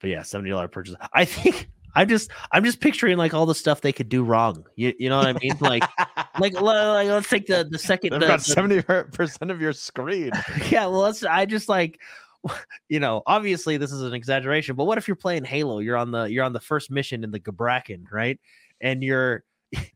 [0.00, 0.94] but yeah, seventy dollar purchase.
[1.12, 4.64] I think I'm just I'm just picturing like all the stuff they could do wrong.
[4.76, 5.56] You, you know what I mean?
[5.60, 5.84] Like
[6.40, 10.32] like, like let's take the the second They've the- got seventy percent of your screen.
[10.70, 11.24] yeah, well, let's.
[11.24, 12.00] I just like,
[12.88, 15.78] you know, obviously this is an exaggeration, but what if you're playing Halo?
[15.78, 18.38] You're on the you're on the first mission in the Gbraakon, right?
[18.80, 19.44] And you're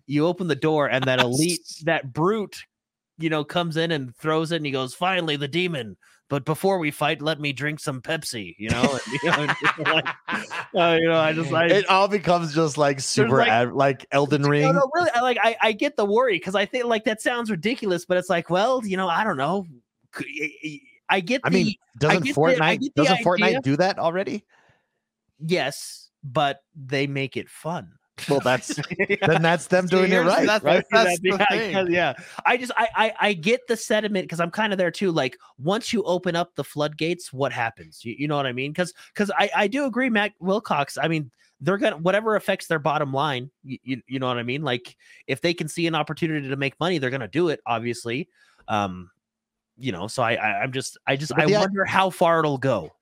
[0.06, 2.64] you open the door, and that elite that brute,
[3.18, 5.96] you know, comes in and throws it, and he goes, "Finally, the demon."
[6.30, 8.54] But before we fight, let me drink some Pepsi.
[8.58, 10.08] You know, and, you know, and just like,
[10.74, 14.06] uh, you know, I just I, It all becomes just like super like- ad, like
[14.12, 14.74] Elden no, Ring.
[14.74, 15.10] no, really.
[15.14, 18.16] I like I, I get the worry because I think like that sounds ridiculous, but
[18.18, 19.66] it's like, well, you know, I don't know.
[21.08, 21.40] I get.
[21.44, 23.24] I mean, doesn't I Fortnite the doesn't idea.
[23.24, 24.44] Fortnite do that already?
[25.40, 27.92] yes, but they make it fun.
[28.28, 28.74] Well, that's
[29.26, 30.84] then that's them doing it right, that's- right?
[30.90, 31.72] that's Yeah, the I thing.
[31.72, 32.14] guess- yeah.
[32.46, 35.10] I just I I, I get the sentiment because I'm kind of there too.
[35.12, 38.04] Like once you open up the floodgates, what happens?
[38.04, 38.72] You, you know what I mean?
[38.72, 40.98] Because because I I do agree, Matt Wilcox.
[40.98, 41.30] I mean.
[41.60, 43.50] They're gonna whatever affects their bottom line.
[43.64, 44.62] You, you, you know what I mean?
[44.62, 44.96] Like
[45.26, 47.58] if they can see an opportunity to make money, they're gonna do it.
[47.66, 48.28] Obviously,
[48.68, 49.10] um,
[49.76, 50.06] you know.
[50.06, 52.58] So I, I I'm just I just But I the i- wonder how far it'll
[52.58, 52.92] go.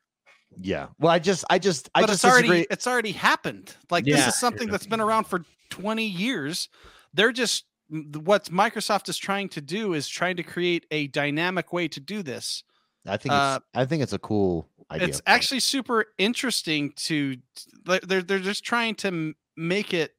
[0.61, 0.89] Yeah.
[0.99, 2.67] Well, I just, I just, I just it's already disagree.
[2.71, 3.75] it's already happened.
[3.91, 6.69] Like this is something that's been around for 20 years.
[7.15, 11.73] They're just m- what Microsoft is trying to do is trying to create a dynamic
[11.73, 12.63] way to do this.
[13.07, 15.09] I think uh, it's, I think it's a cool idea.
[15.09, 17.37] It's actually super interesting to
[17.85, 20.13] they're they're just trying to make it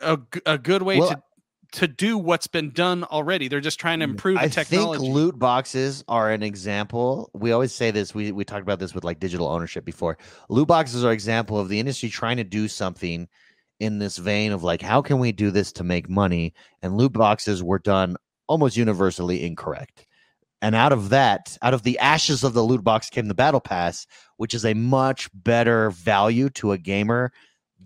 [0.00, 1.22] a, a good way Well, to
[1.72, 3.48] to do what's been done already.
[3.48, 5.00] They're just trying to mm, improve the I technology.
[5.00, 7.30] think loot boxes are an example.
[7.34, 8.14] We always say this.
[8.14, 10.18] We we talked about this with like digital ownership before.
[10.48, 13.28] Loot boxes are an example of the industry trying to do something
[13.80, 16.54] in this vein of like, how can we do this to make money?
[16.82, 18.16] And loot boxes were done
[18.46, 20.06] almost universally incorrect.
[20.62, 23.60] And out of that, out of the ashes of the loot box came the battle
[23.60, 24.06] pass,
[24.38, 27.32] which is a much better value to a gamer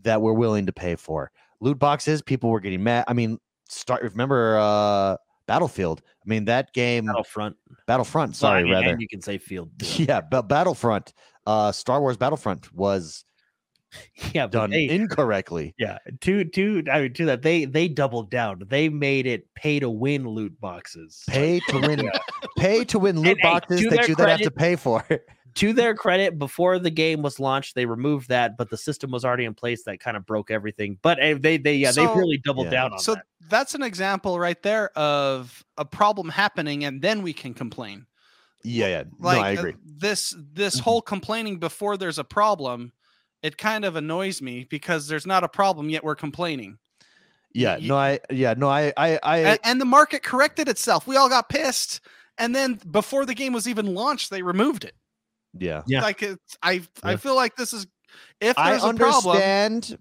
[0.02, 1.32] that we're willing to pay for.
[1.61, 3.05] Loot boxes, people were getting mad.
[3.09, 3.39] I mean,
[3.70, 5.16] start remember uh
[5.47, 6.02] Battlefield.
[6.24, 7.56] I mean that game Battlefront.
[7.86, 8.97] Battlefront, Well, I sorry, mean, rather.
[8.98, 9.70] you can say field.
[9.78, 10.05] too.
[10.05, 11.12] Yeah, but Battlefront,
[11.47, 13.24] uh Star Wars Battlefront was
[14.32, 15.74] yeah, done they- incorrectly.
[15.78, 18.62] Yeah, to to I mean to that they they doubled down.
[18.68, 21.24] They made it pay to win loot boxes.
[21.28, 22.10] Pay to win
[22.56, 25.05] pay to win loot And, boxes to that you then have to pay for.
[25.55, 29.24] To their credit, before the game was launched, they removed that, but the system was
[29.24, 30.98] already in place that kind of broke everything.
[31.02, 32.70] But eh, they they yeah they really doubled Yeah.
[32.70, 33.24] down on so that.
[33.48, 38.06] that's an example right there of a problem happening and then we can complain.
[38.62, 39.02] yeah, yeah.
[39.18, 39.74] like no, I uh, agree.
[39.85, 40.82] this this Mhm.
[40.82, 42.93] whole complaining before there's a problem
[43.43, 46.78] it kind of annoys me because there's not a problem yet we're complaining
[47.55, 51.06] Yeah, y- no, I yeah, no, I I I and, and the market corrected itself
[51.06, 52.01] we all got pissed
[52.39, 54.94] and then before the game was even launched they removed it
[55.59, 55.82] yeah.
[55.86, 56.02] Yeah.
[56.02, 57.86] like it's i i feel like this is
[58.40, 59.98] if I there's a problem understand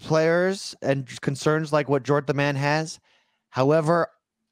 [0.00, 2.98] players and concerns like what Jordan the Man has.
[3.50, 4.08] However,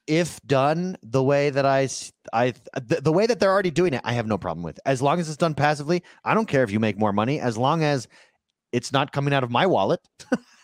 [0.07, 1.87] if done the way that I,
[2.75, 4.79] the, the way that they're already doing it, I have no problem with.
[4.87, 7.41] As long as it's done passively, I don't care if you make more money.
[7.41, 8.07] As long as
[8.73, 10.01] it's not coming out of my wallet,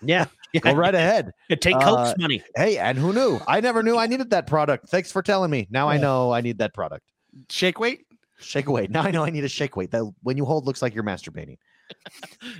[0.02, 0.26] Yeah,
[0.60, 1.32] go right ahead.
[1.60, 2.42] Take Uh, Coke's money.
[2.56, 3.40] Hey, and who knew?
[3.46, 4.88] I never knew I needed that product.
[4.88, 5.66] Thanks for telling me.
[5.70, 7.04] Now I know I need that product.
[7.48, 8.04] shake weight
[8.42, 8.90] Shake weight.
[8.90, 9.90] Now I know I need a shake weight.
[9.90, 11.58] That when you hold looks like you're masturbating.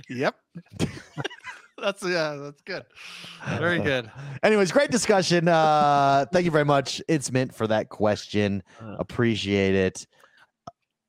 [0.09, 0.35] yep
[1.81, 2.83] that's yeah that's good
[3.57, 4.11] very good
[4.43, 5.47] Anyways, great discussion.
[5.47, 7.01] Uh, thank you very much.
[7.07, 8.61] It's Mint for that question.
[8.81, 10.05] Uh, Appreciate it.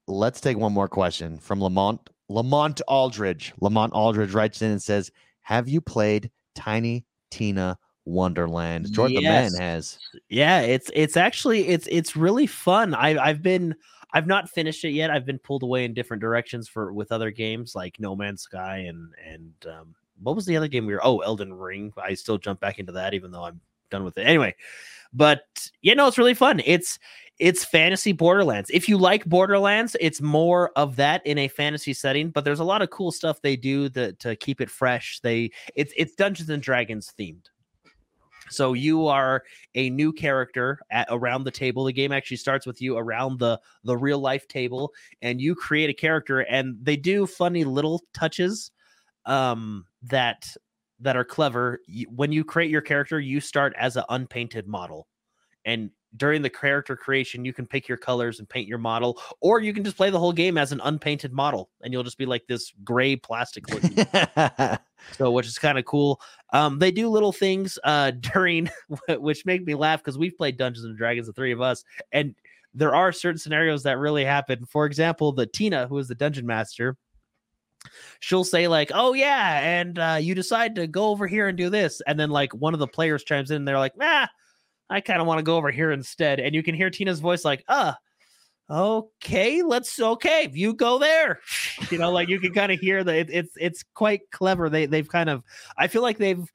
[0.07, 3.53] Let's take one more question from Lamont Lamont Aldridge.
[3.61, 5.11] Lamont Aldridge writes in and says,
[5.43, 9.53] "Have you played Tiny Tina Wonderland?" Jordan Yes.
[9.53, 9.99] the Man has.
[10.29, 12.95] Yeah, it's it's actually it's it's really fun.
[12.95, 13.75] I I've been
[14.15, 15.11] I've not finished it yet.
[15.11, 18.78] I've been pulled away in different directions for with other games like No Man's Sky
[18.78, 21.05] and and um, what was the other game we were?
[21.05, 21.93] Oh, Elden Ring.
[22.03, 23.61] I still jump back into that even though I'm
[23.91, 24.23] done with it.
[24.23, 24.55] Anyway,
[25.12, 26.62] but yeah, no, it's really fun.
[26.65, 26.99] It's
[27.41, 28.70] it's fantasy Borderlands.
[28.73, 32.31] If you like Borderlands, it's more of that in a fantasy setting.
[32.31, 35.19] But there's a lot of cool stuff they do that to keep it fresh.
[35.20, 37.47] They it's it's Dungeons and Dragons themed.
[38.51, 39.45] So you are
[39.75, 41.85] a new character at around the table.
[41.85, 44.93] The game actually starts with you around the the real life table,
[45.23, 46.41] and you create a character.
[46.41, 48.71] And they do funny little touches
[49.27, 50.49] um, that
[51.01, 51.81] that are clever.
[52.09, 55.09] When you create your character, you start as an unpainted model,
[55.65, 59.61] and during the character creation, you can pick your colors and paint your model, or
[59.61, 62.27] you can just play the whole game as an unpainted model, and you'll just be
[62.27, 63.97] like this gray plastic looking
[65.13, 66.21] so which is kind of cool
[66.53, 68.69] um they do little things uh during
[69.19, 72.35] which make me laugh because we've played dungeons and dragons the three of us and
[72.73, 76.47] there are certain scenarios that really happen for example the tina who is the dungeon
[76.47, 76.97] master
[78.21, 81.71] she'll say like, "Oh yeah," and uh, you decide to go over here and do
[81.71, 84.27] this, and then like one of the players chimes in, and they're like, "Nah,
[84.91, 87.45] I kind of want to go over here instead," and you can hear Tina's voice
[87.45, 87.95] like, "Uh."
[88.71, 90.49] Okay, let's okay.
[90.51, 91.41] You go there,
[91.91, 94.69] you know, like you can kind of hear that it, it's it's quite clever.
[94.69, 95.43] They they've kind of,
[95.77, 96.51] I feel like they've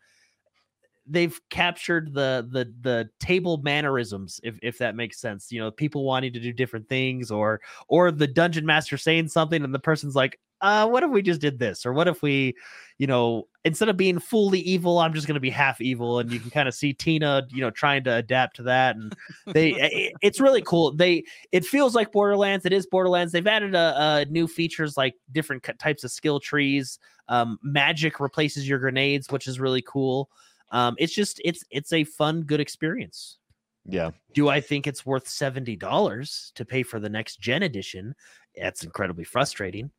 [1.10, 6.04] they've captured the the the table mannerisms if if that makes sense you know people
[6.04, 10.16] wanting to do different things or or the dungeon master saying something and the person's
[10.16, 12.56] like uh what if we just did this or what if we
[12.98, 16.31] you know instead of being fully evil i'm just going to be half evil and
[16.31, 19.15] you can kind of see tina you know trying to adapt to that and
[19.48, 23.76] they it, it's really cool they it feels like borderlands it is borderlands they've added
[23.76, 29.30] a, a new features like different types of skill trees um magic replaces your grenades
[29.30, 30.30] which is really cool
[30.72, 33.38] um, it's just it's it's a fun, good experience.
[33.86, 34.11] Yeah.
[34.34, 38.15] Do I think it's worth seventy dollars to pay for the next gen edition?
[38.56, 39.91] That's incredibly frustrating,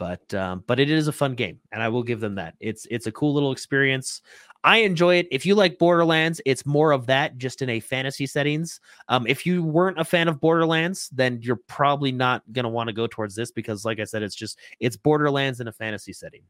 [0.00, 2.54] but um, but it is a fun game, and I will give them that.
[2.58, 4.22] It's it's a cool little experience.
[4.64, 5.28] I enjoy it.
[5.30, 8.80] If you like Borderlands, it's more of that, just in a fantasy settings.
[9.08, 12.94] Um, if you weren't a fan of Borderlands, then you're probably not gonna want to
[12.94, 16.44] go towards this because, like I said, it's just it's Borderlands in a fantasy setting.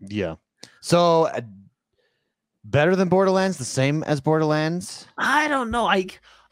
[0.00, 0.34] Yeah.
[0.80, 1.42] So uh,
[2.64, 5.06] better than Borderlands, the same as Borderlands?
[5.16, 5.86] I don't know.
[5.86, 6.08] I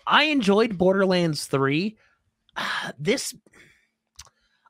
[0.06, 1.98] I enjoyed Borderlands 3.
[2.96, 3.34] this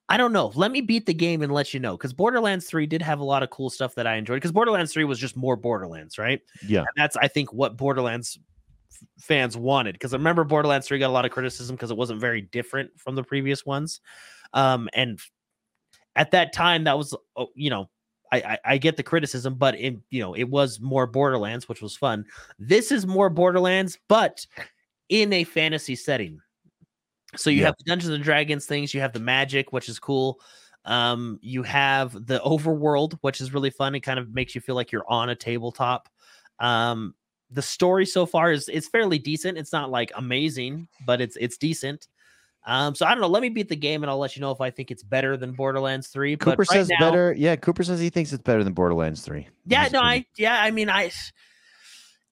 [0.09, 0.53] I don't know.
[0.55, 3.25] Let me beat the game and let you know cuz Borderlands 3 did have a
[3.25, 6.41] lot of cool stuff that I enjoyed cuz Borderlands 3 was just more Borderlands, right?
[6.67, 6.81] Yeah.
[6.81, 8.39] And that's I think what Borderlands
[9.19, 12.21] fans wanted because I remember Borderlands 3 got a lot of criticism because it wasn't
[12.21, 14.01] very different from the previous ones.
[14.55, 15.21] Um and
[16.17, 17.89] at that time that was oh, you know
[18.33, 21.83] I, I, I get the criticism, but in you know it was more Borderlands, which
[21.83, 22.25] was fun.
[22.59, 24.47] This is more Borderlands, but
[25.09, 26.41] in a fantasy setting.
[27.37, 27.67] So you yeah.
[27.67, 30.41] have the Dungeons and Dragons things, you have the magic, which is cool.
[30.85, 33.95] Um, you have the overworld, which is really fun.
[33.95, 36.09] It kind of makes you feel like you're on a tabletop.
[36.59, 37.15] Um,
[37.51, 39.59] the story so far is it's fairly decent.
[39.59, 42.09] It's not like amazing, but it's it's decent.
[42.67, 43.29] Um, so I don't know.
[43.29, 45.37] Let me beat the game, and I'll let you know if I think it's better
[45.37, 46.37] than Borderlands Three.
[46.37, 47.35] Cooper right says now, better.
[47.37, 49.49] Yeah, Cooper says he thinks it's better than Borderlands Three.
[49.67, 51.11] Yeah, no, I yeah, I mean, I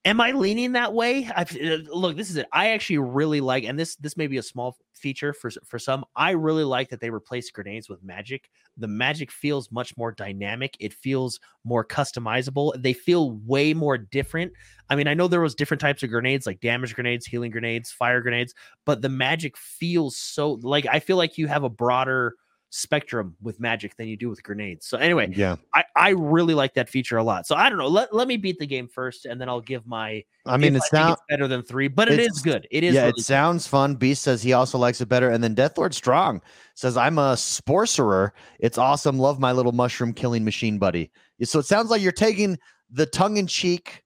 [0.06, 1.28] am I leaning that way?
[1.34, 2.16] I uh, look.
[2.16, 2.46] This is it.
[2.52, 6.04] I actually really like, and this this may be a small feature for for some.
[6.14, 8.48] I really like that they replaced grenades with magic.
[8.78, 10.76] The magic feels much more dynamic.
[10.80, 12.80] It feels more customizable.
[12.80, 14.52] They feel way more different.
[14.88, 17.90] I mean, I know there was different types of grenades, like damage grenades, healing grenades,
[17.90, 18.54] fire grenades,
[18.84, 22.34] but the magic feels so like I feel like you have a broader
[22.76, 24.86] spectrum with magic than you do with grenades.
[24.86, 27.46] So anyway, yeah, I, I really like that feature a lot.
[27.46, 27.88] So I don't know.
[27.88, 30.22] Let, let me beat the game first, and then I'll give my.
[30.44, 32.68] I mean, it's not better than three, but it is good.
[32.70, 32.94] It is.
[32.94, 33.94] Yeah, really it sounds fun.
[33.94, 36.42] Beast says he also likes it better, and then Deathlord Strong
[36.74, 38.30] says I'm a sporcerer.
[38.60, 39.18] It's awesome.
[39.18, 41.10] Love my little mushroom killing machine buddy.
[41.42, 42.58] So it sounds like you're taking
[42.90, 44.02] the tongue in cheek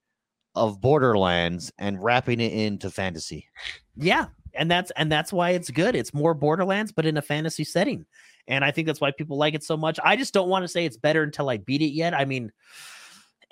[0.54, 3.48] of Borderlands and wrapping it into fantasy.
[3.96, 5.94] Yeah, and that's and that's why it's good.
[5.94, 8.06] It's more Borderlands, but in a fantasy setting.
[8.48, 9.98] And I think that's why people like it so much.
[10.02, 12.14] I just don't want to say it's better until I beat it yet.
[12.14, 12.52] I mean,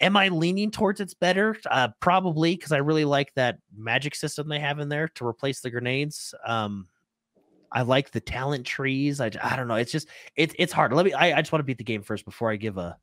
[0.01, 1.56] am I leaning towards it's better?
[1.70, 5.60] Uh, probably because I really like that magic system they have in there to replace
[5.60, 6.35] the grenades.
[6.44, 6.89] Um,
[7.70, 9.20] I like the talent trees.
[9.20, 9.74] I, I don't know.
[9.74, 10.93] It's just it's it's hard.
[10.93, 11.12] Let me.
[11.12, 12.97] I, I just want to beat the game first before I give a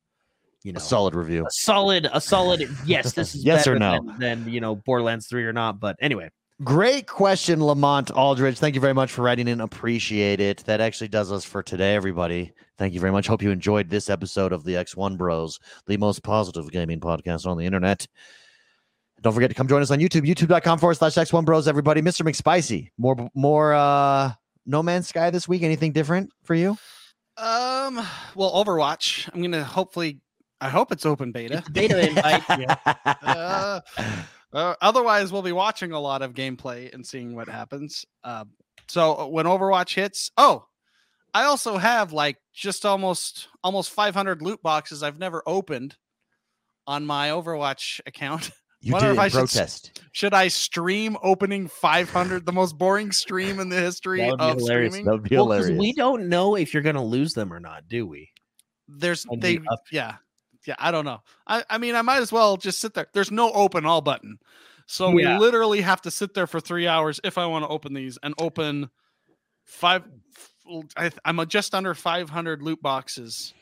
[0.63, 1.45] you know a solid review.
[1.45, 3.13] A solid a solid yes.
[3.13, 5.79] This is yes or no than, than you know Borderlands three or not.
[5.79, 6.29] But anyway,
[6.63, 8.57] Great question, Lamont Aldridge.
[8.59, 9.59] Thank you very much for writing in.
[9.59, 10.63] Appreciate it.
[10.65, 12.53] That actually does us for today, everybody.
[12.77, 13.27] Thank you very much.
[13.27, 17.57] Hope you enjoyed this episode of the X1 Bros, the most positive gaming podcast on
[17.57, 18.07] the internet.
[19.21, 22.01] Don't forget to come join us on YouTube, youtube.com forward slash X1 Bros, everybody.
[22.01, 22.21] Mr.
[22.21, 24.31] McSpicy, more, more, uh,
[24.65, 25.61] No Man's Sky this week.
[25.61, 26.77] Anything different for you?
[27.37, 27.95] Um,
[28.33, 29.29] well, Overwatch.
[29.33, 30.21] I'm going to hopefully,
[30.61, 31.57] I hope it's open beta.
[31.57, 32.43] It's beta invite.
[32.49, 32.75] yeah.
[33.21, 33.81] Uh,
[34.53, 38.05] uh, otherwise, we'll be watching a lot of gameplay and seeing what happens.
[38.23, 38.45] Uh,
[38.87, 40.65] so uh, when Overwatch hits, oh,
[41.33, 45.97] I also have like just almost almost 500 loot boxes I've never opened
[46.87, 48.51] on my Overwatch account.
[48.81, 49.87] You did in protest.
[49.95, 54.63] Should, should, I stream opening 500, the most boring stream in the history of hilarious.
[54.93, 55.05] streaming?
[55.05, 55.79] That would be well, hilarious.
[55.79, 58.29] We don't know if you're going to lose them or not, do we?
[58.87, 59.59] There's they
[59.91, 60.17] yeah
[60.65, 61.21] yeah, I don't know.
[61.47, 63.07] I, I mean, I might as well just sit there.
[63.13, 64.39] There's no open all button.
[64.87, 65.33] So yeah.
[65.33, 68.17] we literally have to sit there for three hours if I want to open these
[68.21, 68.89] and open
[69.63, 70.03] five.
[70.97, 73.53] I, am just under 500 loot boxes.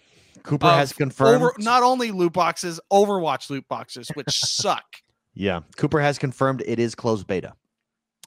[0.44, 4.86] Cooper has confirmed over, not only loot boxes, Overwatch loot boxes, which suck.
[5.34, 7.54] Yeah, Cooper has confirmed it is closed beta.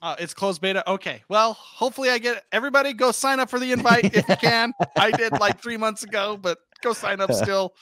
[0.02, 0.88] Uh, it's closed beta.
[0.90, 1.22] Okay.
[1.28, 4.72] Well, hopefully I get everybody go sign up for the invite if you can.
[4.96, 7.74] I did like three months ago, but go sign up still.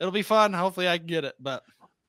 [0.00, 0.52] It'll be fun.
[0.52, 1.34] Hopefully I can get it.
[1.40, 1.62] But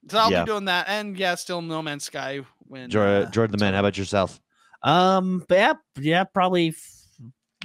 [0.10, 0.44] so I'll Yeah.
[0.44, 0.88] be doing that.
[0.90, 3.74] And yeah, still No Man's Sky when Jordan, uh, Jordan the man.
[3.74, 4.40] How about yourself?
[4.82, 7.06] Um, but yeah, yeah, probably f-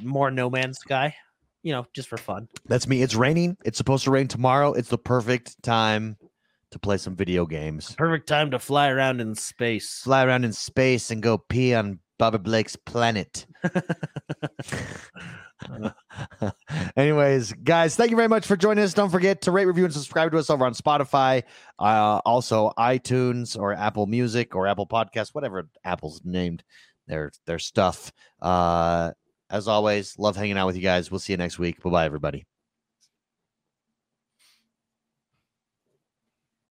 [0.03, 1.15] more No Man's Sky.
[1.63, 2.49] You know, just for fun.
[2.67, 3.03] That's me.
[3.03, 3.57] It's raining.
[3.65, 4.73] It's supposed to rain tomorrow.
[4.73, 6.17] It's the perfect time
[6.71, 7.95] to play some video games.
[7.97, 10.01] Perfect time to fly around in space.
[10.05, 13.47] Fly around in space and go pee on Bobby Blake's planet.
[16.97, 18.95] Anyways, guys, thank you very much for joining us.
[18.95, 21.43] Don't forget to rate, review, and subscribe to us over on Spotify,
[21.79, 26.65] uh, also iTunes or Apple Music or Apple Podcasts, whatever Apple's named
[27.07, 28.13] their their stuff.
[28.41, 29.13] Uh,
[29.51, 31.11] as always, love hanging out with you guys.
[31.11, 31.83] We'll see you next week.
[31.83, 32.48] Bye bye, everybody.